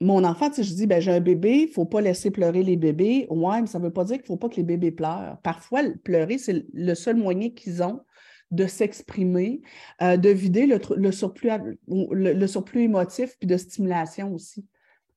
mon 0.00 0.24
enfant, 0.24 0.50
tu 0.50 0.56
sais, 0.56 0.64
je 0.64 0.74
dis, 0.74 0.86
ben, 0.86 1.00
j'ai 1.00 1.12
un 1.12 1.20
bébé, 1.20 1.60
il 1.60 1.66
ne 1.68 1.72
faut 1.72 1.86
pas 1.86 2.00
laisser 2.00 2.30
pleurer 2.30 2.62
les 2.62 2.76
bébés. 2.76 3.26
Ouais, 3.30 3.60
mais 3.60 3.66
ça 3.66 3.78
ne 3.78 3.84
veut 3.84 3.92
pas 3.92 4.04
dire 4.04 4.16
qu'il 4.16 4.24
ne 4.24 4.28
faut 4.28 4.36
pas 4.36 4.48
que 4.48 4.56
les 4.56 4.62
bébés 4.62 4.92
pleurent. 4.92 5.38
Parfois, 5.42 5.82
pleurer, 6.04 6.38
c'est 6.38 6.66
le 6.72 6.94
seul 6.94 7.16
moyen 7.16 7.50
qu'ils 7.50 7.82
ont 7.82 8.02
de 8.50 8.66
s'exprimer, 8.66 9.60
euh, 10.02 10.16
de 10.16 10.28
vider 10.28 10.66
le, 10.66 11.12
surplus, 11.12 11.50
le, 11.88 12.46
surplus 12.46 12.82
émotif 12.82 13.36
puis 13.38 13.46
de 13.46 13.56
stimulation 13.56 14.32
aussi. 14.32 14.66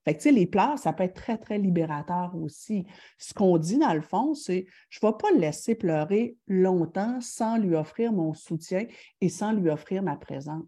Fait 0.05 0.15
que, 0.15 0.29
les 0.29 0.47
pleurs, 0.47 0.79
ça 0.79 0.93
peut 0.93 1.03
être 1.03 1.15
très, 1.15 1.37
très 1.37 1.57
libérateur 1.57 2.33
aussi. 2.35 2.85
Ce 3.17 3.33
qu'on 3.33 3.57
dit, 3.57 3.77
dans 3.77 3.93
le 3.93 4.01
fond, 4.01 4.33
c'est 4.33 4.65
je 4.89 4.99
ne 5.03 5.09
vais 5.09 5.17
pas 5.17 5.31
le 5.31 5.39
laisser 5.39 5.75
pleurer 5.75 6.37
longtemps 6.47 7.19
sans 7.21 7.57
lui 7.57 7.75
offrir 7.75 8.11
mon 8.13 8.33
soutien 8.33 8.85
et 9.21 9.29
sans 9.29 9.51
lui 9.51 9.69
offrir 9.69 10.01
ma 10.01 10.15
présence. 10.15 10.65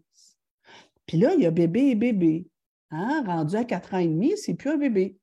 Puis 1.06 1.18
là, 1.18 1.34
il 1.34 1.42
y 1.42 1.46
a 1.46 1.50
bébé 1.50 1.90
et 1.90 1.94
bébé. 1.94 2.46
Hein? 2.90 3.24
Rendu 3.26 3.56
à 3.56 3.64
quatre 3.64 3.94
ans 3.94 3.98
et 3.98 4.08
demi, 4.08 4.36
c'est 4.36 4.54
plus 4.54 4.70
un 4.70 4.76
bébé. 4.76 5.16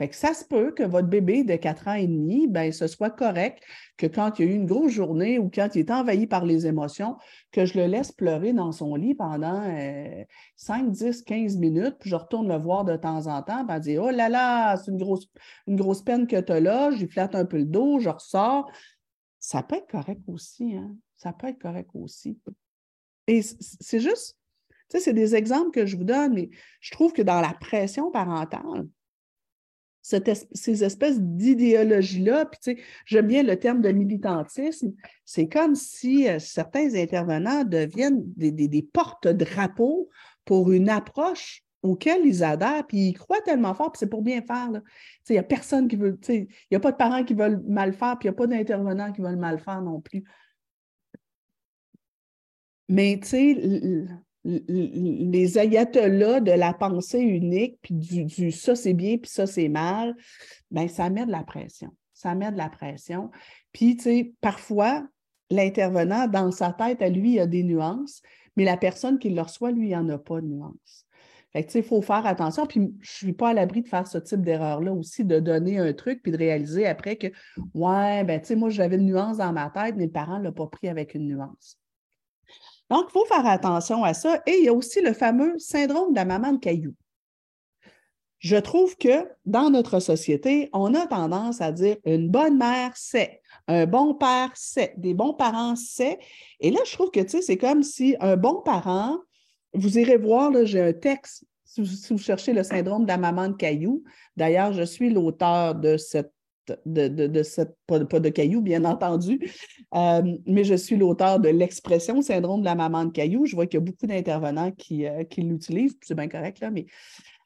Fait 0.00 0.08
que 0.08 0.16
ça 0.16 0.32
se 0.32 0.46
peut 0.46 0.72
que 0.72 0.82
votre 0.82 1.08
bébé 1.08 1.44
de 1.44 1.56
4 1.56 1.88
ans 1.88 1.92
et 1.92 2.06
demi, 2.06 2.46
ben, 2.46 2.72
ce 2.72 2.86
soit 2.86 3.10
correct 3.10 3.62
que 3.98 4.06
quand 4.06 4.38
il 4.38 4.46
y 4.46 4.48
a 4.48 4.50
eu 4.50 4.54
une 4.54 4.64
grosse 4.64 4.92
journée 4.92 5.38
ou 5.38 5.50
quand 5.50 5.68
il 5.74 5.80
est 5.80 5.90
envahi 5.90 6.26
par 6.26 6.46
les 6.46 6.66
émotions, 6.66 7.18
que 7.52 7.66
je 7.66 7.78
le 7.78 7.84
laisse 7.84 8.10
pleurer 8.10 8.54
dans 8.54 8.72
son 8.72 8.94
lit 8.94 9.14
pendant 9.14 9.62
5, 10.56 10.90
10, 10.90 11.20
15 11.20 11.58
minutes, 11.58 11.96
puis 12.00 12.08
je 12.08 12.16
retourne 12.16 12.48
le 12.48 12.56
voir 12.56 12.86
de 12.86 12.96
temps 12.96 13.26
en 13.26 13.42
temps, 13.42 13.66
puis 13.66 13.80
dire 13.80 14.02
Oh 14.02 14.10
là 14.10 14.30
là, 14.30 14.78
c'est 14.78 14.90
une 14.90 14.96
grosse, 14.96 15.28
une 15.66 15.76
grosse 15.76 16.00
peine 16.00 16.26
que 16.26 16.40
tu 16.40 16.50
as 16.50 16.60
là, 16.60 16.90
je 16.92 17.00
lui 17.00 17.06
flatte 17.06 17.34
un 17.34 17.44
peu 17.44 17.58
le 17.58 17.66
dos, 17.66 17.98
je 17.98 18.08
ressors. 18.08 18.72
Ça 19.38 19.62
peut 19.62 19.76
être 19.76 19.90
correct 19.90 20.22
aussi, 20.28 20.76
hein? 20.76 20.96
Ça 21.18 21.34
peut 21.34 21.48
être 21.48 21.60
correct 21.60 21.90
aussi. 21.92 22.38
Et 23.26 23.42
c'est 23.42 24.00
juste, 24.00 24.38
tu 24.88 24.96
sais, 24.96 25.00
c'est 25.00 25.12
des 25.12 25.34
exemples 25.34 25.72
que 25.72 25.84
je 25.84 25.98
vous 25.98 26.04
donne, 26.04 26.32
mais 26.32 26.48
je 26.80 26.90
trouve 26.90 27.12
que 27.12 27.20
dans 27.20 27.42
la 27.42 27.52
pression 27.52 28.10
parentale, 28.10 28.86
ces 30.02 30.84
espèces 30.84 31.20
d'idéologies-là, 31.20 32.46
puis 32.46 32.60
tu 32.62 32.76
sais, 32.76 32.82
j'aime 33.04 33.26
bien 33.26 33.42
le 33.42 33.58
terme 33.58 33.80
de 33.80 33.90
militantisme, 33.90 34.92
c'est 35.24 35.48
comme 35.48 35.74
si 35.74 36.28
euh, 36.28 36.38
certains 36.38 36.94
intervenants 36.94 37.64
deviennent 37.64 38.22
des, 38.36 38.88
porte-drapeaux 38.92 40.08
pour 40.44 40.72
une 40.72 40.88
approche 40.88 41.62
auquel 41.82 42.26
ils 42.26 42.44
adhèrent, 42.44 42.86
puis 42.86 43.08
ils 43.08 43.14
croient 43.14 43.40
tellement 43.42 43.74
fort, 43.74 43.92
puis 43.92 43.98
c'est 44.00 44.10
pour 44.10 44.22
bien 44.22 44.42
faire. 44.42 44.70
Il 45.28 45.32
n'y 45.32 45.38
a 45.38 45.42
personne 45.42 45.88
qui 45.88 45.96
veut, 45.96 46.18
il 46.28 46.48
n'y 46.70 46.76
a 46.76 46.80
pas 46.80 46.92
de 46.92 46.96
parents 46.96 47.24
qui 47.24 47.34
veulent 47.34 47.62
mal 47.66 47.92
faire, 47.92 48.18
puis 48.18 48.28
il 48.28 48.30
n'y 48.30 48.34
a 48.34 48.38
pas 48.38 48.46
d'intervenants 48.46 49.12
qui 49.12 49.22
veulent 49.22 49.36
mal 49.36 49.58
faire 49.58 49.80
non 49.80 50.00
plus. 50.00 50.24
Mais 52.88 53.18
tu 53.22 53.28
sais, 53.28 54.06
les 54.44 55.58
ayatollahs 55.58 56.40
de 56.40 56.52
la 56.52 56.72
pensée 56.72 57.20
unique, 57.20 57.78
puis 57.82 57.94
du, 57.94 58.50
ça 58.50 58.74
c'est 58.74 58.94
bien, 58.94 59.18
puis 59.18 59.30
ça 59.30 59.46
c'est 59.46 59.68
mal, 59.68 60.16
bien, 60.70 60.88
ça 60.88 61.10
met 61.10 61.26
de 61.26 61.30
la 61.30 61.42
pression. 61.42 61.90
Ça 62.14 62.34
met 62.34 62.52
de 62.52 62.58
la 62.58 62.68
pression. 62.68 63.30
Puis, 63.72 63.96
tu 63.96 64.02
sais, 64.02 64.34
parfois, 64.42 65.06
l'intervenant, 65.50 66.28
dans 66.28 66.50
sa 66.50 66.70
tête, 66.70 67.00
à 67.00 67.08
lui, 67.08 67.32
il 67.32 67.40
a 67.40 67.46
des 67.46 67.62
nuances, 67.62 68.20
mais 68.56 68.64
la 68.64 68.76
personne 68.76 69.18
qui 69.18 69.30
le 69.30 69.40
reçoit, 69.40 69.70
lui, 69.70 69.88
il 69.88 69.96
en 69.96 70.06
a 70.10 70.18
pas 70.18 70.42
de 70.42 70.46
nuances. 70.46 71.06
Fait 71.52 71.64
que, 71.64 71.78
il 71.78 71.82
faut 71.82 72.02
faire 72.02 72.26
attention. 72.26 72.66
Puis, 72.66 72.80
je 73.00 73.24
ne 73.24 73.28
suis 73.28 73.32
pas 73.32 73.48
à 73.48 73.54
l'abri 73.54 73.80
de 73.80 73.88
faire 73.88 74.06
ce 74.06 74.18
type 74.18 74.42
d'erreur-là 74.42 74.92
aussi, 74.92 75.24
de 75.24 75.40
donner 75.40 75.78
un 75.78 75.94
truc, 75.94 76.22
puis 76.22 76.30
de 76.30 76.36
réaliser 76.36 76.86
après 76.86 77.16
que, 77.16 77.28
ouais, 77.74 78.22
ben, 78.24 78.38
tu 78.38 78.48
sais, 78.48 78.56
moi, 78.56 78.68
j'avais 78.68 78.96
une 78.96 79.06
nuance 79.06 79.38
dans 79.38 79.52
ma 79.52 79.70
tête, 79.70 79.96
mais 79.96 80.04
le 80.04 80.12
parent 80.12 80.38
ne 80.38 80.44
l'a 80.44 80.52
pas 80.52 80.66
pris 80.66 80.88
avec 80.88 81.14
une 81.14 81.26
nuance. 81.26 81.79
Donc, 82.90 83.06
il 83.08 83.12
faut 83.12 83.24
faire 83.24 83.46
attention 83.46 84.04
à 84.04 84.14
ça. 84.14 84.42
Et 84.46 84.58
il 84.58 84.64
y 84.64 84.68
a 84.68 84.74
aussi 84.74 85.00
le 85.00 85.12
fameux 85.12 85.58
syndrome 85.58 86.10
de 86.10 86.16
la 86.16 86.24
maman 86.24 86.52
de 86.52 86.58
caillou. 86.58 86.94
Je 88.40 88.56
trouve 88.56 88.96
que 88.96 89.28
dans 89.44 89.70
notre 89.70 90.00
société, 90.00 90.70
on 90.72 90.94
a 90.94 91.06
tendance 91.06 91.60
à 91.60 91.72
dire 91.72 91.96
une 92.06 92.30
bonne 92.30 92.56
mère, 92.56 92.92
c'est, 92.94 93.42
un 93.68 93.86
bon 93.86 94.14
père, 94.14 94.50
c'est, 94.54 94.94
des 94.96 95.12
bons 95.12 95.34
parents, 95.34 95.76
c'est. 95.76 96.18
Et 96.58 96.70
là, 96.70 96.80
je 96.86 96.92
trouve 96.92 97.10
que, 97.10 97.20
tu 97.20 97.28
sais, 97.28 97.42
c'est 97.42 97.58
comme 97.58 97.82
si 97.82 98.16
un 98.18 98.36
bon 98.36 98.62
parent, 98.62 99.18
vous 99.74 99.98
irez 99.98 100.16
voir, 100.16 100.50
j'ai 100.64 100.80
un 100.80 100.94
texte, 100.94 101.44
si 101.64 101.82
vous, 101.82 102.18
cherchez 102.18 102.54
le 102.54 102.64
syndrome 102.64 103.02
de 103.02 103.08
la 103.08 103.18
maman 103.18 103.48
de 103.48 103.54
caillou. 103.54 104.02
D'ailleurs, 104.36 104.72
je 104.72 104.82
suis 104.82 105.10
l'auteur 105.10 105.74
de 105.74 105.98
cette 105.98 106.32
de, 106.86 107.42
cette, 107.42 107.76
pas, 107.86 107.98
de 107.98 108.28
caillou, 108.28 108.60
bien 108.60 108.84
entendu, 108.84 109.40
euh, 109.94 110.36
mais 110.46 110.64
je 110.64 110.74
suis 110.74 110.96
l'auteur 110.96 111.40
de 111.40 111.48
l'expression 111.48 112.22
syndrome 112.22 112.60
de 112.60 112.66
la 112.66 112.74
maman 112.74 113.04
de 113.04 113.10
caillou. 113.10 113.46
Je 113.46 113.54
vois 113.54 113.66
qu'il 113.66 113.80
y 113.80 113.82
a 113.82 113.84
beaucoup 113.84 114.06
d'intervenants 114.06 114.72
qui, 114.72 115.06
euh, 115.06 115.24
qui 115.24 115.42
l'utilisent, 115.42 115.96
c'est 116.02 116.14
bien 116.14 116.28
correct, 116.28 116.60
là, 116.60 116.70
mais, 116.70 116.86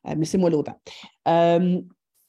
euh, 0.07 0.15
mais 0.17 0.25
c'est 0.25 0.39
moi 0.39 0.51
l'auteur. 0.51 0.77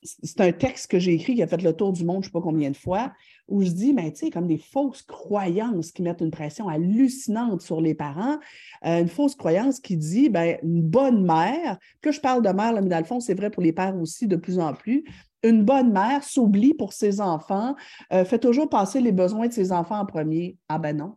c'est 0.03 0.41
un 0.41 0.51
texte 0.51 0.91
que 0.91 0.99
j'ai 0.99 1.13
écrit 1.13 1.35
qui 1.35 1.41
a 1.43 1.47
fait 1.47 1.61
le 1.61 1.73
tour 1.73 1.91
du 1.91 2.05
monde, 2.05 2.23
je 2.23 2.29
ne 2.29 2.31
sais 2.31 2.31
pas 2.31 2.41
combien 2.41 2.69
de 2.69 2.77
fois, 2.77 3.11
où 3.47 3.63
je 3.63 3.71
dis, 3.71 3.93
ben, 3.93 4.11
tu 4.11 4.25
sais, 4.25 4.29
comme 4.29 4.47
des 4.47 4.57
fausses 4.57 5.01
croyances 5.01 5.91
qui 5.91 6.01
mettent 6.03 6.21
une 6.21 6.31
pression 6.31 6.67
hallucinante 6.69 7.61
sur 7.61 7.81
les 7.81 7.95
parents. 7.95 8.37
une 8.83 9.07
fausse 9.07 9.35
croyance 9.35 9.79
qui 9.79 9.97
dit, 9.97 10.29
ben, 10.29 10.57
une 10.63 10.81
bonne 10.81 11.25
mère, 11.25 11.79
que 12.01 12.11
je 12.11 12.21
parle 12.21 12.43
de 12.43 12.49
mère, 12.49 12.73
mais 12.81 12.89
dans 12.89 12.99
le 12.99 13.05
fond, 13.05 13.19
c'est 13.19 13.33
vrai 13.33 13.49
pour 13.49 13.63
les 13.63 13.73
pères 13.73 13.95
aussi 13.99 14.27
de 14.27 14.35
plus 14.35 14.59
en 14.59 14.73
plus, 14.73 15.03
une 15.45 15.63
bonne 15.63 15.91
mère 15.91 16.23
s'oublie 16.23 16.73
pour 16.73 16.93
ses 16.93 17.21
enfants, 17.21 17.75
euh, 18.11 18.25
fait 18.25 18.39
toujours 18.39 18.69
passer 18.69 18.99
les 18.99 19.11
besoins 19.11 19.47
de 19.47 19.53
ses 19.53 19.71
enfants 19.71 19.99
en 19.99 20.05
premier. 20.05 20.57
Ah 20.69 20.79
ben 20.79 20.97
non. 20.97 21.15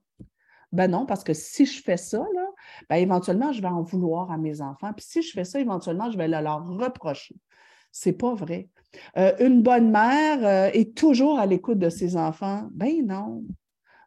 Ben 0.70 0.90
non, 0.90 1.06
parce 1.06 1.24
que 1.24 1.32
si 1.32 1.64
je 1.64 1.82
fais 1.82 1.96
ça, 1.96 2.18
là, 2.18 2.46
ben 2.90 2.96
éventuellement, 2.96 3.52
je 3.52 3.62
vais 3.62 3.68
en 3.68 3.82
vouloir 3.82 4.30
à 4.30 4.36
mes 4.36 4.60
enfants. 4.60 4.92
Puis 4.92 5.06
si 5.08 5.22
je 5.22 5.32
fais 5.32 5.44
ça, 5.44 5.58
éventuellement, 5.58 6.10
je 6.10 6.18
vais 6.18 6.28
le 6.28 6.40
leur 6.40 6.66
reprocher. 6.66 7.36
C'est 7.90 8.12
pas 8.12 8.34
vrai. 8.34 8.68
Euh, 9.16 9.32
une 9.40 9.62
bonne 9.62 9.90
mère 9.90 10.44
euh, 10.44 10.70
est 10.74 10.94
toujours 10.94 11.38
à 11.38 11.46
l'écoute 11.46 11.78
de 11.78 11.88
ses 11.88 12.16
enfants. 12.16 12.68
Ben 12.72 13.06
non. 13.06 13.44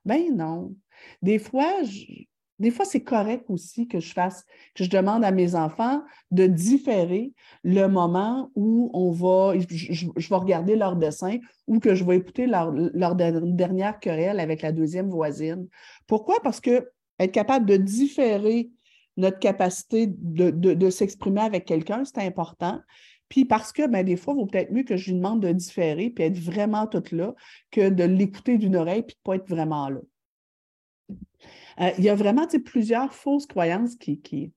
Ben 0.06 0.36
non. 0.36 0.76
Des 1.24 1.40
fois, 1.40 1.82
je, 1.84 2.26
des 2.62 2.70
fois, 2.70 2.86
c'est 2.86 3.02
correct 3.02 3.46
aussi 3.50 3.88
que 3.88 4.00
je 4.00 4.14
fasse, 4.14 4.46
que 4.76 4.84
je 4.84 4.90
demande 4.90 5.26
à 5.26 5.32
mes 5.32 5.56
enfants 5.56 6.04
de 6.30 6.46
différer 6.46 7.34
le 7.64 7.88
moment 7.88 8.52
où 8.54 8.92
on 8.94 9.12
va, 9.12 9.60
je, 9.68 10.06
vais 10.30 10.36
regarder 10.36 10.76
leur 10.76 10.96
dessin 10.96 11.40
ou 11.66 11.80
que 11.80 11.96
je 11.96 12.04
vais 12.04 12.18
écouter 12.18 12.46
leur, 12.46 12.72
dernière 13.16 14.00
querelle 14.00 14.40
avec 14.40 14.62
la 14.62 14.72
deuxième 14.72 15.10
voisine. 15.10 15.68
Pourquoi? 16.06 16.36
Parce 16.44 16.62
que 16.62 16.88
être 17.18 17.32
capable 17.32 17.66
de 17.66 17.78
différer 17.78 18.70
notre 19.18 19.40
capacité 19.40 20.06
de, 20.08 20.90
s'exprimer 20.92 21.42
avec 21.42 21.66
quelqu'un, 21.66 22.04
c'est 22.06 22.20
important. 22.20 22.80
Puis 23.28 23.46
parce 23.46 23.72
que 23.72 23.88
ben, 23.88 24.06
des 24.06 24.18
fois, 24.18 24.36
il 24.36 24.42
vaut 24.42 24.46
peut-être 24.46 24.72
mieux 24.72 24.84
que 24.84 24.98
je 24.98 25.10
lui 25.10 25.18
demande 25.18 25.42
de 25.42 25.52
différer 25.52 26.12
puis 26.12 26.26
être 26.26 26.38
vraiment 26.38 26.86
toute 26.86 27.12
là 27.12 27.34
que 27.72 27.90
de 27.90 28.04
l'écouter 28.04 28.60
d'une 28.60 28.76
oreille 28.76 29.02
puis 29.02 29.16
de 29.16 29.20
ne 29.20 29.24
pas 29.24 29.42
être 29.42 29.50
vraiment 29.50 29.90
là. 29.90 30.00
Euh, 31.80 31.90
il 31.98 32.04
y 32.04 32.10
a 32.10 32.16
vraiment 32.16 32.48
plusieurs 32.64 33.14
fausses 33.14 33.46
croyances 33.46 33.96
qui, 33.96 34.20
qui, 34.22 34.52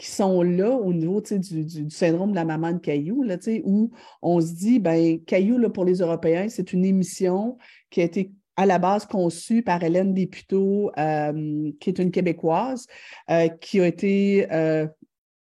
sont 0.00 0.42
là 0.42 0.70
au 0.70 0.92
niveau 0.92 1.20
du, 1.20 1.90
syndrome 1.90 2.30
de 2.30 2.34
la 2.34 2.44
maman 2.44 2.72
de 2.72 2.78
Caillou, 2.78 3.22
là, 3.22 3.36
où 3.62 3.92
on 4.20 4.40
se 4.40 4.52
dit, 4.52 4.80
ben, 4.80 5.22
Caillou, 5.24 5.58
là, 5.58 5.70
pour 5.70 5.84
les 5.84 5.98
Européens, 5.98 6.48
c'est 6.48 6.72
une 6.72 6.84
émission 6.84 7.56
qui 7.88 8.00
a 8.00 8.04
été 8.04 8.32
à 8.56 8.66
la 8.66 8.80
base 8.80 9.06
conçue 9.06 9.62
par 9.62 9.82
Hélène 9.82 10.12
Desputeaux, 10.12 10.90
qui 11.78 11.90
est 11.90 11.98
une 12.00 12.10
Québécoise, 12.10 12.88
qui 13.60 13.80
a 13.80 13.86
été 13.86 14.48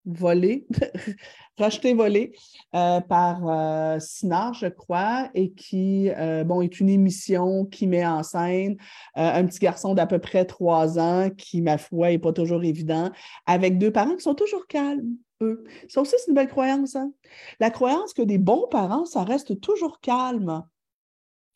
volée, 0.04 0.66
rachetée 1.58 1.94
volée 1.94 2.32
par 2.72 4.00
Sinard, 4.00 4.54
je 4.54 4.66
crois, 4.66 5.30
et 5.34 5.52
qui, 5.52 6.10
bon, 6.44 6.60
est 6.60 6.80
une 6.80 6.88
émission 6.88 7.64
qui 7.66 7.86
met 7.86 8.04
en 8.04 8.22
scène 8.22 8.76
un 9.14 9.44
petit 9.46 9.60
garçon 9.60 9.94
d'à 9.94 10.06
peu 10.06 10.18
près 10.18 10.44
trois 10.44 10.98
ans 10.98 11.30
qui, 11.30 11.62
ma 11.62 11.78
foi, 11.78 12.08
n'est 12.08 12.18
pas 12.18 12.32
toujours 12.32 12.64
évident, 12.64 13.10
avec 13.46 13.78
deux 13.78 13.92
parents 13.92 14.16
qui 14.16 14.22
sont 14.22 14.34
toujours 14.34 14.66
calmes 14.66 15.16
eux. 15.42 15.64
Ça 15.88 16.00
aussi, 16.00 16.14
c'est 16.18 16.28
une 16.28 16.34
belle 16.34 16.48
croyance. 16.48 16.96
Hein? 16.96 17.12
La 17.60 17.70
croyance 17.70 18.14
que 18.14 18.22
des 18.22 18.38
bons 18.38 18.66
parents, 18.70 19.04
ça 19.04 19.22
reste 19.22 19.60
toujours 19.60 20.00
calme. 20.00 20.64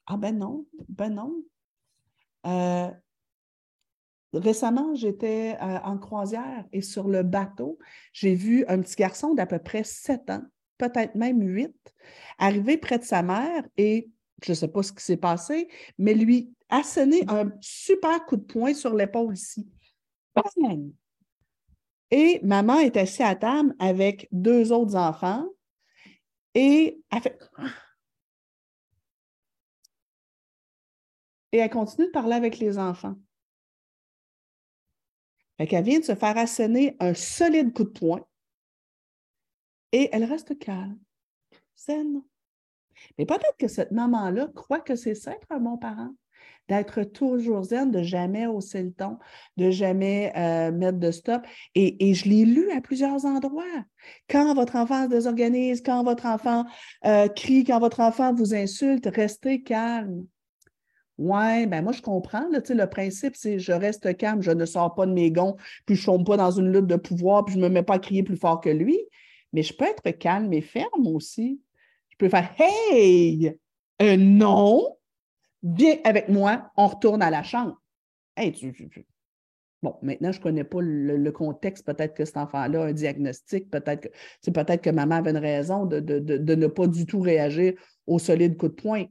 Ah 0.06 0.16
ben 0.16 0.38
non, 0.38 0.66
ben 0.88 1.14
non. 1.14 1.34
Euh, 2.46 2.90
récemment, 4.38 4.94
j'étais 4.94 5.56
euh, 5.60 5.78
en 5.84 5.98
croisière 5.98 6.64
et 6.72 6.82
sur 6.82 7.08
le 7.08 7.22
bateau, 7.22 7.78
j'ai 8.12 8.34
vu 8.34 8.64
un 8.68 8.80
petit 8.80 8.96
garçon 8.96 9.34
d'à 9.34 9.46
peu 9.46 9.58
près 9.58 9.84
7 9.84 10.30
ans, 10.30 10.42
peut-être 10.78 11.14
même 11.14 11.40
8, 11.40 11.74
arriver 12.38 12.76
près 12.76 12.98
de 12.98 13.04
sa 13.04 13.22
mère 13.22 13.64
et 13.76 14.10
je 14.42 14.52
ne 14.52 14.54
sais 14.54 14.68
pas 14.68 14.82
ce 14.82 14.92
qui 14.92 15.04
s'est 15.04 15.16
passé, 15.16 15.68
mais 15.98 16.14
lui 16.14 16.52
asséner 16.68 17.24
un 17.28 17.50
super 17.60 18.24
coup 18.26 18.36
de 18.36 18.42
poing 18.42 18.74
sur 18.74 18.94
l'épaule 18.94 19.34
ici. 19.34 19.68
Et 22.10 22.40
maman 22.42 22.78
est 22.78 22.96
assise 22.96 23.20
à 23.20 23.34
table 23.34 23.74
avec 23.78 24.28
deux 24.32 24.72
autres 24.72 24.96
enfants 24.96 25.46
et 26.54 27.02
elle 27.10 27.20
fait. 27.20 27.38
Et 31.52 31.58
elle 31.58 31.70
continue 31.70 32.06
de 32.06 32.12
parler 32.12 32.34
avec 32.34 32.58
les 32.58 32.78
enfants. 32.78 33.16
Fait 35.58 35.66
qu'elle 35.66 35.84
vient 35.84 35.98
de 35.98 36.04
se 36.04 36.14
faire 36.14 36.38
asséner 36.38 36.96
un 37.00 37.14
solide 37.14 37.72
coup 37.72 37.84
de 37.84 37.90
poing 37.90 38.24
et 39.92 40.08
elle 40.12 40.24
reste 40.24 40.58
calme, 40.58 40.98
zen. 41.76 42.22
Mais 43.16 43.26
peut-être 43.26 43.56
que 43.58 43.68
cette 43.68 43.92
maman-là 43.92 44.48
croit 44.54 44.80
que 44.80 44.96
c'est 44.96 45.12
être 45.26 45.46
un 45.50 45.60
bon 45.60 45.78
parent 45.78 46.10
d'être 46.68 47.02
toujours 47.02 47.64
zen, 47.64 47.90
de 47.90 48.02
jamais 48.02 48.46
hausser 48.46 48.82
le 48.82 48.92
ton, 48.92 49.18
de 49.56 49.70
jamais 49.70 50.32
euh, 50.36 50.70
mettre 50.70 50.98
de 50.98 51.10
stop. 51.10 51.42
Et, 51.74 52.14
je 52.14 52.28
l'ai 52.28 52.44
lu 52.44 52.70
à 52.70 52.80
plusieurs 52.80 53.24
endroits. 53.24 53.64
Quand 54.28 54.54
votre 54.54 54.76
enfant 54.76 55.04
se 55.04 55.08
désorganise, 55.08 55.82
quand 55.82 56.04
votre 56.04 56.26
enfant 56.26 56.66
euh, 57.06 57.28
crie, 57.28 57.64
quand 57.64 57.80
votre 57.80 58.00
enfant 58.00 58.34
vous 58.34 58.54
insulte, 58.54 59.06
restez 59.06 59.62
calme. 59.62 60.26
Oui, 61.18 61.66
ben 61.66 61.82
moi, 61.82 61.92
je 61.92 62.00
comprends. 62.00 62.48
Là, 62.48 62.60
le 62.68 62.86
principe, 62.86 63.34
c'est 63.34 63.58
je 63.58 63.72
reste 63.72 64.16
calme, 64.16 64.40
je 64.40 64.52
ne 64.52 64.64
sors 64.64 64.94
pas 64.94 65.04
de 65.04 65.12
mes 65.12 65.32
gonds, 65.32 65.56
puis 65.84 65.96
je 65.96 66.02
ne 66.02 66.16
tombe 66.16 66.26
pas 66.26 66.36
dans 66.36 66.52
une 66.52 66.72
lutte 66.72 66.86
de 66.86 66.96
pouvoir, 66.96 67.44
puis 67.44 67.54
je 67.54 67.58
ne 67.58 67.64
me 67.64 67.74
mets 67.74 67.82
pas 67.82 67.94
à 67.94 67.98
crier 67.98 68.22
plus 68.22 68.36
fort 68.36 68.60
que 68.60 68.70
lui. 68.70 68.98
Mais 69.52 69.62
je 69.62 69.74
peux 69.74 69.84
être 69.84 70.08
calme 70.18 70.52
et 70.52 70.60
ferme 70.60 71.06
aussi. 71.08 71.60
Je 72.10 72.16
peux 72.18 72.28
faire 72.28 72.54
Hey! 72.58 73.58
un 74.00 74.16
non, 74.16 74.96
viens 75.62 75.96
avec 76.04 76.28
moi, 76.28 76.70
on 76.76 76.86
retourne 76.86 77.22
à 77.22 77.30
la 77.30 77.42
chambre. 77.42 77.80
Bon, 79.82 79.94
maintenant, 80.02 80.32
je 80.32 80.38
ne 80.38 80.42
connais 80.42 80.64
pas 80.64 80.80
le, 80.80 81.30
contexte. 81.30 81.86
Peut-être 81.86 82.14
que 82.14 82.24
cet 82.24 82.36
enfant-là 82.36 82.82
a 82.82 82.86
un 82.86 82.92
diagnostic. 82.92 83.70
Peut-être 83.70 84.08
que, 84.08 84.50
peut-être 84.50 84.82
que 84.82 84.90
maman 84.90 85.16
avait 85.16 85.30
une 85.30 85.38
raison 85.38 85.86
de, 85.86 86.00
ne 86.00 86.66
pas 86.66 86.86
du 86.86 87.06
tout 87.06 87.20
réagir 87.20 87.74
au 88.06 88.18
solide 88.18 88.56
coup 88.56 88.68
de 88.68 88.74
poing. 88.74 89.04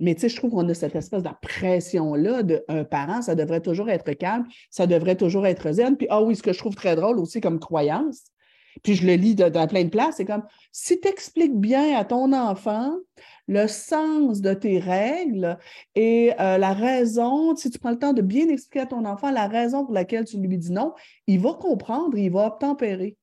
Mais 0.00 0.14
tu 0.14 0.22
sais, 0.22 0.28
je 0.28 0.36
trouve 0.36 0.50
qu'on 0.50 0.68
a 0.68 0.74
cette 0.74 0.96
espèce 0.96 1.22
de 1.22 1.30
pression-là 1.42 2.42
d'un 2.42 2.84
parent. 2.84 3.22
Ça 3.22 3.34
devrait 3.34 3.60
toujours 3.60 3.90
être 3.90 4.12
calme, 4.12 4.46
ça 4.70 4.86
devrait 4.86 5.16
toujours 5.16 5.46
être 5.46 5.70
zen. 5.72 5.96
Puis, 5.96 6.06
ah 6.10 6.22
oui, 6.22 6.34
ce 6.36 6.42
que 6.42 6.52
je 6.52 6.58
trouve 6.58 6.74
très 6.74 6.96
drôle 6.96 7.18
aussi 7.18 7.40
comme 7.40 7.60
croyance, 7.60 8.22
puis 8.82 8.94
je 8.94 9.06
le 9.06 9.14
lis 9.14 9.34
dans 9.34 9.66
plein 9.66 9.84
de 9.84 9.90
places, 9.90 10.16
c'est 10.16 10.24
comme 10.24 10.44
si 10.72 11.00
tu 11.00 11.08
expliques 11.08 11.56
bien 11.56 11.96
à 11.98 12.04
ton 12.04 12.32
enfant 12.32 12.94
le 13.48 13.66
sens 13.66 14.40
de 14.40 14.54
tes 14.54 14.78
règles 14.78 15.58
et 15.96 16.32
euh, 16.38 16.56
la 16.56 16.72
raison, 16.72 17.56
si 17.56 17.68
tu 17.68 17.78
prends 17.78 17.90
le 17.90 17.98
temps 17.98 18.12
de 18.12 18.22
bien 18.22 18.48
expliquer 18.48 18.80
à 18.80 18.86
ton 18.86 19.04
enfant 19.04 19.32
la 19.32 19.48
raison 19.48 19.84
pour 19.84 19.92
laquelle 19.92 20.24
tu 20.24 20.38
lui 20.38 20.56
dis 20.56 20.70
non, 20.70 20.94
il 21.26 21.40
va 21.40 21.54
comprendre, 21.54 22.16
il 22.16 22.30
va 22.30 22.46
obtempérer. 22.46 23.16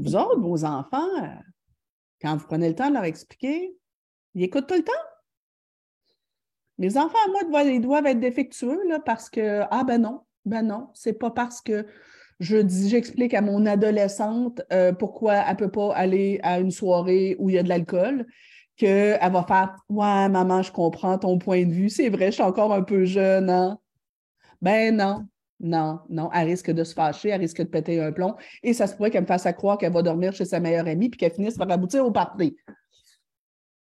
Vous 0.00 0.16
autres, 0.16 0.40
vos 0.40 0.64
enfants, 0.64 1.08
euh, 1.22 1.26
quand 2.22 2.36
vous 2.36 2.46
prenez 2.46 2.68
le 2.68 2.74
temps 2.74 2.88
de 2.88 2.94
leur 2.94 3.04
expliquer, 3.04 3.76
ils 4.34 4.44
écoutent 4.44 4.66
tout 4.66 4.74
le 4.74 4.84
temps. 4.84 4.92
Les 6.78 6.96
enfants, 6.96 7.18
à 7.26 7.48
moi, 7.48 7.62
ils 7.62 7.80
doivent 7.80 8.06
être 8.06 8.20
défectueux 8.20 8.78
parce 9.04 9.28
que, 9.28 9.62
ah 9.70 9.84
ben 9.84 10.00
non, 10.00 10.22
ben 10.46 10.62
non, 10.62 10.88
c'est 10.94 11.12
pas 11.12 11.30
parce 11.30 11.60
que 11.60 11.86
je 12.38 12.56
dis, 12.56 12.88
j'explique 12.88 13.34
à 13.34 13.42
mon 13.42 13.66
adolescente 13.66 14.62
euh, 14.72 14.92
pourquoi 14.92 15.34
elle 15.34 15.52
ne 15.52 15.58
peut 15.58 15.70
pas 15.70 15.94
aller 15.94 16.40
à 16.42 16.58
une 16.58 16.70
soirée 16.70 17.36
où 17.38 17.50
il 17.50 17.56
y 17.56 17.58
a 17.58 17.62
de 17.62 17.68
l'alcool 17.68 18.26
qu'elle 18.76 19.18
va 19.30 19.44
faire 19.44 19.76
Ouais, 19.90 20.28
maman, 20.30 20.62
je 20.62 20.72
comprends 20.72 21.18
ton 21.18 21.38
point 21.38 21.66
de 21.66 21.72
vue. 21.72 21.90
C'est 21.90 22.08
vrai, 22.08 22.26
je 22.26 22.36
suis 22.36 22.42
encore 22.42 22.72
un 22.72 22.82
peu 22.82 23.04
jeune, 23.04 23.50
hein? 23.50 23.78
Ben 24.62 24.96
non, 24.96 25.26
non, 25.60 26.00
non. 26.08 26.30
Elle 26.32 26.48
risque 26.48 26.70
de 26.70 26.84
se 26.84 26.94
fâcher, 26.94 27.28
elle 27.28 27.40
risque 27.40 27.58
de 27.58 27.68
péter 27.68 28.00
un 28.00 28.12
plomb. 28.12 28.34
Et 28.62 28.72
ça 28.72 28.86
se 28.86 28.96
pourrait 28.96 29.10
qu'elle 29.10 29.22
me 29.22 29.26
fasse 29.26 29.46
croire 29.56 29.76
qu'elle 29.76 29.92
va 29.92 30.02
dormir 30.02 30.32
chez 30.32 30.46
sa 30.46 30.58
meilleure 30.58 30.86
amie 30.86 31.10
puis 31.10 31.18
qu'elle 31.18 31.32
finisse 31.32 31.56
par 31.56 31.70
aboutir 31.70 32.04
au 32.04 32.10
party. 32.10 32.56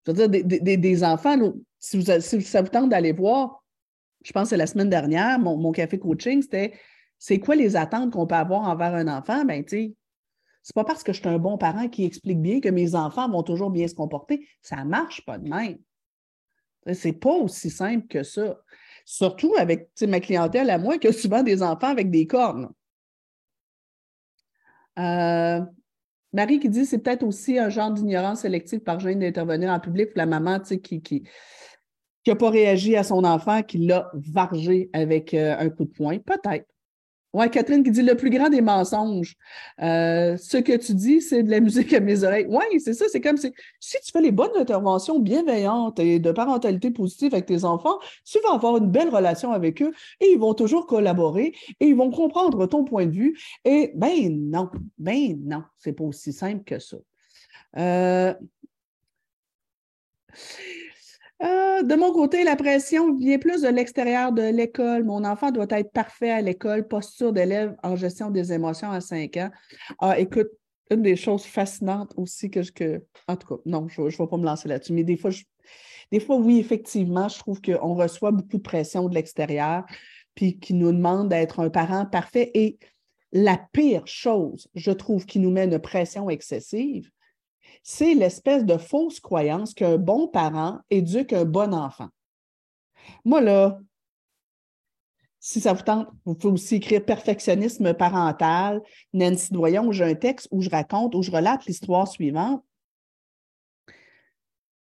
Je 0.05 0.13
veux 0.13 0.27
dire, 0.29 0.61
des, 0.77 1.03
enfants, 1.03 1.35
si, 1.79 1.99
vous, 1.99 2.21
si 2.21 2.41
ça 2.41 2.61
vous 2.61 2.69
tente 2.69 2.89
d'aller 2.89 3.11
voir, 3.11 3.63
je 4.23 4.31
pense 4.31 4.49
que 4.49 4.55
la 4.55 4.65
semaine 4.65 4.89
dernière, 4.89 5.37
mon, 5.39 5.71
café 5.73 5.99
coaching, 5.99 6.41
c'était 6.41 6.73
c'est 7.19 7.39
quoi 7.39 7.55
les 7.55 7.75
attentes 7.75 8.13
qu'on 8.13 8.25
peut 8.25 8.35
avoir 8.35 8.61
envers 8.61 8.93
un 8.93 9.07
enfant? 9.07 9.43
Ben, 9.43 9.63
tu 9.65 9.69
sais, 9.69 9.95
c'est 10.63 10.75
pas 10.75 10.85
parce 10.85 11.03
que 11.03 11.11
je 11.11 11.19
suis 11.19 11.29
un 11.29 11.39
bon 11.39 11.57
parent 11.57 11.89
qui 11.89 12.05
explique 12.05 12.41
bien 12.41 12.61
que 12.61 12.69
mes 12.69 12.95
enfants 12.95 13.29
vont 13.29 13.43
toujours 13.43 13.71
bien 13.71 13.87
se 13.87 13.95
comporter. 13.95 14.47
Ça 14.61 14.83
marche 14.85 15.25
pas 15.25 15.37
de 15.37 15.49
même. 15.49 15.77
C'est 16.93 17.13
pas 17.13 17.33
aussi 17.33 17.69
simple 17.69 18.07
que 18.07 18.23
ça. 18.23 18.57
Surtout 19.09 19.53
avec 19.57 19.87
ma 20.05 20.19
clientèle 20.19 20.69
à 20.69 20.77
moi 20.77 20.97
qui 20.97 21.07
a 21.07 21.13
souvent 21.13 21.41
des 21.41 21.63
enfants 21.63 21.87
avec 21.87 22.11
des 22.11 22.27
cornes. 22.27 22.69
Euh, 24.99 25.61
Marie 26.33 26.59
qui 26.59 26.67
dit 26.67 26.85
c'est 26.85 26.97
peut-être 26.97 27.23
aussi 27.23 27.57
un 27.57 27.69
genre 27.69 27.89
d'ignorance 27.89 28.41
sélective 28.41 28.81
par 28.81 28.99
gêne 28.99 29.19
d'intervenir 29.19 29.69
en 29.71 29.79
public 29.79 30.09
pour 30.09 30.17
la 30.17 30.25
maman 30.25 30.59
qui 30.59 31.23
n'a 32.27 32.35
pas 32.35 32.49
réagi 32.49 32.97
à 32.97 33.03
son 33.03 33.23
enfant, 33.23 33.63
qui 33.63 33.77
l'a 33.77 34.11
vargé 34.13 34.89
avec 34.91 35.33
euh, 35.33 35.55
un 35.57 35.69
coup 35.69 35.85
de 35.85 35.91
poing. 35.91 36.19
Peut-être. 36.19 36.67
Oui, 37.37 37.51
Catherine 37.51 37.83
qui 37.83 37.91
dit 37.91 38.01
le 38.01 38.15
plus 38.15 38.31
grand 38.31 38.49
des 38.49 38.61
mensonges. 38.61 39.35
Euh, 39.79 40.37
ce 40.37 40.57
que 40.57 40.75
tu 40.75 40.95
dis, 40.95 41.21
c'est 41.21 41.43
de 41.43 41.51
la 41.51 41.59
musique 41.67 41.93
à 41.93 41.99
mes 41.99 42.23
oreilles. 42.23 42.47
Oui, 42.49 42.79
c'est 42.79 42.95
ça. 42.95 43.05
C'est 43.11 43.21
comme 43.21 43.37
si, 43.37 43.51
tu 43.79 44.11
fais 44.11 44.21
les 44.21 44.31
bonnes 44.31 44.57
interventions 44.57 45.19
bienveillantes 45.19 45.99
et 45.99 46.17
de 46.17 46.31
parentalité 46.31 46.89
positive 46.89 47.35
avec 47.35 47.45
tes 47.45 47.63
enfants, 47.63 47.99
tu 48.25 48.39
vas 48.39 48.55
avoir 48.55 48.77
une 48.77 48.89
belle 48.89 49.09
relation 49.09 49.51
avec 49.51 49.83
eux 49.83 49.91
et 50.19 50.31
ils 50.31 50.39
vont 50.39 50.55
toujours 50.55 50.87
collaborer 50.87 51.53
et 51.79 51.85
ils 51.85 51.95
vont 51.95 52.09
comprendre 52.09 52.65
ton 52.65 52.83
point 52.83 53.05
de 53.05 53.11
vue. 53.11 53.37
Et 53.63 53.91
ben 53.93 54.49
non, 54.49 54.71
ben 54.97 55.39
non, 55.45 55.61
c'est 55.77 55.93
pas 55.93 56.05
aussi 56.05 56.33
simple 56.33 56.63
que 56.63 56.79
ça. 56.79 56.97
Euh, 57.77 58.33
euh, 61.43 61.83
de 61.83 61.95
mon 61.95 62.11
côté, 62.11 62.43
la 62.43 62.55
pression 62.55 63.15
vient 63.15 63.37
plus 63.37 63.61
de 63.61 63.67
l'extérieur 63.67 64.31
de 64.31 64.41
l'école. 64.41 65.03
Mon 65.03 65.23
enfant 65.23 65.51
doit 65.51 65.67
être 65.69 65.91
parfait 65.91 66.31
à 66.31 66.41
l'école, 66.41 66.87
posture 66.87 67.31
d'élève 67.31 67.75
en 67.83 67.95
gestion 67.95 68.31
des 68.31 68.53
émotions 68.53 68.91
à 68.91 69.01
5 69.01 69.37
ans. 69.37 69.51
Ah, 69.99 70.19
écoute, 70.19 70.47
une 70.89 71.03
des 71.03 71.15
choses 71.15 71.43
fascinantes 71.43 72.13
aussi 72.17 72.49
que 72.49 72.63
je. 72.63 72.71
Que, 72.71 73.03
en 73.27 73.35
tout 73.35 73.47
cas, 73.47 73.61
non, 73.65 73.87
je 73.87 74.01
ne 74.01 74.09
vais 74.09 74.27
pas 74.27 74.37
me 74.37 74.45
lancer 74.45 74.67
là-dessus, 74.67 74.93
mais 74.93 75.03
des 75.03 75.17
fois, 75.17 75.31
des 76.11 76.19
fois, 76.19 76.37
oui, 76.37 76.59
effectivement, 76.59 77.27
je 77.27 77.37
trouve 77.37 77.61
qu'on 77.61 77.93
reçoit 77.93 78.31
beaucoup 78.31 78.57
de 78.57 78.63
pression 78.63 79.07
de 79.07 79.13
l'extérieur, 79.13 79.85
puis 80.33 80.57
qui 80.59 80.73
nous 80.73 80.91
demande 80.91 81.29
d'être 81.29 81.59
un 81.59 81.69
parent 81.69 82.05
parfait. 82.05 82.49
Et 82.53 82.77
la 83.31 83.59
pire 83.73 84.07
chose, 84.07 84.67
je 84.73 84.91
trouve, 84.91 85.25
qui 85.25 85.39
nous 85.39 85.51
met 85.51 85.65
une 85.65 85.79
pression 85.79 86.29
excessive, 86.29 87.11
c'est 87.89 88.15
l'espèce 88.15 88.65
de 88.65 88.77
fausse 88.77 89.21
croyance 89.21 89.73
qu'un 89.73 89.97
bon 89.97 90.27
parent 90.27 90.79
éduque 90.89 91.31
un 91.31 91.45
bon 91.45 91.73
enfant. 91.73 92.09
Moi, 93.23 93.39
là, 93.39 93.79
si 95.39 95.61
ça 95.61 95.71
vous 95.71 95.83
tente, 95.83 96.09
vous 96.25 96.35
pouvez 96.35 96.55
aussi 96.55 96.75
écrire 96.75 97.05
perfectionnisme 97.05 97.93
parental, 97.93 98.81
Nancy 99.13 99.53
Doyon, 99.53 99.87
où 99.87 99.93
j'ai 99.93 100.03
un 100.03 100.15
texte 100.15 100.49
où 100.51 100.61
je 100.61 100.69
raconte, 100.69 101.15
où 101.15 101.23
je 101.23 101.31
relate 101.31 101.65
l'histoire 101.65 102.09
suivante. 102.09 102.61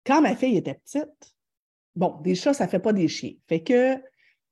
Quand 0.05 0.21
ma 0.21 0.37
fille 0.37 0.59
était 0.59 0.75
petite, 0.75 1.35
bon, 1.97 2.19
des 2.21 2.35
chats, 2.35 2.53
ça 2.53 2.67
ne 2.67 2.71
fait 2.71 2.81
pas 2.81 2.93
des 2.93 3.09
chiens. 3.09 3.33
Fait 3.49 3.63
que 3.63 3.97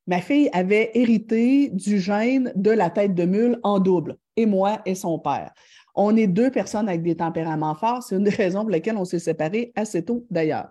ma 0.07 0.23
fille 0.23 0.49
avait 0.55 0.91
hérité 0.95 1.69
du 1.69 2.01
gène 2.01 2.51
de 2.57 2.71
la 2.71 2.89
tête 2.89 3.15
de 3.15 3.27
mule 3.27 3.61
en 3.63 3.79
double, 3.79 4.17
et 4.37 4.47
moi 4.47 4.81
et 4.87 4.95
son 4.95 5.19
père 5.19 5.53
On 6.01 6.17
est 6.17 6.29
deux 6.29 6.53
personnes 6.53 6.89
avec 6.89 7.03
des 7.03 7.17
tempéraments 7.17 7.75
forts. 7.75 8.05
C'est 8.05 8.15
une 8.15 8.23
des 8.23 8.31
raisons 8.31 8.61
pour 8.61 8.71
lesquelles 8.71 8.97
on 8.97 9.05
s'est 9.05 9.19
séparés 9.19 9.73
assez 9.75 10.05
tôt, 10.05 10.25
d'ailleurs. 10.31 10.69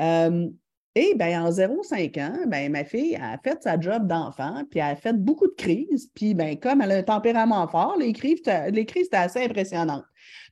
Euh, 0.00 0.48
et 0.94 1.14
bien, 1.16 1.44
en 1.44 1.50
0,5 1.50 2.20
ans, 2.20 2.36
ben, 2.46 2.70
ma 2.70 2.84
fille 2.84 3.16
a 3.16 3.36
fait 3.42 3.60
sa 3.64 3.78
job 3.80 4.06
d'enfant, 4.06 4.62
puis 4.70 4.78
elle 4.78 4.92
a 4.92 4.96
fait 4.96 5.12
beaucoup 5.12 5.48
de 5.48 5.54
crises. 5.54 6.08
Puis, 6.14 6.34
ben, 6.34 6.56
comme 6.56 6.82
elle 6.82 6.92
a 6.92 6.96
un 6.98 7.02
tempérament 7.02 7.66
fort, 7.66 7.96
les 7.98 8.12
crises, 8.12 8.42
étaient 8.46 9.16
assez 9.16 9.44
impressionnantes. 9.44 10.04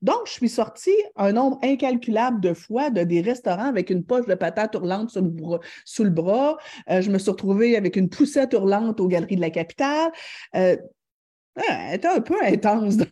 Donc, 0.02 0.22
je 0.26 0.32
suis 0.32 0.48
sortie 0.48 0.90
un 1.14 1.32
nombre 1.32 1.58
incalculable 1.62 2.40
de 2.40 2.54
fois 2.54 2.90
de 2.90 3.04
des 3.04 3.20
restaurants 3.20 3.68
avec 3.68 3.88
une 3.88 4.04
poche 4.04 4.26
de 4.26 4.34
patates 4.34 4.74
hurlante 4.74 5.10
sous 5.10 5.22
le 5.22 5.30
bras. 5.30 5.60
Sous 5.84 6.04
le 6.04 6.10
bras. 6.10 6.56
Euh, 6.90 7.02
je 7.02 7.10
me 7.10 7.18
suis 7.18 7.30
retrouvée 7.30 7.76
avec 7.76 7.94
une 7.94 8.08
poussette 8.08 8.52
hurlante 8.52 9.00
aux 9.00 9.06
Galeries 9.06 9.36
de 9.36 9.40
la 9.40 9.50
Capitale. 9.50 10.10
Euh, 10.56 10.76
elle 11.68 11.94
était 11.96 12.08
un 12.08 12.20
peu 12.20 12.36
intense 12.42 12.96
dans, 12.96 13.06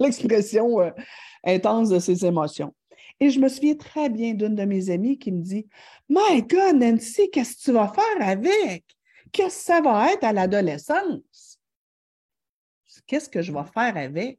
l'expression 0.00 0.80
euh, 0.80 0.90
intense 1.44 1.90
de 1.90 1.98
ses 1.98 2.24
émotions. 2.24 2.74
Et 3.20 3.30
je 3.30 3.40
me 3.40 3.48
souviens 3.48 3.74
très 3.74 4.08
bien 4.08 4.34
d'une 4.34 4.54
de 4.54 4.64
mes 4.64 4.90
amies 4.90 5.18
qui 5.18 5.32
me 5.32 5.42
dit 5.42 5.66
My 6.08 6.42
God, 6.42 6.76
Nancy, 6.76 7.30
qu'est-ce 7.30 7.56
que 7.56 7.62
tu 7.62 7.72
vas 7.72 7.88
faire 7.88 8.28
avec? 8.28 8.84
Qu'est-ce 9.32 9.58
que 9.58 9.64
ça 9.64 9.80
va 9.80 10.12
être 10.12 10.24
à 10.24 10.32
l'adolescence? 10.32 11.58
Qu'est-ce 13.06 13.28
que 13.28 13.42
je 13.42 13.52
vais 13.52 13.64
faire 13.74 13.96
avec? 13.96 14.38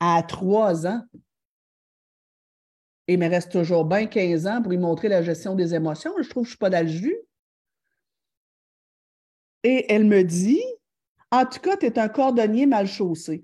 À 0.00 0.22
trois 0.22 0.86
ans? 0.86 1.02
Il 3.08 3.18
me 3.18 3.28
reste 3.28 3.50
toujours 3.50 3.84
bien 3.84 4.06
15 4.06 4.46
ans 4.46 4.62
pour 4.62 4.70
lui 4.70 4.78
montrer 4.78 5.08
la 5.08 5.22
gestion 5.22 5.54
des 5.54 5.74
émotions. 5.74 6.12
Je 6.22 6.28
trouve 6.28 6.44
que 6.44 6.48
je 6.48 6.52
ne 6.52 6.56
suis 6.56 6.58
pas 6.58 6.70
dans 6.70 6.86
le 6.86 6.92
jus. 6.92 7.16
Et 9.64 9.92
elle 9.92 10.04
me 10.04 10.22
dit 10.22 10.62
En 11.30 11.44
tout 11.44 11.60
cas, 11.60 11.76
tu 11.76 11.86
es 11.86 11.98
un 11.98 12.08
cordonnier 12.08 12.66
mal 12.66 12.86
chaussé. 12.86 13.42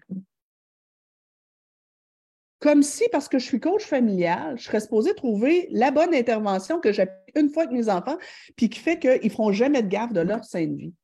Comme 2.61 2.83
si, 2.83 3.05
parce 3.13 3.29
que 3.29 3.39
je 3.39 3.45
suis 3.45 3.61
coach 3.61 3.85
familial, 3.85 4.59
je 4.59 4.65
serais 4.65 4.81
supposée 4.81 5.15
trouver 5.15 5.69
la 5.71 5.91
bonne 5.91 6.15
intervention 6.15 6.81
que 6.81 6.93
j'ai 6.93 7.07
une 7.35 7.51
fois 7.51 7.65
avec 7.65 7.75
mes 7.75 7.91
enfants, 7.91 8.17
puis 8.57 8.71
qui 8.71 8.79
fait 8.79 8.99
qu'ils 8.99 9.21
ne 9.23 9.29
feront 9.29 9.53
jamais 9.53 9.83
de 9.83 9.89
gaffe 9.89 10.15
de 10.15 10.21
leur 10.21 10.45
saine 10.45 10.77
vie. 10.77 10.95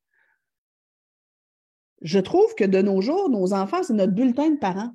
Je 2.01 2.17
trouve 2.17 2.55
que 2.55 2.63
de 2.63 2.81
nos 2.81 3.01
jours, 3.01 3.29
nos 3.29 3.53
enfants, 3.53 3.83
c'est 3.83 3.93
notre 3.93 4.13
bulletin 4.13 4.49
de 4.49 4.57
parents. 4.57 4.91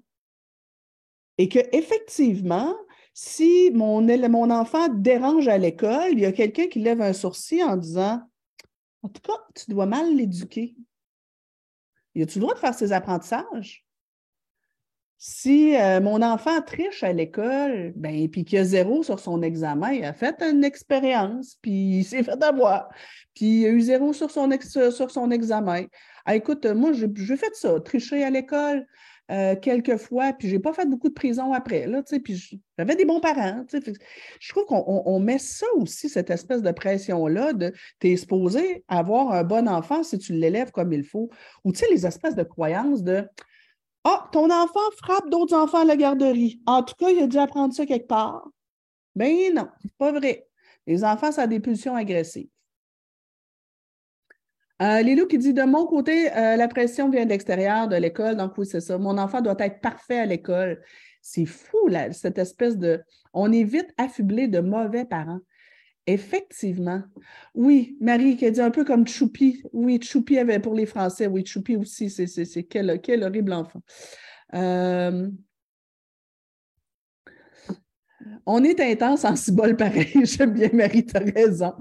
Et 1.39 1.49
qu'effectivement, 1.49 2.74
si 3.14 3.70
mon, 3.72 4.01
mon 4.28 4.51
enfant 4.51 4.89
dérange 4.89 5.47
à 5.47 5.59
l'école, 5.59 6.12
il 6.12 6.20
y 6.20 6.26
a 6.26 6.32
quelqu'un 6.32 6.66
qui 6.66 6.80
lève 6.80 7.01
un 7.01 7.12
sourcil 7.12 7.62
en 7.62 7.76
disant 7.76 8.22
En 9.03 9.09
tout 9.09 9.22
cas, 9.22 9.39
tu 9.55 9.70
dois 9.70 9.87
mal 9.87 10.16
l'éduquer. 10.16 10.74
Y 12.17 12.23
a-tu 12.23 12.39
le 12.39 12.45
droit 12.45 12.55
de 12.55 12.59
faire 12.59 12.73
ses 12.73 12.93
apprentissages? 12.93 13.85
Si 15.19 15.77
euh, 15.77 16.01
mon 16.01 16.23
enfant 16.23 16.62
triche 16.62 17.03
à 17.03 17.12
l'école, 17.12 17.93
ben, 17.95 18.29
puis 18.31 18.45
qu'il 18.45 18.59
a 18.59 18.64
zéro 18.64 19.03
sur 19.03 19.21
son 19.21 19.43
examen, 19.43 19.93
il 19.93 20.05
a 20.05 20.14
fait 20.14 20.43
une 20.43 20.64
expérience, 20.64 21.59
puis 21.61 21.99
il 21.99 22.05
s'est 22.05 22.23
fait 22.23 22.43
avoir, 22.43 22.89
puis 23.35 23.61
il 23.61 23.67
a 23.67 23.69
eu 23.69 23.81
zéro 23.83 24.14
sur 24.14 24.31
son, 24.31 24.51
sur 24.91 25.11
son 25.11 25.31
examen. 25.31 25.85
Ah, 26.25 26.37
écoute, 26.37 26.64
moi, 26.64 26.93
j'ai 26.93 27.37
fait 27.37 27.55
ça, 27.55 27.81
tricher 27.81 28.25
à 28.25 28.31
l'école 28.31 28.87
euh, 29.31 29.57
quelques 29.57 29.97
fois, 29.97 30.33
puis 30.33 30.49
je 30.49 30.55
n'ai 30.55 30.61
pas 30.61 30.72
fait 30.72 30.87
beaucoup 30.87 31.09
de 31.09 31.14
prison 31.14 31.53
après, 31.53 31.87
là, 31.87 32.03
puis 32.22 32.61
j'avais 32.79 32.95
des 32.95 33.05
bons 33.05 33.20
parents. 33.20 33.64
Je 33.72 34.49
trouve 34.53 34.64
qu'on 34.66 35.20
met 35.20 35.39
ça 35.39 35.66
aussi, 35.74 36.09
cette 36.09 36.31
espèce 36.31 36.62
de 36.62 36.70
pression-là, 36.70 37.53
de 37.53 37.72
tu 38.01 38.12
es 38.12 38.16
supposé 38.16 38.85
avoir 38.87 39.33
un 39.33 39.43
bon 39.43 39.68
enfant 39.68 40.03
si 40.03 40.18
tu 40.18 40.33
l'élèves 40.33 40.70
comme 40.70 40.93
il 40.93 41.03
faut, 41.03 41.29
ou 41.64 41.72
tu 41.72 41.81
sais, 41.81 41.87
les 41.91 42.07
espèces 42.07 42.37
de 42.37 42.45
croyances 42.45 43.03
de 43.03 43.24
ah, 44.05 44.29
ton 44.31 44.49
enfant 44.53 44.89
frappe 45.03 45.29
d'autres 45.29 45.57
enfants 45.57 45.81
à 45.81 45.85
la 45.85 45.97
garderie. 45.97 46.61
En 46.64 46.85
tout 46.85 46.95
cas, 46.97 47.11
il 47.11 47.20
a 47.20 47.27
dû 47.27 47.39
apprendre 47.39 47.74
ça 47.74 47.85
quelque 47.85 48.07
part. 48.07 48.49
Ben 49.16 49.53
non, 49.53 49.66
c'est 49.83 49.97
pas 49.99 50.12
vrai. 50.12 50.47
Les 50.87 51.03
enfants, 51.03 51.33
ça 51.33 51.43
a 51.43 51.47
des 51.49 51.59
pulsions 51.59 51.97
agressives. 51.97 52.49
Euh, 54.83 55.01
Lilou 55.03 55.27
qui 55.27 55.39
dit 55.39 55.55
De 55.55 55.62
mon 55.62 55.87
côté, 55.87 56.31
euh, 56.33 56.57
la 56.57 56.68
pression 56.68 57.09
vient 57.09 57.24
de 57.24 57.31
l'extérieur, 57.31 57.89
de 57.89 57.97
l'école. 57.97 58.37
Donc, 58.37 58.59
oui, 58.59 58.66
c'est 58.66 58.81
ça. 58.81 58.99
Mon 58.99 59.18
enfant 59.18 59.41
doit 59.41 59.57
être 59.59 59.81
parfait 59.81 60.18
à 60.18 60.27
l'école. 60.27 60.83
C'est 61.22 61.47
fou, 61.47 61.89
cette 62.12 62.39
espèce 62.39 62.77
de. 62.77 63.03
On 63.33 63.53
est 63.53 63.64
vite 63.64 63.93
affublé 63.99 64.49
de 64.49 64.61
mauvais 64.61 65.05
parents. 65.05 65.41
Effectivement. 66.07 67.03
Oui, 67.55 67.97
Marie 68.01 68.37
qui 68.37 68.47
a 68.47 68.51
dit 68.51 68.61
un 68.61 68.70
peu 68.70 68.85
comme 68.85 69.09
Choupi. 69.09 69.62
Oui, 69.72 70.01
Choupi 70.01 70.39
avait 70.39 70.61
pour 70.61 70.74
les 70.74 70.87
Français. 70.87 71.27
Oui, 71.27 71.45
Choupi 71.45 71.74
aussi, 71.74 72.11
c'est 72.11 72.62
quel, 72.64 73.01
quel 73.03 73.24
horrible 73.24 73.53
enfant. 73.53 73.83
Euh, 74.55 75.29
on 78.45 78.62
est 78.62 78.79
intense 78.81 79.24
en 79.24 79.35
cibole 79.35 79.77
pareil. 79.77 80.12
J'aime 80.24 80.53
bien 80.53 80.70
Marie, 80.72 81.05
tu 81.05 81.16
as 81.16 81.20
raison. 81.20 81.74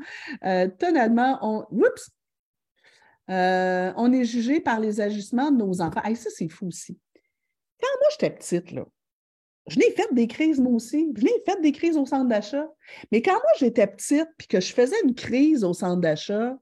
Euh, 0.44 0.68
on. 1.42 1.66
Oups! 1.70 2.10
Euh, 3.30 3.92
on 3.98 4.12
est 4.14 4.26
jugé 4.26 4.60
par 4.60 4.80
les 4.80 5.02
agissements 5.02 5.52
de 5.52 5.58
nos 5.58 5.82
enfants. 5.82 6.02
ça, 6.16 6.30
c'est 6.30 6.50
fou 6.50 6.68
aussi. 6.68 7.00
Quand 7.82 7.88
moi, 8.00 8.08
j'étais 8.12 8.30
petite, 8.30 8.72
là, 8.72 8.86
je 9.68 9.80
l'ai 9.80 9.92
fait 9.92 10.14
des 10.14 10.28
crises, 10.28 10.60
moi 10.60 10.74
aussi. 10.74 11.12
Je 11.16 11.24
l'ai 11.24 11.44
fait 11.46 11.60
des 11.62 11.72
crises 11.72 11.98
au 11.98 12.06
centre 12.06 12.28
d'achat. 12.28 12.68
Mais 13.12 13.22
quand 13.22 13.34
moi, 13.34 13.52
j'étais 13.58 13.88
petite 13.88 14.28
puis 14.38 14.48
que 14.48 14.62
je 14.62 14.72
faisais 14.72 14.96
une 15.04 15.16
crise 15.16 15.64
au 15.64 15.74
centre 15.74 16.02
d'achat, 16.02 16.56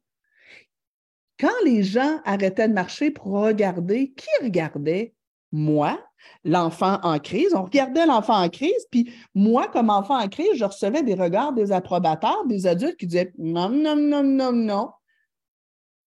quand 1.39 1.63
les 1.65 1.83
gens 1.83 2.21
arrêtaient 2.23 2.69
de 2.69 2.73
marcher 2.73 3.11
pour 3.11 3.25
regarder, 3.33 4.13
qui 4.13 4.29
regardait? 4.41 5.13
Moi, 5.51 5.99
l'enfant 6.43 6.99
en 7.03 7.19
crise. 7.19 7.53
On 7.53 7.63
regardait 7.63 8.05
l'enfant 8.05 8.41
en 8.41 8.49
crise, 8.49 8.87
puis 8.89 9.13
moi, 9.35 9.67
comme 9.67 9.89
enfant 9.89 10.17
en 10.17 10.27
crise, 10.27 10.55
je 10.55 10.65
recevais 10.65 11.03
des 11.03 11.13
regards 11.13 11.53
des 11.53 11.71
approbateurs, 11.71 12.45
des 12.47 12.65
adultes 12.65 12.97
qui 12.97 13.07
disaient 13.07 13.33
non, 13.37 13.69
non, 13.69 13.95
non, 13.95 14.23
non, 14.23 14.51
non. 14.51 14.89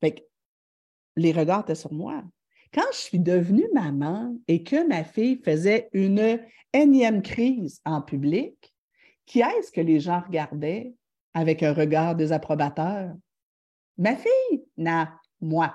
Fait 0.01 0.13
que 0.13 0.23
les 1.17 1.33
regards 1.33 1.63
étaient 1.63 1.75
sur 1.75 1.93
moi. 1.93 2.23
Quand 2.73 2.87
je 2.93 2.99
suis 2.99 3.19
devenue 3.19 3.69
maman 3.73 4.37
et 4.49 4.63
que 4.63 4.87
ma 4.87 5.05
fille 5.05 5.41
faisait 5.43 5.89
une 5.93 6.41
énième 6.73 7.23
crise 7.23 7.81
en 7.85 8.03
public, 8.03 8.75
qui 9.25 9.41
est-ce 9.41 9.73
que 9.73 9.81
les 9.81 9.99
gens 9.99 10.21
regardaient 10.21 10.95
avec 11.35 11.63
un 11.63 11.73
regard 11.73 12.15
désapprobateur? 12.15 13.15
Ma 13.99 14.15
fille? 14.15 14.65
Non, 14.77 15.07
moi. 15.41 15.75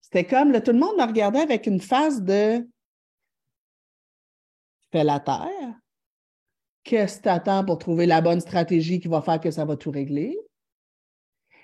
C'était 0.00 0.24
comme, 0.24 0.52
tout 0.60 0.72
le 0.72 0.78
monde 0.78 0.96
me 0.96 1.06
regardait 1.06 1.40
avec 1.40 1.66
une 1.66 1.80
face 1.80 2.20
de 2.20 2.68
fais 4.90 5.04
la 5.04 5.20
terre. 5.20 5.78
Qu'est-ce 6.82 7.18
que 7.18 7.22
tu 7.24 7.28
attends 7.28 7.64
pour 7.64 7.78
trouver 7.78 8.06
la 8.06 8.20
bonne 8.20 8.40
stratégie 8.40 8.98
qui 8.98 9.08
va 9.08 9.22
faire 9.22 9.40
que 9.40 9.50
ça 9.50 9.64
va 9.64 9.76
tout 9.76 9.90
régler? 9.90 10.36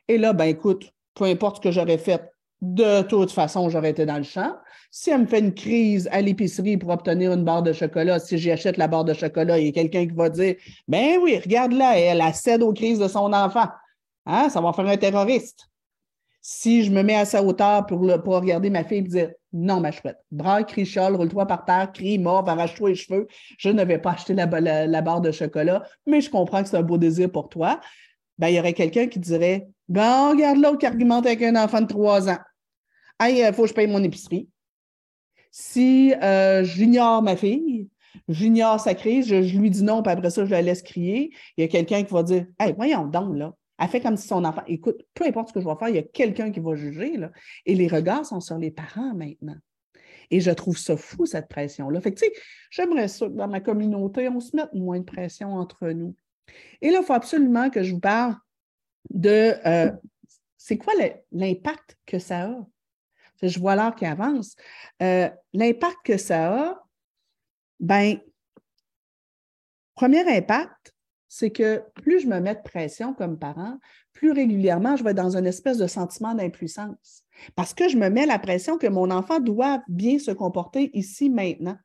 Et 0.07 0.19
là, 0.19 0.33
ben 0.33 0.45
écoute, 0.45 0.93
peu 1.15 1.25
importe 1.25 1.57
ce 1.57 1.61
que 1.63 1.71
j'aurais 1.73 1.99
fait, 1.99 2.31
de 2.63 3.03
toute 3.03 3.31
façon, 3.31 3.69
j'aurais 3.69 3.91
été 3.91 4.07
dans 4.07 4.17
le 4.17 4.23
champ. 4.23 4.57
Si 4.91 5.11
elle 5.11 5.23
me 5.23 5.27
fait 5.27 5.41
une 5.41 5.53
crise 5.53 6.09
à 6.11 6.21
l'épicerie 6.21 6.77
pour 6.77 6.91
obtenir 6.91 7.33
une 7.33 7.45
barre 7.45 7.63
de 7.63 7.73
chocolat, 7.73 8.19
si 8.19 8.39
j'y 8.39 8.51
achète 8.51 8.79
la 8.79 8.89
barre 8.89 9.05
de 9.05 9.13
chocolat, 9.13 9.59
il 9.59 9.67
y 9.67 9.69
a 9.69 9.73
quelqu'un 9.73 10.07
qui 10.07 10.15
va 10.15 10.31
dire 10.31 10.55
Ben 10.89 11.19
oui, 11.23 11.39
regarde-la, 11.39 11.99
elle, 11.99 12.21
a 12.21 12.33
cède 12.33 12.63
aux 12.63 12.73
crises 12.73 12.99
de 12.99 13.09
son 13.09 13.33
enfant. 13.33 13.67
Hein, 14.25 14.49
ça 14.49 14.61
va 14.61 14.73
faire 14.73 14.87
un 14.87 14.97
terroriste. 14.97 15.69
Si 16.41 16.85
je 16.85 16.93
me 16.93 17.03
mets 17.03 17.17
à 17.17 17.25
sa 17.25 17.43
hauteur 17.43 17.87
pour, 17.87 18.01
regarder 18.01 18.71
ma 18.71 18.85
fille 18.85 18.99
et 18.99 19.03
dire 19.03 19.31
Non, 19.53 19.81
ma 19.81 19.91
chouette, 19.91 20.19
bras, 20.31 20.63
crie, 20.63 20.89
roule-toi 20.97 21.47
par 21.47 21.65
terre, 21.65 21.93
crie, 21.93 22.19
mort, 22.19 22.49
arrache-toi 22.49 22.91
les 22.91 22.95
cheveux, 22.95 23.27
je 23.59 23.69
ne 23.69 23.85
vais 23.85 23.99
pas 23.99 24.13
acheter 24.13 24.33
la, 24.33 24.47
barre 24.47 25.21
de 25.21 25.31
chocolat, 25.31 25.83
mais 26.07 26.21
je 26.21 26.31
comprends 26.31 26.63
que 26.63 26.69
c'est 26.69 26.77
un 26.77 26.83
beau 26.83 26.99
désir 26.99 27.31
pour 27.31 27.49
toi. 27.49 27.81
Ben, 28.39 28.49
il 28.49 28.55
y 28.55 28.61
aurait 28.61 28.75
quelqu'un 28.75 29.09
qui 29.09 29.19
dirait 29.19 29.69
Bon, 29.89 30.31
regarde 30.31 30.59
l'autre 30.59 30.79
qui 30.79 30.87
argumente 30.87 31.27
avec 31.27 31.43
un 31.43 31.55
enfant 31.55 31.81
de 31.81 31.87
trois 31.87 32.29
ans. 32.29 32.39
Hey, 33.21 33.39
il 33.39 33.45
euh, 33.45 33.53
faut 33.53 33.63
que 33.63 33.69
je 33.69 33.75
paye 33.75 33.87
mon 33.87 34.03
épicerie. 34.03 34.49
Si 35.53 36.13
euh, 36.23 36.65
j'ignore 36.65 37.23
ma 37.23 37.37
fille, 37.37 37.89
j'ignore 38.29 38.81
sa 38.81 38.95
crise, 38.95 39.29
je, 39.29 39.57
lui 39.57 39.71
dis 39.71 39.85
non, 39.85 40.03
puis 40.03 40.13
après 40.13 40.31
ça, 40.31 40.45
je 40.45 40.51
la 40.51 40.61
laisse 40.61 40.83
crier, 40.83 41.33
il 41.57 41.61
y 41.61 41.65
a 41.65 41.69
quelqu'un 41.69 42.03
qui 42.03 42.13
va 42.13 42.25
dire 42.25 42.47
Hey, 42.59 42.75
voyons 42.77 43.07
donc, 43.07 43.37
là. 43.37 43.55
Elle 43.79 43.89
fait 43.89 44.01
comme 44.01 44.17
si 44.17 44.27
son 44.27 44.45
enfant. 44.45 44.63
Écoute, 44.67 45.03
peu 45.15 45.25
importe 45.27 45.49
ce 45.49 45.53
que 45.53 45.61
je 45.61 45.67
vais 45.67 45.75
faire, 45.79 45.89
il 45.91 45.97
y 45.97 45.99
a 45.99 46.03
quelqu'un 46.03 46.51
qui 46.51 46.61
va 46.61 46.75
juger. 46.75 47.19
Là. 47.19 47.31
Et 47.67 47.75
les 47.75 47.89
regards 47.89 48.25
sont 48.25 48.41
sur 48.41 48.57
les 48.57 48.71
parents 48.71 49.15
maintenant. 49.15 49.57
Et 50.31 50.41
je 50.41 50.51
trouve 50.51 50.79
ça 50.79 50.97
fou, 50.97 51.27
cette 51.27 51.49
pression-là. 51.49 52.01
Fait 52.01 52.13
que, 52.13 52.19
tu 52.19 52.25
sais, 52.25 52.33
j'aimerais 52.71 53.09
ça 53.09 53.27
que 53.27 53.33
dans 53.33 53.49
ma 53.49 53.61
communauté, 53.61 54.29
on 54.31 54.41
se 54.41 54.57
mette 54.57 54.73
moins 54.73 54.99
de 54.99 55.05
pression 55.05 55.55
entre 55.55 55.91
nous. 55.91 56.17
Et 56.81 56.91
là, 56.91 57.01
il 57.03 57.05
faut 57.05 57.13
absolument 57.13 57.69
que 57.69 57.83
je 57.83 57.93
vous 57.93 58.01
parle 58.01 58.37
de 59.11 59.55
euh, 59.67 59.91
c'est 60.57 60.79
quoi 60.79 60.95
l'impact 61.33 61.97
que 62.07 62.19
ça 62.19 62.45
a? 62.45 62.67
Je 63.43 63.59
vois 63.61 63.77
l'heure 63.77 63.95
qui 63.95 64.07
avance. 64.07 64.57
Euh, 65.03 65.29
l'impact 65.53 65.99
que 66.05 66.17
ça 66.17 66.71
a, 66.71 66.85
ben, 67.79 68.19
premier 69.95 70.27
impact, 70.37 70.95
c'est 71.29 71.51
que 71.51 71.83
plus 71.95 72.21
je 72.21 72.27
me 72.27 72.41
mets 72.41 72.55
de 72.55 72.63
pression 72.63 73.13
comme 73.13 73.39
parent, 73.39 73.79
plus 74.13 74.33
régulièrement, 74.33 74.97
je 74.97 75.05
vais 75.05 75.13
dans 75.13 75.37
une 75.37 75.47
espèce 75.47 75.77
de 75.77 75.87
sentiment 75.87 76.35
d'impuissance. 76.35 77.23
Parce 77.55 77.75
que 77.75 77.89
je 77.89 77.99
me 77.99 78.09
mets 78.09 78.25
la 78.25 78.39
pression 78.39 78.79
que 78.79 78.87
mon 78.87 79.11
enfant 79.11 79.41
doit 79.41 79.83
bien 79.89 80.19
se 80.19 80.31
comporter 80.31 80.91
ici 80.95 81.29
maintenant. 81.29 81.77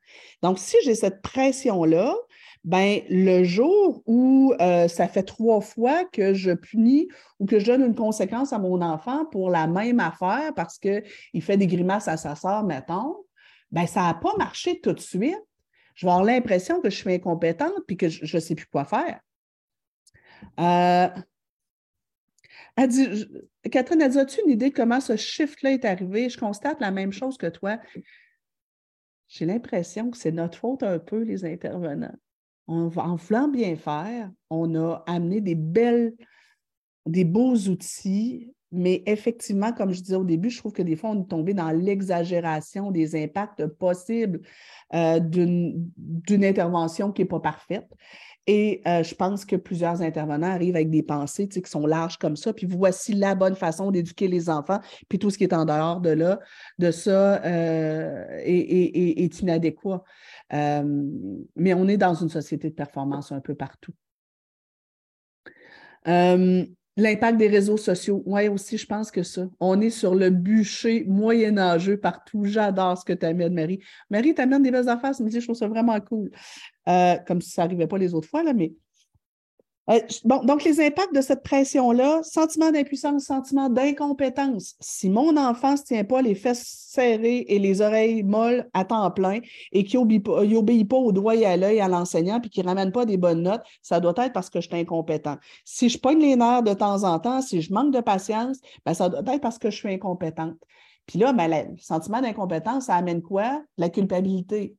Donc, 0.41 0.57
si 0.57 0.77
j'ai 0.83 0.95
cette 0.95 1.21
pression-là, 1.21 2.15
ben 2.63 3.01
le 3.09 3.43
jour 3.43 4.03
où 4.05 4.53
euh, 4.61 4.87
ça 4.87 5.07
fait 5.07 5.23
trois 5.23 5.61
fois 5.61 6.05
que 6.05 6.33
je 6.33 6.51
punis 6.51 7.07
ou 7.39 7.45
que 7.45 7.59
je 7.59 7.65
donne 7.65 7.83
une 7.83 7.95
conséquence 7.95 8.53
à 8.53 8.59
mon 8.59 8.81
enfant 8.81 9.25
pour 9.25 9.49
la 9.49 9.65
même 9.65 9.99
affaire 9.99 10.53
parce 10.55 10.77
qu'il 10.77 11.41
fait 11.41 11.57
des 11.57 11.67
grimaces 11.67 12.07
à 12.07 12.17
sa 12.17 12.35
soeur, 12.35 12.63
mettons, 12.63 13.15
ben 13.71 13.87
ça 13.87 14.01
n'a 14.03 14.13
pas 14.13 14.35
marché 14.37 14.79
tout 14.79 14.93
de 14.93 14.99
suite. 14.99 15.39
Je 15.95 16.05
vais 16.05 16.11
avoir 16.11 16.23
l'impression 16.23 16.81
que 16.81 16.89
je 16.89 16.95
suis 16.95 17.13
incompétente 17.13 17.73
puis 17.87 17.97
que 17.97 18.09
je 18.09 18.37
ne 18.37 18.41
sais 18.41 18.55
plus 18.55 18.67
quoi 18.67 18.85
faire. 18.85 19.19
Euh, 20.59 21.07
Catherine, 23.71 24.01
as-tu 24.01 24.41
une 24.45 24.51
idée 24.51 24.69
de 24.69 24.75
comment 24.75 25.01
ce 25.01 25.15
shift-là 25.15 25.71
est 25.71 25.85
arrivé? 25.85 26.29
Je 26.29 26.37
constate 26.37 26.79
la 26.79 26.91
même 26.91 27.11
chose 27.11 27.37
que 27.37 27.47
toi. 27.47 27.79
J'ai 29.27 29.45
l'impression 29.45 30.11
que 30.11 30.17
c'est 30.17 30.31
notre 30.31 30.57
faute 30.57 30.83
un 30.83 30.99
peu, 30.99 31.23
les 31.23 31.45
intervenants 31.45 32.15
en 32.71 33.15
voulant 33.15 33.47
bien 33.47 33.75
faire, 33.75 34.31
on 34.49 34.75
a 34.75 35.03
amené 35.07 35.41
des 35.41 35.55
belles, 35.55 36.13
des 37.05 37.25
beaux 37.25 37.55
outils, 37.55 38.53
mais 38.71 39.03
effectivement, 39.05 39.73
comme 39.73 39.91
je 39.91 40.01
disais 40.01 40.15
au 40.15 40.23
début, 40.23 40.49
je 40.49 40.59
trouve 40.59 40.71
que 40.71 40.81
des 40.81 40.95
fois, 40.95 41.09
on 41.09 41.23
est 41.23 41.27
tombé 41.27 41.53
dans 41.53 41.71
l'exagération 41.71 42.91
des 42.91 43.21
impacts 43.21 43.65
possibles 43.65 44.41
euh, 44.93 45.19
d'une 45.19 45.91
intervention 46.29 47.11
qui 47.11 47.21
n'est 47.21 47.27
pas 47.27 47.41
parfaite. 47.41 47.89
Et 48.47 48.81
euh, 48.87 49.03
je 49.03 49.13
pense 49.13 49.45
que 49.45 49.55
plusieurs 49.55 50.01
intervenants 50.01 50.49
arrivent 50.49 50.75
avec 50.75 50.89
des 50.89 51.03
pensées 51.03 51.47
qui 51.47 51.61
sont 51.65 51.85
larges 51.85 52.17
comme 52.17 52.35
ça, 52.35 52.53
puis 52.53 52.65
voici 52.65 53.13
la 53.13 53.35
bonne 53.35 53.55
façon 53.55 53.91
d'éduquer 53.91 54.27
les 54.27 54.49
enfants, 54.49 54.79
puis 55.09 55.19
tout 55.19 55.29
ce 55.29 55.37
qui 55.37 55.43
est 55.43 55.53
en 55.53 55.65
dehors 55.65 56.01
de 56.01 56.09
là, 56.09 56.39
de 56.79 56.89
ça 56.89 57.43
euh, 57.45 58.25
est, 58.39 59.39
inadéquat. 59.41 60.03
Euh, 60.53 60.83
mais 61.55 61.73
on 61.75 61.87
est 61.87 61.97
dans 61.97 62.15
une 62.15 62.29
société 62.29 62.69
de 62.69 62.75
performance 62.75 63.31
un 63.31 63.41
peu 63.41 63.53
partout. 63.53 63.93
L'impact 67.01 67.39
des 67.39 67.47
réseaux 67.47 67.77
sociaux, 67.77 68.21
oui, 68.27 68.47
aussi, 68.47 68.77
je 68.77 68.85
pense 68.85 69.09
que 69.09 69.23
ça. 69.23 69.47
On 69.59 69.81
est 69.81 69.89
sur 69.89 70.13
le 70.13 70.29
bûcher 70.29 71.03
moyenâgeux 71.07 71.97
partout. 71.97 72.43
J'adore 72.45 72.95
ce 72.95 73.03
que 73.03 73.13
tu 73.13 73.25
amènes, 73.25 73.55
Marie. 73.55 73.79
Marie, 74.11 74.35
tu 74.35 74.41
amènes 74.41 74.61
des 74.61 74.69
belles 74.69 74.87
affaires, 74.87 75.13
mais 75.19 75.31
je 75.31 75.39
trouve 75.39 75.55
ça 75.55 75.67
vraiment 75.67 75.99
cool. 75.99 76.29
Euh, 76.87 77.15
comme 77.25 77.41
si 77.41 77.49
ça 77.49 77.63
n'arrivait 77.63 77.87
pas 77.87 77.97
les 77.97 78.13
autres 78.13 78.27
fois, 78.27 78.43
là, 78.43 78.53
mais 78.53 78.73
euh, 79.91 79.99
bon, 80.23 80.43
donc, 80.43 80.63
les 80.63 80.79
impacts 80.79 81.13
de 81.13 81.21
cette 81.21 81.43
pression-là, 81.43 82.21
sentiment 82.23 82.71
d'impuissance, 82.71 83.25
sentiment 83.25 83.69
d'incompétence. 83.69 84.75
Si 84.79 85.09
mon 85.09 85.35
enfant 85.37 85.73
ne 85.73 85.77
se 85.77 85.83
tient 85.83 86.03
pas 86.03 86.21
les 86.21 86.35
fesses 86.35 86.87
serrées 86.89 87.45
et 87.47 87.59
les 87.59 87.81
oreilles 87.81 88.23
molles 88.23 88.69
à 88.73 88.85
temps 88.85 89.09
plein 89.11 89.39
et 89.71 89.83
qu'il 89.83 89.99
n'obéit 89.99 90.87
pas, 90.87 90.97
au 90.97 91.11
doigt 91.11 91.35
et 91.35 91.45
à 91.45 91.57
l'œil 91.57 91.81
à 91.81 91.87
l'enseignant 91.87 92.39
puis 92.39 92.49
qu'il 92.49 92.63
ne 92.63 92.69
ramène 92.69 92.91
pas 92.91 93.05
des 93.05 93.17
bonnes 93.17 93.43
notes, 93.43 93.63
ça 93.81 93.99
doit 93.99 94.13
être 94.17 94.33
parce 94.33 94.49
que 94.49 94.61
je 94.61 94.67
suis 94.67 94.77
incompétent. 94.77 95.37
Si 95.65 95.89
je 95.89 95.97
pogne 95.97 96.19
les 96.19 96.35
nerfs 96.35 96.63
de 96.63 96.73
temps 96.73 97.03
en 97.03 97.19
temps, 97.19 97.41
si 97.41 97.61
je 97.61 97.73
manque 97.73 97.93
de 97.93 98.01
patience, 98.01 98.59
ben, 98.85 98.93
ça 98.93 99.09
doit 99.09 99.35
être 99.35 99.41
parce 99.41 99.57
que 99.57 99.69
je 99.69 99.75
suis 99.75 99.93
incompétente. 99.93 100.57
Puis 101.05 101.19
là, 101.19 101.33
ben, 101.33 101.49
le 101.49 101.77
sentiment 101.81 102.21
d'incompétence, 102.21 102.85
ça 102.85 102.95
amène 102.95 103.21
quoi? 103.21 103.61
La 103.77 103.89
culpabilité. 103.89 104.75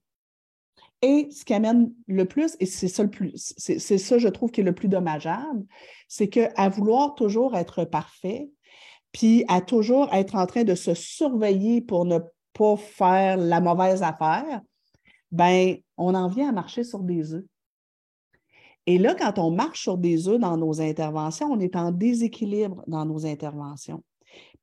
Et 1.02 1.28
ce 1.32 1.44
qui 1.44 1.52
amène 1.52 1.92
le 2.06 2.24
plus, 2.26 2.56
et 2.60 2.66
c'est 2.66 2.88
ça 2.88 3.02
le 3.02 3.10
plus, 3.10 3.54
c'est 3.56 3.98
ça, 3.98 4.18
je 4.18 4.28
trouve, 4.28 4.52
qui 4.52 4.60
est 4.60 4.64
le 4.64 4.74
plus 4.74 4.88
dommageable, 4.88 5.64
c'est 6.06 6.28
qu'à 6.28 6.68
vouloir 6.68 7.16
toujours 7.16 7.56
être 7.56 7.84
parfait, 7.84 8.48
puis 9.10 9.44
à 9.48 9.60
toujours 9.60 10.12
être 10.14 10.36
en 10.36 10.46
train 10.46 10.62
de 10.62 10.76
se 10.76 10.94
surveiller 10.94 11.80
pour 11.80 12.04
ne 12.04 12.20
pas 12.52 12.76
faire 12.76 13.36
la 13.36 13.60
mauvaise 13.60 14.02
affaire, 14.02 14.60
ben 15.32 15.76
on 15.96 16.14
en 16.14 16.28
vient 16.28 16.50
à 16.50 16.52
marcher 16.52 16.84
sur 16.84 17.00
des 17.00 17.34
œufs. 17.34 17.44
Et 18.86 18.98
là, 18.98 19.14
quand 19.14 19.38
on 19.38 19.50
marche 19.50 19.82
sur 19.82 19.98
des 19.98 20.28
œufs 20.28 20.38
dans 20.40 20.56
nos 20.56 20.80
interventions, 20.80 21.50
on 21.50 21.60
est 21.60 21.76
en 21.76 21.90
déséquilibre 21.90 22.82
dans 22.86 23.04
nos 23.04 23.26
interventions. 23.26 24.02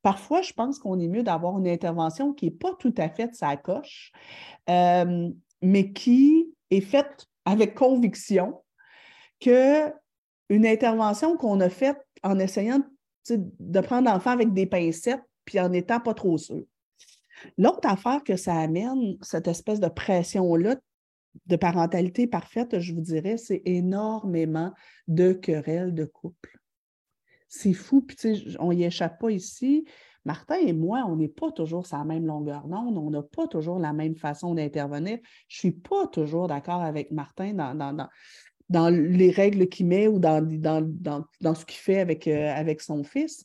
Parfois, 0.02 0.42
je 0.42 0.54
pense 0.54 0.80
qu'on 0.80 1.00
est 1.00 1.08
mieux 1.08 1.24
d'avoir 1.24 1.58
une 1.58 1.68
intervention 1.68 2.34
qui 2.34 2.46
n'est 2.46 2.52
pas 2.52 2.74
tout 2.80 2.94
à 2.98 3.10
fait 3.10 3.34
sa 3.36 3.58
coche, 3.58 4.12
euh, 4.70 5.30
mais 5.62 5.92
qui 5.92 6.54
est 6.72 6.82
faite 6.82 7.28
avec 7.46 7.76
conviction 7.76 8.62
que 9.40 9.92
une 10.50 10.66
intervention 10.66 11.38
qu'on 11.38 11.60
a 11.60 11.70
faite 11.70 12.00
en 12.24 12.40
essayant 12.40 12.82
de 13.30 13.80
prendre 13.82 14.10
l'enfant 14.10 14.32
avec 14.32 14.54
des 14.54 14.66
pincettes 14.66 15.22
puis 15.46 15.60
en 15.60 15.70
n'étant 15.70 16.00
pas 16.00 16.14
trop 16.14 16.38
sûr. 16.38 16.64
L'autre 17.58 17.88
affaire 17.88 18.24
que 18.24 18.36
ça 18.36 18.56
amène, 18.56 19.18
cette 19.22 19.48
espèce 19.48 19.80
de 19.80 19.88
pression-là 19.88 20.76
de 21.46 21.56
parentalité 21.56 22.28
parfaite, 22.28 22.80
je 22.80 22.94
vous 22.94 23.02
dirais, 23.02 23.38
c'est 23.38 23.62
énormément 23.66 24.74
de 25.08 25.34
querelles 25.34 25.94
de 25.94 26.06
couple. 26.06 26.59
C'est 27.50 27.74
fou, 27.74 28.02
puis 28.02 28.16
on 28.60 28.72
n'y 28.72 28.86
échappe 28.86 29.20
pas 29.20 29.32
ici. 29.32 29.86
Martin 30.24 30.56
et 30.56 30.74
moi, 30.74 31.06
on 31.08 31.16
n'est 31.16 31.28
pas 31.28 31.52
toujours 31.52 31.88
sur 31.88 31.98
la 31.98 32.04
même 32.04 32.26
longueur 32.26 32.68
d'onde, 32.68 32.98
on 32.98 33.10
n'a 33.10 33.24
pas 33.24 33.48
toujours 33.48 33.80
la 33.80 33.94
même 33.94 34.16
façon 34.16 34.54
d'intervenir. 34.54 35.18
Je 35.48 35.58
ne 35.58 35.60
suis 35.60 35.72
pas 35.72 36.08
toujours 36.08 36.48
d'accord 36.48 36.82
avec 36.82 37.12
Martin 37.12 37.54
dans, 38.70 38.90
les 38.90 39.32
règles 39.32 39.68
qu'il 39.68 39.88
met 39.88 40.08
ou 40.08 40.20
dans, 40.20 40.46
ce 40.46 41.66
qu'il 41.66 41.80
fait 41.80 42.00
avec, 42.00 42.28
euh, 42.28 42.76
son 42.80 43.04
fils. 43.04 43.44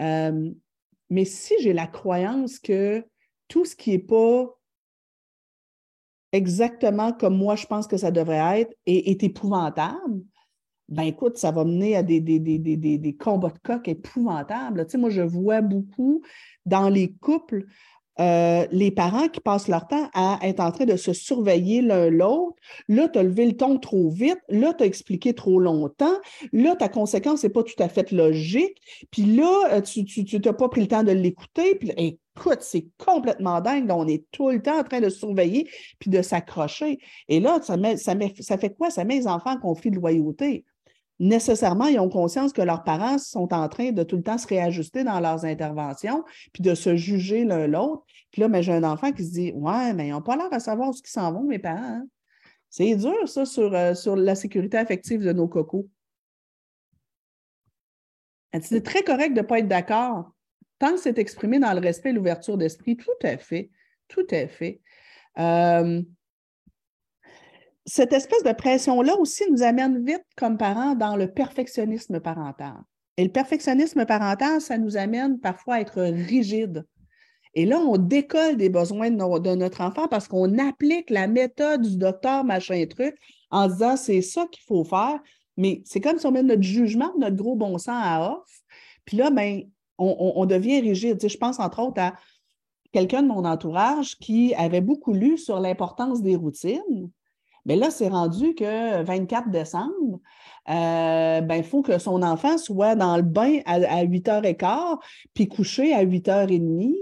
Euh, 0.00 0.50
mais 1.10 1.26
si 1.26 1.54
j'ai 1.60 1.74
la 1.74 1.86
croyance 1.86 2.58
que 2.58 3.04
tout 3.48 3.66
ce 3.66 3.76
qui 3.76 3.90
n'est 3.90 3.98
pas 3.98 4.48
exactement 6.32 7.12
comme 7.12 7.36
moi 7.36 7.56
je 7.56 7.66
pense 7.66 7.86
que 7.86 7.98
ça 7.98 8.10
devrait 8.10 8.62
être 8.62 8.74
est 8.86 9.22
épouvantable, 9.22 10.22
ben 10.92 11.04
écoute, 11.04 11.38
ça 11.38 11.50
va 11.50 11.64
mener 11.64 11.96
à 11.96 12.02
des, 12.02 12.20
des, 12.20 13.16
combats 13.18 13.50
de 13.50 13.58
coq 13.62 13.88
épouvantables. 13.88 14.84
Tu 14.84 14.92
sais, 14.92 14.98
moi, 14.98 15.10
je 15.10 15.22
vois 15.22 15.60
beaucoup 15.60 16.22
dans 16.66 16.88
les 16.88 17.12
couples 17.14 17.66
euh, 18.20 18.66
les 18.70 18.90
parents 18.90 19.28
qui 19.28 19.40
passent 19.40 19.68
leur 19.68 19.88
temps 19.88 20.10
à 20.12 20.38
être 20.42 20.60
en 20.60 20.70
train 20.70 20.84
de 20.84 20.96
se 20.96 21.14
surveiller 21.14 21.80
l'un 21.80 22.10
l'autre. 22.10 22.56
Là, 22.88 23.08
tu 23.08 23.18
as 23.18 23.22
levé 23.22 23.46
le 23.46 23.56
ton 23.56 23.78
trop 23.78 24.10
vite. 24.10 24.40
Là, 24.50 24.74
tu 24.74 24.84
as 24.84 24.86
expliqué 24.86 25.32
trop 25.32 25.58
longtemps. 25.58 26.18
Là, 26.52 26.76
ta 26.76 26.88
conséquence 26.88 27.42
n'est 27.42 27.50
pas 27.50 27.62
tout 27.62 27.80
à 27.82 27.88
fait 27.88 28.12
logique. 28.12 28.76
Puis 29.10 29.22
là, 29.22 29.76
euh, 29.76 29.80
tu 29.80 30.04
n'as 30.44 30.52
pas 30.52 30.68
pris 30.68 30.82
le 30.82 30.88
temps 30.88 31.04
de 31.04 31.12
l'écouter. 31.12 31.74
Puis 31.76 31.90
écoute, 31.96 32.60
c'est 32.60 32.86
complètement 32.98 33.62
dingue. 33.62 33.90
on 33.90 34.06
est 34.06 34.26
tout 34.30 34.50
le 34.50 34.60
temps 34.60 34.78
en 34.78 34.84
train 34.84 35.00
de 35.00 35.08
surveiller 35.08 35.70
puis 35.98 36.10
de 36.10 36.20
s'accrocher. 36.20 36.98
Et 37.28 37.40
là, 37.40 37.60
ça, 37.62 37.76
ça, 37.96 38.14
ça 38.40 38.58
fait 38.58 38.76
quoi? 38.76 38.90
Ça 38.90 39.04
met 39.04 39.16
les 39.16 39.26
enfants 39.26 39.52
en 39.52 39.58
conflit 39.58 39.90
de 39.90 39.96
loyauté 39.96 40.66
nécessairement, 41.22 41.86
ils 41.86 42.00
ont 42.00 42.08
conscience 42.08 42.52
que 42.52 42.62
leurs 42.62 42.82
parents 42.82 43.16
sont 43.16 43.54
en 43.54 43.68
train 43.68 43.92
de 43.92 44.02
tout 44.02 44.16
le 44.16 44.24
temps 44.24 44.38
se 44.38 44.46
réajuster 44.48 45.04
dans 45.04 45.20
leurs 45.20 45.44
interventions, 45.44 46.24
puis 46.52 46.62
de 46.62 46.74
se 46.74 46.96
juger 46.96 47.44
l'un 47.44 47.68
l'autre. 47.68 48.04
Puis 48.32 48.42
là, 48.42 48.48
mais 48.48 48.62
j'ai 48.62 48.72
un 48.72 48.82
enfant 48.82 49.12
qui 49.12 49.24
se 49.24 49.30
dit 49.30 49.52
Ouais, 49.54 49.94
mais 49.94 50.08
ils 50.08 50.10
n'ont 50.10 50.20
pas 50.20 50.36
l'air 50.36 50.52
à 50.52 50.58
savoir 50.58 50.90
où 50.90 50.92
ils 50.92 51.08
s'en 51.08 51.32
vont, 51.32 51.44
mes 51.44 51.60
parents. 51.60 51.78
Hein. 51.80 52.06
C'est 52.70 52.96
dur, 52.96 53.28
ça, 53.28 53.44
sur, 53.44 53.72
euh, 53.72 53.94
sur 53.94 54.16
la 54.16 54.34
sécurité 54.34 54.78
affective 54.78 55.22
de 55.22 55.32
nos 55.32 55.46
cocos. 55.46 55.88
C'est 58.60 58.82
très 58.82 59.02
correct 59.02 59.32
de 59.32 59.40
ne 59.40 59.46
pas 59.46 59.60
être 59.60 59.68
d'accord. 59.68 60.32
Tant 60.78 60.92
que 60.92 61.00
c'est 61.00 61.18
exprimé 61.18 61.58
dans 61.58 61.72
le 61.72 61.80
respect 61.80 62.10
et 62.10 62.12
l'ouverture 62.12 62.58
d'esprit, 62.58 62.96
tout 62.96 63.10
à 63.22 63.38
fait. 63.38 63.70
Tout 64.08 64.26
à 64.30 64.48
fait. 64.48 64.80
Euh, 65.38 66.02
cette 67.84 68.12
espèce 68.12 68.42
de 68.44 68.52
pression-là 68.52 69.16
aussi 69.18 69.44
nous 69.50 69.62
amène 69.62 70.04
vite 70.04 70.24
comme 70.36 70.56
parents 70.56 70.94
dans 70.94 71.16
le 71.16 71.30
perfectionnisme 71.30 72.20
parental. 72.20 72.76
Et 73.16 73.24
le 73.24 73.30
perfectionnisme 73.30 74.06
parental, 74.06 74.60
ça 74.60 74.78
nous 74.78 74.96
amène 74.96 75.38
parfois 75.40 75.74
à 75.74 75.80
être 75.80 76.02
rigide. 76.02 76.86
Et 77.54 77.66
là, 77.66 77.78
on 77.78 77.98
décolle 77.98 78.56
des 78.56 78.70
besoins 78.70 79.10
de, 79.10 79.54
notre 79.54 79.82
enfant 79.82 80.08
parce 80.08 80.26
qu'on 80.26 80.58
applique 80.58 81.10
la 81.10 81.26
méthode 81.26 81.82
du 81.82 81.98
docteur 81.98 82.44
machin 82.44 82.86
truc 82.86 83.14
en 83.50 83.68
disant 83.68 83.96
c'est 83.96 84.22
ça 84.22 84.46
qu'il 84.50 84.62
faut 84.64 84.84
faire. 84.84 85.20
Mais 85.58 85.82
c'est 85.84 86.00
comme 86.00 86.18
si 86.18 86.26
on 86.26 86.30
met 86.30 86.42
notre 86.42 86.62
jugement, 86.62 87.12
notre 87.18 87.36
gros 87.36 87.56
bon 87.56 87.76
sens 87.76 88.02
à 88.02 88.32
off. 88.32 88.48
Puis 89.04 89.18
là, 89.18 89.30
ben, 89.30 89.62
on, 89.98 90.32
on 90.36 90.46
devient 90.46 90.80
rigide. 90.80 91.18
je 91.20 91.36
pense 91.36 91.60
entre 91.60 91.80
autres 91.80 92.00
à 92.00 92.14
quelqu'un 92.92 93.22
de 93.22 93.28
mon 93.28 93.44
entourage 93.44 94.16
qui 94.18 94.54
avait 94.54 94.80
beaucoup 94.80 95.12
lu 95.12 95.36
sur 95.36 95.60
l'importance 95.60 96.22
des 96.22 96.36
routines. 96.36 97.10
Mais 97.64 97.76
là, 97.76 97.90
c'est 97.90 98.08
rendu 98.08 98.54
que 98.54 99.02
24 99.02 99.50
décembre, 99.50 100.20
euh, 100.68 101.40
ben, 101.40 101.56
il 101.56 101.64
faut 101.64 101.82
que 101.82 101.98
son 101.98 102.22
enfant 102.22 102.58
soit 102.58 102.94
dans 102.94 103.16
le 103.16 103.22
bain 103.22 103.60
à, 103.66 104.04
8h15, 104.04 104.98
puis 105.34 105.48
couché 105.48 105.92
à 105.92 106.04
8h30. 106.04 106.94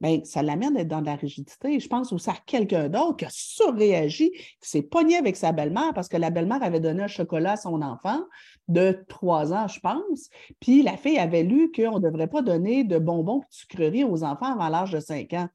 bien, 0.00 0.20
ça 0.24 0.42
l'amène 0.42 0.74
d'être 0.74 0.88
dans 0.88 1.00
de 1.00 1.06
la 1.06 1.16
rigidité. 1.16 1.80
Je 1.80 1.88
pense 1.88 2.12
aussi 2.12 2.28
à 2.28 2.36
quelqu'un 2.46 2.88
d'autre 2.88 3.16
qui 3.16 3.24
a 3.24 3.30
surréagi, 3.30 4.30
qui 4.30 4.68
s'est 4.68 4.82
pogné 4.82 5.16
avec 5.16 5.36
sa 5.36 5.52
belle-mère 5.52 5.92
parce 5.94 6.08
que 6.08 6.16
la 6.16 6.30
belle-mère 6.30 6.62
avait 6.62 6.80
donné 6.80 7.04
un 7.04 7.08
chocolat 7.08 7.52
à 7.52 7.56
son 7.56 7.80
enfant 7.82 8.20
de 8.68 9.04
trois 9.08 9.52
ans, 9.52 9.68
je 9.68 9.80
pense. 9.80 10.28
Puis 10.60 10.82
la 10.82 10.96
fille 10.96 11.18
avait 11.18 11.42
lu 11.42 11.70
qu'on 11.72 11.98
ne 11.98 12.10
devrait 12.10 12.28
pas 12.28 12.42
donner 12.42 12.84
de 12.84 12.98
bonbons 12.98 13.40
et 13.40 13.46
de 13.46 13.54
sucreries 13.54 14.04
aux 14.04 14.24
enfants 14.24 14.52
avant 14.52 14.68
l'âge 14.68 14.92
de 14.92 15.00
cinq 15.00 15.32
ans. 15.32 15.48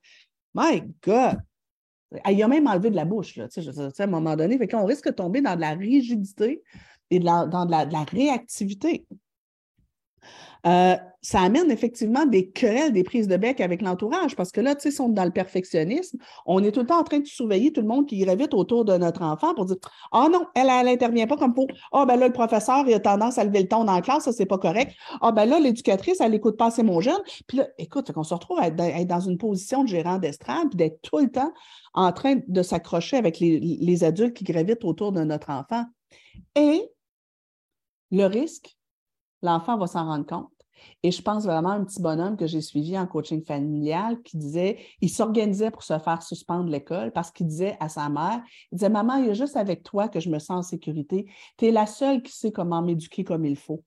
My 0.53 0.83
God! 1.03 1.39
Il 2.29 2.43
a 2.43 2.47
même 2.47 2.67
enlevé 2.67 2.89
de 2.89 2.95
la 2.95 3.05
bouche, 3.05 3.37
là, 3.37 3.47
à 3.55 4.03
un 4.03 4.07
moment 4.07 4.35
donné. 4.35 4.57
Fait 4.57 4.73
on 4.75 4.85
risque 4.85 5.07
de 5.07 5.13
tomber 5.13 5.41
dans 5.41 5.55
de 5.55 5.61
la 5.61 5.71
rigidité 5.71 6.61
et 7.09 7.19
dans 7.19 7.45
de 7.47 7.71
la 7.71 8.03
réactivité. 8.03 9.05
Euh, 10.67 10.95
ça 11.23 11.41
amène 11.41 11.69
effectivement 11.71 12.25
des 12.25 12.49
querelles, 12.49 12.93
des 12.93 13.03
prises 13.03 13.27
de 13.27 13.37
bec 13.37 13.61
avec 13.61 13.81
l'entourage, 13.81 14.35
parce 14.35 14.51
que 14.51 14.61
là, 14.61 14.75
tu 14.75 14.81
sais, 14.81 14.91
si 14.91 15.01
on 15.01 15.09
est 15.09 15.13
dans 15.13 15.25
le 15.25 15.31
perfectionnisme, 15.31 16.17
on 16.45 16.63
est 16.63 16.71
tout 16.71 16.81
le 16.81 16.87
temps 16.87 16.99
en 16.99 17.03
train 17.03 17.19
de 17.19 17.25
surveiller 17.25 17.71
tout 17.71 17.81
le 17.81 17.87
monde 17.87 18.07
qui 18.07 18.17
gravite 18.19 18.53
autour 18.53 18.85
de 18.85 18.97
notre 18.97 19.21
enfant 19.21 19.53
pour 19.53 19.65
dire 19.65 19.77
Ah 20.11 20.27
non, 20.31 20.45
elle, 20.55 20.67
n'intervient 20.85 21.27
pas 21.27 21.37
comme 21.37 21.53
pour 21.53 21.67
Ah, 21.91 22.05
ben 22.05 22.17
là, 22.17 22.27
le 22.27 22.33
professeur, 22.33 22.87
a 22.87 22.99
tendance 22.99 23.37
à 23.37 23.43
lever 23.43 23.61
le 23.61 23.67
ton 23.67 23.83
dans 23.83 23.95
la 23.95 24.01
classe, 24.01 24.23
ça, 24.23 24.31
c'est 24.31 24.45
pas 24.45 24.57
correct. 24.57 24.93
Ah, 25.21 25.31
ben 25.31 25.45
là, 25.45 25.59
l'éducatrice, 25.59 26.21
elle 26.21 26.31
n'écoute 26.31 26.57
pas 26.57 26.67
assez 26.67 26.83
mon 26.83 27.01
jeune. 27.01 27.21
Puis 27.47 27.57
là, 27.57 27.67
écoute, 27.77 28.11
qu'on 28.11 28.23
se 28.23 28.33
retrouve 28.33 28.59
à 28.59 28.67
être, 28.67 29.07
dans 29.07 29.19
une 29.19 29.37
position 29.37 29.83
de 29.83 29.89
gérant 29.89 30.17
d'estrade, 30.17 30.69
puis 30.69 30.77
d'être 30.77 31.01
tout 31.01 31.19
le 31.19 31.31
temps 31.31 31.53
en 31.93 32.11
train 32.11 32.39
de 32.47 32.63
s'accrocher 32.63 33.17
avec 33.17 33.39
les 33.39 34.03
adultes 34.03 34.35
qui 34.35 34.43
gravitent 34.43 34.83
autour 34.85 35.11
de 35.11 35.23
notre 35.23 35.49
enfant. 35.49 35.85
Et 36.55 36.89
le 38.11 38.25
risque, 38.25 38.77
l'enfant 39.41 39.77
va 39.77 39.87
s'en 39.87 40.05
rendre 40.05 40.25
compte. 40.25 40.49
Et 41.03 41.11
je 41.11 41.21
pense 41.21 41.45
vraiment 41.45 41.69
à 41.69 41.73
un 41.73 41.83
petit 41.83 42.01
bonhomme 42.01 42.37
que 42.37 42.47
j'ai 42.47 42.61
suivi 42.61 42.97
en 42.97 43.05
coaching 43.05 43.43
familial 43.45 44.21
qui 44.23 44.37
disait, 44.37 44.79
il 45.01 45.09
s'organisait 45.09 45.71
pour 45.71 45.83
se 45.83 45.97
faire 45.99 46.23
suspendre 46.23 46.69
l'école 46.69 47.11
parce 47.11 47.31
qu'il 47.31 47.47
disait 47.47 47.77
à 47.79 47.89
sa 47.89 48.09
mère, 48.09 48.41
il 48.71 48.77
disait, 48.77 48.89
maman, 48.89 49.15
il 49.15 49.27
y 49.27 49.29
a 49.29 49.33
juste 49.33 49.57
avec 49.57 49.83
toi 49.83 50.09
que 50.09 50.19
je 50.19 50.29
me 50.29 50.39
sens 50.39 50.65
en 50.65 50.69
sécurité. 50.69 51.27
Tu 51.57 51.67
es 51.67 51.71
la 51.71 51.85
seule 51.85 52.21
qui 52.23 52.35
sait 52.35 52.51
comment 52.51 52.81
m'éduquer 52.81 53.23
comme 53.23 53.45
il 53.45 53.57
faut. 53.57 53.83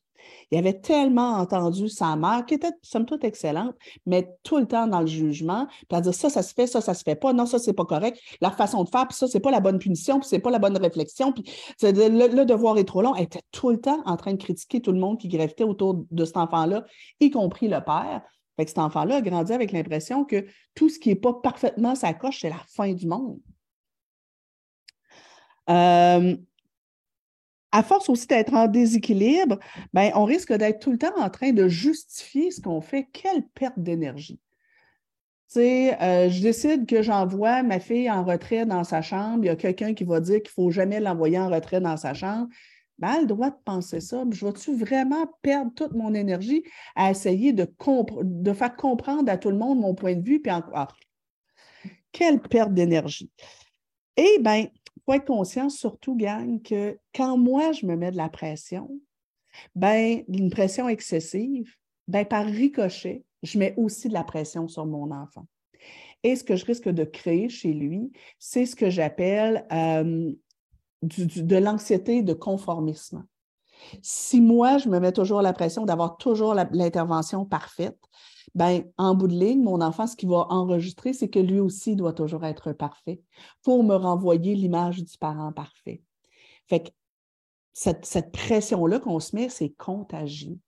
Il 0.50 0.58
avait 0.58 0.80
tellement 0.80 1.34
entendu 1.34 1.88
sa 1.88 2.16
mère, 2.16 2.44
qui 2.46 2.54
était 2.54 2.72
somme 2.82 3.06
toute 3.06 3.24
excellente, 3.24 3.74
mais 4.06 4.28
tout 4.42 4.58
le 4.58 4.66
temps 4.66 4.86
dans 4.86 5.00
le 5.00 5.06
jugement, 5.06 5.66
puis 5.88 5.96
à 5.96 6.00
dire 6.00 6.14
ça, 6.14 6.30
ça 6.30 6.42
se 6.42 6.54
fait, 6.54 6.66
ça, 6.66 6.80
ça 6.80 6.94
se 6.94 7.02
fait 7.02 7.16
pas, 7.16 7.32
non, 7.32 7.46
ça, 7.46 7.58
c'est 7.58 7.72
pas 7.72 7.84
correct, 7.84 8.18
la 8.40 8.50
façon 8.50 8.84
de 8.84 8.88
faire, 8.88 9.08
puis 9.08 9.16
ça, 9.16 9.26
c'est 9.26 9.40
pas 9.40 9.50
la 9.50 9.60
bonne 9.60 9.78
punition, 9.78 10.20
puis 10.20 10.28
c'est 10.28 10.38
pas 10.38 10.50
la 10.50 10.58
bonne 10.58 10.76
réflexion, 10.76 11.32
puis 11.32 11.44
le, 11.82 12.44
devoir 12.44 12.78
est 12.78 12.84
trop 12.84 13.02
long. 13.02 13.14
Elle 13.14 13.24
était 13.24 13.42
tout 13.50 13.70
le 13.70 13.80
temps 13.80 14.02
en 14.06 14.16
train 14.16 14.32
de 14.32 14.42
critiquer 14.42 14.80
tout 14.80 14.92
le 14.92 14.98
monde 14.98 15.18
qui 15.18 15.28
gravitait 15.28 15.64
autour 15.64 16.04
de 16.10 16.24
cet 16.24 16.36
enfant-là, 16.36 16.84
y 17.20 17.30
compris 17.30 17.68
le 17.68 17.80
père. 17.82 18.22
Fait 18.56 18.64
que 18.64 18.70
cet 18.70 18.78
enfant-là 18.78 19.16
a 19.16 19.20
grandi 19.20 19.52
avec 19.52 19.72
l'impression 19.72 20.24
que 20.24 20.46
tout 20.74 20.88
ce 20.88 20.98
qui 20.98 21.08
n'est 21.08 21.16
pas 21.16 21.34
parfaitement 21.34 21.94
sa 21.94 22.14
coche, 22.14 22.40
c'est 22.40 22.50
la 22.50 22.62
fin 22.68 22.92
du 22.92 23.06
monde. 23.06 23.40
Euh, 25.70 26.36
à 27.74 27.82
force 27.82 28.08
aussi 28.08 28.28
d'être 28.28 28.54
en 28.54 28.68
déséquilibre, 28.68 29.58
ben, 29.92 30.12
on 30.14 30.24
risque 30.24 30.52
d'être 30.52 30.78
tout 30.78 30.92
le 30.92 30.98
temps 30.98 31.16
en 31.16 31.28
train 31.28 31.50
de 31.50 31.66
justifier 31.66 32.52
ce 32.52 32.60
qu'on 32.60 32.80
fait. 32.80 33.08
Quelle 33.12 33.42
perte 33.48 33.76
d'énergie. 33.76 34.38
Euh, 35.56 36.30
je 36.30 36.40
décide 36.40 36.86
que 36.86 37.02
j'envoie 37.02 37.64
ma 37.64 37.80
fille 37.80 38.08
en 38.08 38.24
retrait 38.24 38.64
dans 38.64 38.84
sa 38.84 39.02
chambre. 39.02 39.40
Il 39.42 39.46
y 39.46 39.50
a 39.50 39.56
quelqu'un 39.56 39.92
qui 39.92 40.04
va 40.04 40.20
dire 40.20 40.36
qu'il 40.36 40.52
ne 40.56 40.64
faut 40.64 40.70
jamais 40.70 41.00
l'envoyer 41.00 41.38
en 41.38 41.48
retrait 41.48 41.80
dans 41.80 41.96
sa 41.96 42.14
chambre. 42.14 42.48
Ben, 42.98 43.20
le 43.20 43.26
droit 43.26 43.50
de 43.50 43.56
penser 43.64 44.00
ça. 44.00 44.22
Je 44.30 44.46
vais-tu 44.46 44.76
vraiment 44.76 45.26
perdre 45.42 45.72
toute 45.74 45.94
mon 45.94 46.14
énergie 46.14 46.62
à 46.94 47.10
essayer 47.10 47.52
de, 47.52 47.68
faire 48.54 48.76
comprendre 48.76 49.30
à 49.32 49.36
tout 49.36 49.50
le 49.50 49.58
monde 49.58 49.80
mon 49.80 49.96
point 49.96 50.14
de 50.14 50.24
vue? 50.24 50.40
Puis 50.40 50.52
encore, 50.52 50.96
quelle 52.12 52.40
perte 52.40 52.72
d'énergie. 52.72 53.32
Eh 54.16 54.38
bien, 54.40 54.68
faut 55.04 55.12
être 55.12 55.26
conscient, 55.26 55.68
surtout, 55.68 56.16
gang, 56.16 56.60
que 56.62 56.98
quand 57.14 57.36
moi, 57.36 57.72
je 57.72 57.86
me 57.86 57.96
mets 57.96 58.10
de 58.10 58.16
la 58.16 58.28
pression, 58.28 58.90
ben, 59.74 60.22
une 60.28 60.50
pression 60.50 60.88
excessive, 60.88 61.74
ben, 62.08 62.24
par 62.24 62.46
ricochet, 62.46 63.24
je 63.42 63.58
mets 63.58 63.74
aussi 63.76 64.08
de 64.08 64.14
la 64.14 64.24
pression 64.24 64.68
sur 64.68 64.86
mon 64.86 65.10
enfant. 65.10 65.46
Et 66.22 66.36
ce 66.36 66.44
que 66.44 66.56
je 66.56 66.64
risque 66.64 66.88
de 66.88 67.04
créer 67.04 67.48
chez 67.48 67.72
lui, 67.72 68.10
c'est 68.38 68.64
ce 68.64 68.74
que 68.74 68.88
j'appelle 68.88 69.66
euh, 69.72 70.32
de 71.02 71.56
l'anxiété 71.56 72.22
de 72.22 72.32
conformisme. 72.32 73.26
Si 74.00 74.40
moi, 74.40 74.78
je 74.78 74.88
me 74.88 74.98
mets 74.98 75.12
toujours 75.12 75.42
la 75.42 75.52
pression 75.52 75.84
d'avoir 75.84 76.16
toujours 76.16 76.54
l'intervention 76.54 77.44
parfaite, 77.44 77.98
ben, 78.54 78.84
en 78.98 79.14
bout 79.14 79.28
de 79.28 79.34
ligne, 79.34 79.62
mon 79.62 79.80
enfant, 79.80 80.06
ce 80.06 80.16
qu'il 80.16 80.28
va 80.28 80.46
enregistrer, 80.50 81.12
c'est 81.12 81.28
que 81.28 81.38
lui 81.38 81.60
aussi 81.60 81.96
doit 81.96 82.12
toujours 82.12 82.44
être 82.44 82.72
parfait 82.72 83.20
pour 83.62 83.84
me 83.84 83.94
renvoyer 83.94 84.54
l'image 84.54 85.02
du 85.02 85.18
parent 85.18 85.52
parfait. 85.52 86.02
Fait 86.66 86.82
que 86.82 86.90
cette, 87.72 88.32
pression-là 88.32 89.00
qu'on 89.00 89.20
se 89.20 89.34
met, 89.34 89.48
c'est 89.48 89.70
contagieux. 89.70 90.58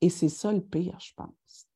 Et 0.00 0.10
c'est 0.10 0.28
ça 0.28 0.52
le 0.52 0.60
pire, 0.60 0.96
je 1.00 1.12
pense. 1.16 1.66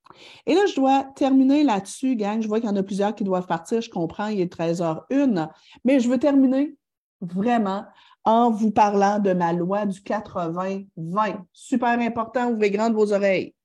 Et 0.47 0.55
là, 0.55 0.65
je 0.67 0.77
dois 0.77 1.05
terminer 1.17 1.65
là-dessus, 1.65 2.15
gang. 2.15 2.41
Je 2.41 2.49
vois 2.49 2.61
qu'il 2.61 2.69
y 2.69 2.73
en 2.73 2.77
a 2.77 2.83
plusieurs 2.83 3.15
qui 3.15 3.25
doivent 3.25 3.47
partir. 3.47 3.81
Je 3.81 3.91
comprends, 3.91 4.29
il 4.29 4.41
est 4.41 4.53
13h01. 4.53 5.51
Mais 5.85 5.99
je 5.99 6.09
veux 6.09 6.19
terminer 6.19 6.77
vraiment 7.21 7.85
en 8.25 8.51
vous 8.51 8.71
parlant 8.71 9.19
de 9.19 9.33
ma 9.33 9.53
loi 9.53 9.87
du 9.87 10.01
80-20. 10.01 11.45
Super 11.53 11.99
important, 12.01 12.51
ouvrez 12.51 12.71
grandes 12.71 12.95
vos 12.95 13.13
oreilles. 13.13 13.56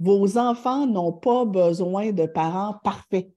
Vos 0.00 0.38
enfants 0.38 0.86
n'ont 0.86 1.12
pas 1.12 1.44
besoin 1.44 2.12
de 2.12 2.26
parents 2.26 2.74
parfaits. 2.82 3.30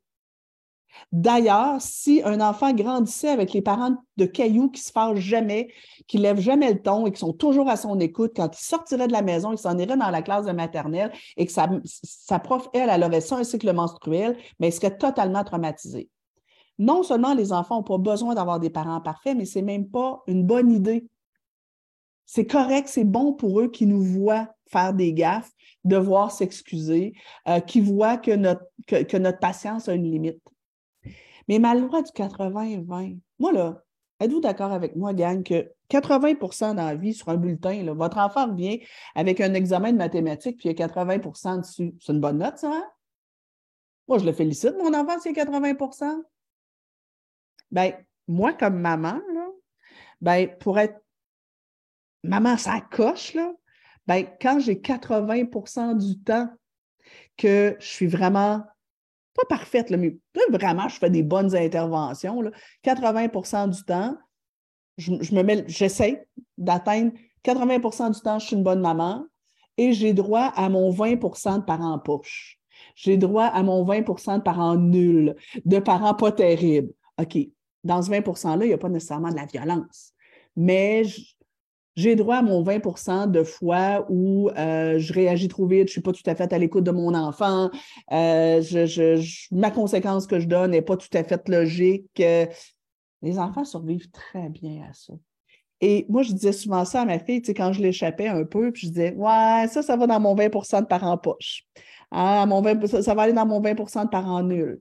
D'ailleurs, 1.11 1.79
si 1.79 2.21
un 2.23 2.41
enfant 2.41 2.73
grandissait 2.73 3.29
avec 3.29 3.53
les 3.53 3.61
parents 3.61 3.95
de 4.17 4.25
cailloux 4.25 4.69
qui 4.69 4.81
se 4.81 4.91
fâchent 4.91 5.19
jamais, 5.19 5.69
qui 6.07 6.17
lèvent 6.17 6.39
jamais 6.39 6.73
le 6.73 6.81
ton 6.81 7.05
et 7.05 7.11
qui 7.11 7.19
sont 7.19 7.33
toujours 7.33 7.69
à 7.69 7.77
son 7.77 7.99
écoute, 7.99 8.33
quand 8.35 8.49
il 8.59 8.63
sortirait 8.63 9.07
de 9.07 9.11
la 9.11 9.21
maison, 9.21 9.51
il 9.51 9.57
s'en 9.57 9.77
irait 9.77 9.97
dans 9.97 10.09
la 10.09 10.21
classe 10.21 10.45
de 10.45 10.51
maternelle 10.51 11.11
et 11.35 11.45
que 11.45 11.51
sa, 11.51 12.39
prof, 12.39 12.69
elle, 12.73 12.89
elle 12.89 13.03
aurait 13.03 13.21
ça 13.21 13.37
un 13.37 13.43
cycle 13.43 13.71
menstruel, 13.73 14.37
mais 14.59 14.69
il 14.69 14.73
serait 14.73 14.97
totalement 14.97 15.43
traumatisé. 15.43 16.09
Non 16.79 17.03
seulement 17.03 17.33
les 17.33 17.53
enfants 17.53 17.77
n'ont 17.77 17.83
pas 17.83 17.97
besoin 17.97 18.35
d'avoir 18.35 18.59
des 18.59 18.69
parents 18.69 19.01
parfaits, 19.01 19.35
mais 19.35 19.45
ce 19.45 19.59
n'est 19.59 19.65
même 19.65 19.89
pas 19.89 20.23
une 20.27 20.45
bonne 20.45 20.71
idée. 20.71 21.07
C'est 22.25 22.45
correct, 22.45 22.87
c'est 22.87 23.05
bon 23.05 23.33
pour 23.33 23.61
eux 23.61 23.69
qui 23.69 23.85
nous 23.85 24.01
voient 24.01 24.49
faire 24.69 24.93
des 24.93 25.13
gaffes, 25.13 25.51
devoir 25.83 26.31
s'excuser, 26.31 27.13
euh, 27.47 27.59
qui 27.59 27.81
voient 27.81 28.17
que 28.17 28.31
notre, 28.31 28.65
que, 28.87 29.17
notre 29.17 29.39
patience 29.39 29.87
a 29.87 29.93
une 29.93 30.09
limite. 30.11 30.41
Mais 31.47 31.59
ma 31.59 31.75
loi 31.75 32.01
du 32.01 32.11
80-20, 32.11 33.19
moi 33.39 33.53
là, 33.53 33.83
êtes-vous 34.19 34.41
d'accord 34.41 34.71
avec 34.71 34.95
moi, 34.95 35.13
gang, 35.13 35.43
que 35.43 35.71
80% 35.89 36.75
dans 36.75 36.85
la 36.85 36.95
vie 36.95 37.13
sur 37.13 37.29
un 37.29 37.37
bulletin, 37.37 37.83
là, 37.83 37.93
votre 37.93 38.17
enfant 38.17 38.47
revient 38.47 38.81
avec 39.15 39.39
un 39.39 39.53
examen 39.53 39.93
de 39.93 39.97
mathématiques, 39.97 40.57
puis 40.57 40.69
il 40.69 40.77
y 40.77 40.83
a 40.83 40.87
80% 40.87 41.61
dessus? 41.61 41.95
C'est 42.01 42.11
une 42.11 42.19
bonne 42.19 42.39
note, 42.39 42.57
ça, 42.57 42.71
hein? 42.73 42.85
Moi, 44.07 44.19
je 44.19 44.25
le 44.25 44.33
félicite, 44.33 44.75
mon 44.77 44.93
enfant, 44.93 45.19
c'est 45.21 45.33
80% 45.33 46.21
Bien, 47.71 47.91
moi, 48.27 48.53
comme 48.53 48.79
maman, 48.79 49.19
là, 49.33 49.47
ben, 50.21 50.47
pour 50.59 50.79
être 50.79 51.01
maman, 52.23 52.57
ça 52.57 52.81
coche, 52.81 53.33
là, 53.33 53.53
ben, 54.07 54.25
quand 54.41 54.59
j'ai 54.59 54.75
80% 54.75 55.97
du 55.97 56.19
temps 56.19 56.49
que 57.37 57.75
je 57.79 57.85
suis 57.85 58.07
vraiment 58.07 58.63
pas 59.35 59.45
parfaite, 59.49 59.91
mais 59.91 60.17
vraiment, 60.49 60.87
je 60.87 60.97
fais 60.97 61.09
des 61.09 61.23
bonnes 61.23 61.55
interventions. 61.55 62.41
80% 62.83 63.69
du 63.69 63.83
temps, 63.83 64.17
je, 64.97 65.11
me 65.11 65.63
j'essaie 65.67 66.27
d'atteindre 66.57 67.11
80% 67.43 68.15
du 68.15 68.21
temps, 68.21 68.39
je 68.39 68.47
suis 68.47 68.55
une 68.55 68.63
bonne 68.63 68.81
maman 68.81 69.25
et 69.77 69.93
j'ai 69.93 70.13
droit 70.13 70.51
à 70.55 70.69
mon 70.69 70.91
20% 70.91 71.59
de 71.59 71.63
parents 71.63 71.99
poche. 71.99 72.59
J'ai 72.95 73.17
droit 73.17 73.45
à 73.45 73.61
mon 73.61 73.85
20% 73.85 74.37
de 74.37 74.41
parents 74.41 74.75
nuls, 74.75 75.35
de 75.65 75.79
parents 75.79 76.15
pas 76.15 76.31
terribles. 76.31 76.91
OK, 77.19 77.37
dans 77.83 78.01
ce 78.01 78.09
20 78.09 78.19
%-là, 78.19 78.65
il 78.65 78.69
n'y 78.69 78.73
a 78.73 78.77
pas 78.77 78.89
nécessairement 78.89 79.29
de 79.29 79.35
la 79.35 79.45
violence. 79.45 80.13
Mais 80.55 81.03
j'ai 81.97 82.15
droit 82.15 82.37
à 82.37 82.41
mon 82.41 82.63
20% 82.63 83.29
de 83.29 83.43
fois 83.43 84.05
où 84.09 84.49
euh, 84.51 84.99
je 84.99 85.11
réagis 85.11 85.49
trop 85.49 85.65
vite, 85.67 85.79
je 85.79 85.83
ne 85.83 85.87
suis 85.89 86.01
pas 86.01 86.13
tout 86.13 86.23
à 86.27 86.35
fait 86.35 86.53
à 86.53 86.57
l'écoute 86.57 86.85
de 86.85 86.91
mon 86.91 87.13
enfant, 87.13 87.69
euh, 88.13 88.61
ma 89.51 89.71
conséquence 89.71 90.27
que 90.27 90.39
je 90.39 90.47
donne 90.47 90.71
n'est 90.71 90.81
pas 90.81 90.95
tout 90.95 91.09
à 91.13 91.23
fait 91.23 91.49
logique. 91.49 92.07
les 92.15 93.39
enfants 93.39 93.65
survivent 93.65 94.09
très 94.11 94.47
bien 94.47 94.83
à 94.89 94.93
ça. 94.93 95.13
Et 95.81 96.05
moi, 96.09 96.23
je 96.23 96.33
disais 96.33 96.53
souvent 96.53 96.85
ça 96.85 97.01
à 97.01 97.05
ma 97.05 97.19
fille, 97.19 97.41
tu 97.41 97.47
sais, 97.47 97.53
quand 97.53 97.71
je 97.71 97.81
l'échappais 97.81 98.27
un 98.27 98.45
peu, 98.45 98.71
puis 98.71 98.87
je 98.87 98.91
disais, 98.93 99.13
ouais, 99.15 99.67
ça, 99.69 99.81
ça 99.83 99.95
va 99.95 100.07
dans 100.07 100.19
mon 100.19 100.35
20% 100.35 100.81
de 100.81 100.85
parents 100.87 101.17
poche. 101.17 101.65
Ah, 102.09 102.45
mon 102.47 102.61
20, 102.61 102.87
ça, 102.87 103.03
ça, 103.03 103.13
va 103.13 103.23
aller 103.23 103.33
dans 103.33 103.45
mon 103.45 103.61
20% 103.61 104.05
de 104.05 104.09
parents 104.09 104.41
nuls. 104.41 104.79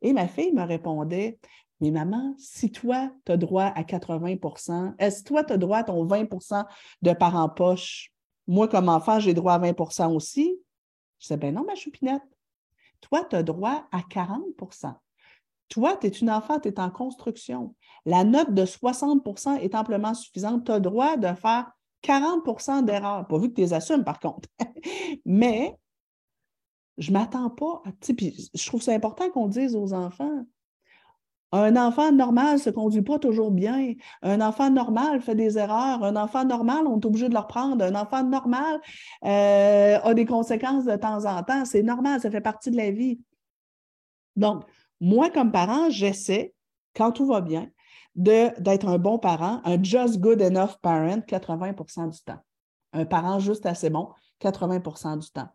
Et 0.00 0.12
ma 0.12 0.26
fille 0.26 0.52
me 0.52 0.64
répondait, 0.64 1.38
mais 1.82 1.90
maman, 1.90 2.32
si 2.38 2.70
toi, 2.70 3.10
tu 3.26 3.32
as 3.32 3.36
droit 3.36 3.64
à 3.64 3.82
80% 3.82 4.94
est-ce 5.00 5.24
toi, 5.24 5.42
tu 5.42 5.52
as 5.52 5.56
droit 5.56 5.78
à 5.78 5.84
ton 5.84 6.06
20% 6.06 6.64
de 7.02 7.12
parents 7.12 7.48
poche? 7.48 8.12
Moi, 8.46 8.68
comme 8.68 8.88
enfant, 8.88 9.18
j'ai 9.18 9.34
droit 9.34 9.54
à 9.54 9.58
20% 9.58 10.14
aussi. 10.14 10.60
Je 11.18 11.26
disais, 11.26 11.36
ben 11.36 11.52
non, 11.52 11.64
ma 11.64 11.74
choupinette. 11.74 12.22
Toi, 13.00 13.24
tu 13.28 13.34
as 13.34 13.42
droit 13.42 13.88
à 13.90 13.98
40% 13.98 14.94
Toi, 15.70 15.96
tu 15.96 16.06
es 16.06 16.10
une 16.10 16.30
enfant, 16.30 16.60
tu 16.60 16.68
es 16.68 16.78
en 16.78 16.88
construction. 16.88 17.74
La 18.06 18.22
note 18.22 18.54
de 18.54 18.64
60% 18.64 19.58
est 19.58 19.74
amplement 19.74 20.14
suffisante. 20.14 20.66
Tu 20.66 20.70
as 20.70 20.78
droit 20.78 21.16
de 21.16 21.34
faire 21.34 21.72
40% 22.04 22.84
d'erreurs. 22.84 23.26
Pas 23.26 23.38
vu 23.38 23.48
que 23.48 23.54
tu 23.54 23.60
les 23.62 23.72
assumes, 23.72 24.04
par 24.04 24.20
contre. 24.20 24.48
Mais 25.26 25.76
je 26.96 27.10
ne 27.10 27.18
m'attends 27.18 27.50
pas 27.50 27.82
à. 27.84 27.90
Je 28.08 28.66
trouve 28.66 28.82
ça 28.82 28.92
important 28.92 29.28
qu'on 29.30 29.48
dise 29.48 29.74
aux 29.74 29.92
enfants 29.92 30.44
un 31.52 31.76
enfant 31.76 32.12
normal 32.12 32.54
ne 32.54 32.58
se 32.58 32.70
conduit 32.70 33.02
pas 33.02 33.18
toujours 33.18 33.50
bien. 33.50 33.92
Un 34.22 34.40
enfant 34.40 34.70
normal 34.70 35.20
fait 35.20 35.34
des 35.34 35.58
erreurs. 35.58 36.02
Un 36.02 36.16
enfant 36.16 36.44
normal, 36.46 36.86
on 36.86 36.98
est 36.98 37.04
obligé 37.04 37.28
de 37.28 37.34
le 37.34 37.40
reprendre. 37.40 37.84
Un 37.84 37.94
enfant 37.94 38.24
normal 38.24 38.80
euh, 39.24 39.98
a 40.02 40.14
des 40.14 40.24
conséquences 40.24 40.86
de 40.86 40.96
temps 40.96 41.26
en 41.26 41.42
temps. 41.42 41.64
C'est 41.66 41.82
normal, 41.82 42.20
ça 42.20 42.30
fait 42.30 42.40
partie 42.40 42.70
de 42.70 42.76
la 42.76 42.90
vie. 42.90 43.20
Donc, 44.34 44.64
moi, 45.00 45.28
comme 45.28 45.52
parent, 45.52 45.90
j'essaie, 45.90 46.54
quand 46.96 47.12
tout 47.12 47.26
va 47.26 47.42
bien, 47.42 47.68
d'être 48.14 48.88
un 48.88 48.98
bon 48.98 49.18
parent, 49.18 49.60
un 49.64 49.82
just 49.82 50.20
good 50.20 50.40
enough 50.40 50.78
parent 50.80 51.18
80% 51.18 52.10
du 52.10 52.20
temps. 52.22 52.40
Un 52.94 53.04
parent 53.04 53.38
juste 53.38 53.66
assez 53.66 53.90
bon 53.90 54.08
80% 54.40 55.18
du 55.18 55.30
temps. 55.30 55.48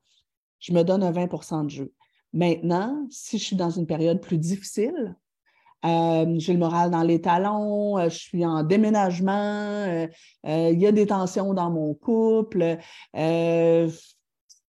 Je 0.59 0.73
me 0.73 0.83
donne 0.83 1.03
un 1.03 1.11
20% 1.11 1.65
de 1.65 1.69
jeu. 1.69 1.93
Maintenant, 2.33 3.07
si 3.09 3.37
je 3.37 3.43
suis 3.43 3.55
dans 3.55 3.69
une 3.69 3.87
période 3.87 4.21
plus 4.21 4.37
difficile, 4.37 5.15
euh, 5.85 6.35
j'ai 6.39 6.53
le 6.53 6.59
moral 6.59 6.89
dans 6.89 7.03
les 7.03 7.21
talons, 7.21 7.97
euh, 7.97 8.09
je 8.09 8.17
suis 8.17 8.45
en 8.45 8.63
déménagement, 8.63 9.31
euh, 9.33 10.07
il 10.43 10.79
y 10.79 10.87
a 10.87 10.91
des 10.91 11.05
tensions 11.05 11.53
dans 11.53 11.69
mon 11.69 11.93
couple, 11.93 12.77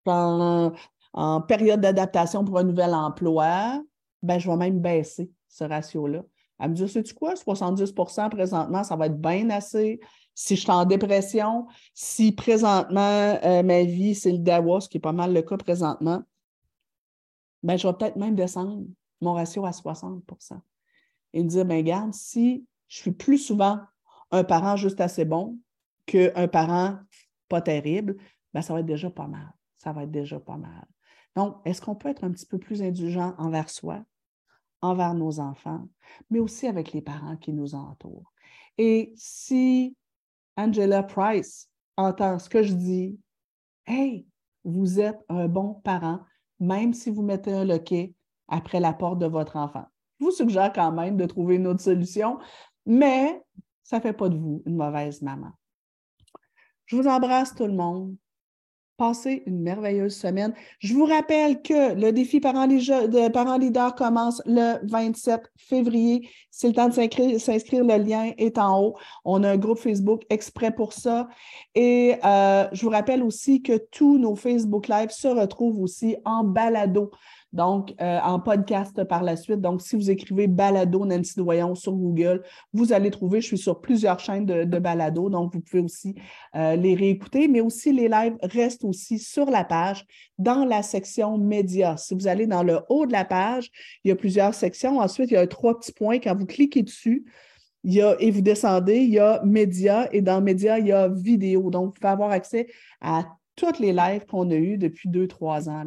en, 0.06 0.72
en, 1.12 1.40
période 1.42 1.80
d'adaptation 1.80 2.44
pour 2.44 2.58
un 2.58 2.64
nouvel 2.64 2.94
emploi, 2.94 3.82
ben, 4.22 4.38
je 4.38 4.50
vais 4.50 4.56
même 4.56 4.80
baisser 4.80 5.30
ce 5.48 5.64
ratio-là. 5.64 6.22
Elle 6.60 6.70
me 6.70 6.74
dit, 6.74 6.88
sais-tu 6.88 7.14
quoi, 7.14 7.34
70% 7.34 8.30
présentement, 8.30 8.84
ça 8.84 8.96
va 8.96 9.06
être 9.06 9.20
bien 9.20 9.48
assez. 9.50 10.00
Si 10.34 10.56
je 10.56 10.62
suis 10.62 10.70
en 10.70 10.84
dépression, 10.84 11.66
si 11.94 12.32
présentement 12.32 13.38
ma 13.64 13.82
vie, 13.82 14.14
c'est 14.14 14.32
le 14.32 14.38
DAWA, 14.38 14.80
ce 14.80 14.88
qui 14.88 14.98
est 14.98 15.00
pas 15.00 15.12
mal 15.12 15.32
le 15.32 15.42
cas 15.42 15.56
présentement, 15.56 16.22
ben, 17.62 17.76
je 17.76 17.86
vais 17.86 17.94
peut-être 17.94 18.16
même 18.16 18.34
descendre 18.34 18.84
mon 19.20 19.34
ratio 19.34 19.64
à 19.66 19.72
60 19.72 20.22
et 21.32 21.42
me 21.42 21.48
dire, 21.48 21.64
ben 21.64 21.84
garde, 21.84 22.14
si 22.14 22.66
je 22.88 22.96
suis 22.96 23.12
plus 23.12 23.38
souvent 23.38 23.80
un 24.30 24.44
parent 24.44 24.76
juste 24.76 25.00
assez 25.00 25.24
bon 25.24 25.58
qu'un 26.06 26.48
parent 26.48 26.98
pas 27.48 27.60
terrible, 27.60 28.16
ben 28.52 28.62
ça 28.62 28.72
va 28.74 28.80
être 28.80 28.86
déjà 28.86 29.10
pas 29.10 29.26
mal. 29.26 29.52
Ça 29.76 29.92
va 29.92 30.04
être 30.04 30.10
déjà 30.10 30.40
pas 30.40 30.56
mal. 30.56 30.86
Donc, 31.36 31.56
est-ce 31.64 31.80
qu'on 31.80 31.94
peut 31.94 32.08
être 32.08 32.24
un 32.24 32.30
petit 32.30 32.46
peu 32.46 32.58
plus 32.58 32.82
indulgent 32.82 33.34
envers 33.38 33.70
soi, 33.70 34.02
envers 34.80 35.14
nos 35.14 35.38
enfants, 35.38 35.86
mais 36.30 36.40
aussi 36.40 36.66
avec 36.66 36.92
les 36.92 37.02
parents 37.02 37.36
qui 37.36 37.52
nous 37.52 37.74
entourent? 37.74 38.32
Et 38.76 39.12
si 39.16 39.96
Angela 40.56 41.02
Price 41.02 41.70
entend 41.96 42.38
ce 42.38 42.48
que 42.48 42.62
je 42.62 42.72
dis, 42.72 43.18
hey, 43.86 44.26
vous 44.64 45.00
êtes 45.00 45.24
un 45.28 45.48
bon 45.48 45.74
parent, 45.74 46.20
même 46.60 46.92
si 46.92 47.10
vous 47.10 47.22
mettez 47.22 47.52
un 47.52 47.64
loquet 47.64 48.14
après 48.48 48.80
la 48.80 48.92
porte 48.92 49.18
de 49.18 49.26
votre 49.26 49.56
enfant. 49.56 49.86
Je 50.18 50.24
vous 50.24 50.30
suggère 50.30 50.72
quand 50.72 50.92
même 50.92 51.16
de 51.16 51.26
trouver 51.26 51.56
une 51.56 51.66
autre 51.66 51.80
solution, 51.80 52.38
mais 52.86 53.40
ça 53.84 53.96
ne 53.96 54.02
fait 54.02 54.12
pas 54.12 54.28
de 54.28 54.36
vous 54.36 54.62
une 54.66 54.76
mauvaise 54.76 55.22
maman. 55.22 55.52
Je 56.86 56.96
vous 56.96 57.06
embrasse 57.06 57.54
tout 57.54 57.66
le 57.66 57.74
monde. 57.74 58.16
Passez 58.96 59.44
une 59.46 59.60
merveilleuse 59.60 60.16
semaine. 60.16 60.52
Je 60.80 60.92
vous 60.92 61.04
rappelle 61.04 61.62
que 61.62 61.94
le 61.94 62.10
défi 62.10 62.40
parents, 62.40 62.66
de 62.66 63.28
parents 63.28 63.56
leader 63.56 63.94
commence 63.94 64.42
le 64.44 64.84
27 64.90 65.52
février. 65.56 66.28
C'est 66.50 66.66
le 66.66 66.74
temps 66.74 66.88
de 66.88 67.38
s'inscrire. 67.38 67.84
Le 67.84 67.96
lien 67.96 68.32
est 68.36 68.58
en 68.58 68.82
haut. 68.82 68.96
On 69.24 69.44
a 69.44 69.50
un 69.52 69.56
groupe 69.56 69.78
Facebook 69.78 70.24
exprès 70.30 70.72
pour 70.72 70.92
ça. 70.92 71.28
Et 71.76 72.16
euh, 72.24 72.66
je 72.72 72.82
vous 72.82 72.90
rappelle 72.90 73.22
aussi 73.22 73.62
que 73.62 73.76
tous 73.92 74.18
nos 74.18 74.34
Facebook 74.34 74.88
Live 74.88 75.10
se 75.10 75.28
retrouvent 75.28 75.80
aussi 75.80 76.16
en 76.24 76.42
balado 76.42 77.12
donc 77.52 77.94
euh, 78.00 78.18
en 78.22 78.40
podcast 78.40 79.04
par 79.04 79.22
la 79.22 79.36
suite. 79.36 79.60
Donc, 79.60 79.80
si 79.80 79.96
vous 79.96 80.10
écrivez 80.10 80.46
Balado 80.46 81.04
Nancy 81.04 81.34
Doyon 81.36 81.74
sur 81.74 81.92
Google, 81.92 82.42
vous 82.72 82.92
allez 82.92 83.10
trouver, 83.10 83.40
je 83.40 83.46
suis 83.46 83.58
sur 83.58 83.80
plusieurs 83.80 84.20
chaînes 84.20 84.46
de, 84.46 84.78
Balado, 84.78 85.28
donc 85.28 85.54
vous 85.54 85.60
pouvez 85.60 85.82
aussi 85.82 86.14
euh, 86.54 86.76
les 86.76 86.94
réécouter, 86.94 87.48
mais 87.48 87.60
aussi 87.60 87.92
les 87.92 88.08
lives 88.08 88.36
restent 88.42 88.84
aussi 88.84 89.18
sur 89.18 89.46
la 89.50 89.64
page 89.64 90.06
dans 90.38 90.64
la 90.64 90.82
section 90.82 91.38
médias. 91.38 91.96
Si 91.96 92.14
vous 92.14 92.28
allez 92.28 92.46
dans 92.46 92.62
le 92.62 92.80
haut 92.88 93.06
de 93.06 93.12
la 93.12 93.24
page, 93.24 93.70
il 94.04 94.08
y 94.08 94.12
a 94.12 94.16
plusieurs 94.16 94.54
sections. 94.54 95.00
Ensuite, 95.00 95.30
il 95.30 95.34
y 95.34 95.36
a 95.38 95.46
trois 95.46 95.78
petits 95.78 95.92
points. 95.92 96.18
Quand 96.18 96.36
vous 96.36 96.46
cliquez 96.46 96.82
dessus, 96.82 97.24
il 97.84 97.94
y 97.94 98.02
a, 98.02 98.16
et 98.20 98.30
vous 98.30 98.42
descendez, 98.42 98.98
il 98.98 99.10
y 99.10 99.18
a 99.18 99.42
médias 99.44 100.08
et 100.12 100.20
dans 100.20 100.40
médias, 100.40 100.78
il 100.78 100.88
y 100.88 100.92
a 100.92 101.08
vidéo. 101.08 101.70
Donc, 101.70 101.86
vous 101.86 101.92
pouvez 101.92 102.08
avoir 102.08 102.30
accès 102.30 102.68
à 103.00 103.24
toutes 103.56 103.80
les 103.80 103.92
lives 103.92 104.24
qu'on 104.26 104.50
a 104.50 104.54
eues 104.54 104.78
depuis 104.78 105.08
deux, 105.08 105.26
trois 105.26 105.68
ans. 105.68 105.84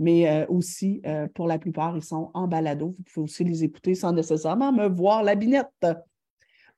Mais 0.00 0.28
euh, 0.28 0.46
aussi, 0.48 1.02
euh, 1.06 1.28
pour 1.34 1.46
la 1.46 1.58
plupart, 1.58 1.94
ils 1.94 2.02
sont 2.02 2.30
en 2.32 2.48
balado. 2.48 2.94
Vous 2.96 3.04
pouvez 3.04 3.24
aussi 3.24 3.44
les 3.44 3.62
écouter 3.62 3.94
sans 3.94 4.12
nécessairement 4.12 4.72
me 4.72 4.88
voir 4.88 5.22
la 5.22 5.34
binette. 5.34 5.86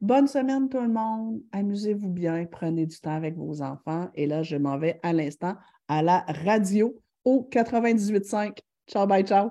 Bonne 0.00 0.26
semaine 0.26 0.68
tout 0.68 0.80
le 0.80 0.88
monde. 0.88 1.40
Amusez-vous 1.52 2.10
bien. 2.10 2.44
Prenez 2.50 2.84
du 2.84 2.98
temps 2.98 3.14
avec 3.14 3.36
vos 3.36 3.62
enfants. 3.62 4.10
Et 4.16 4.26
là, 4.26 4.42
je 4.42 4.56
m'en 4.56 4.76
vais 4.76 4.98
à 5.04 5.12
l'instant 5.12 5.54
à 5.86 6.02
la 6.02 6.24
radio 6.44 7.00
au 7.24 7.48
98.5. 7.48 8.58
Ciao, 8.88 9.06
bye, 9.06 9.22
ciao. 9.24 9.50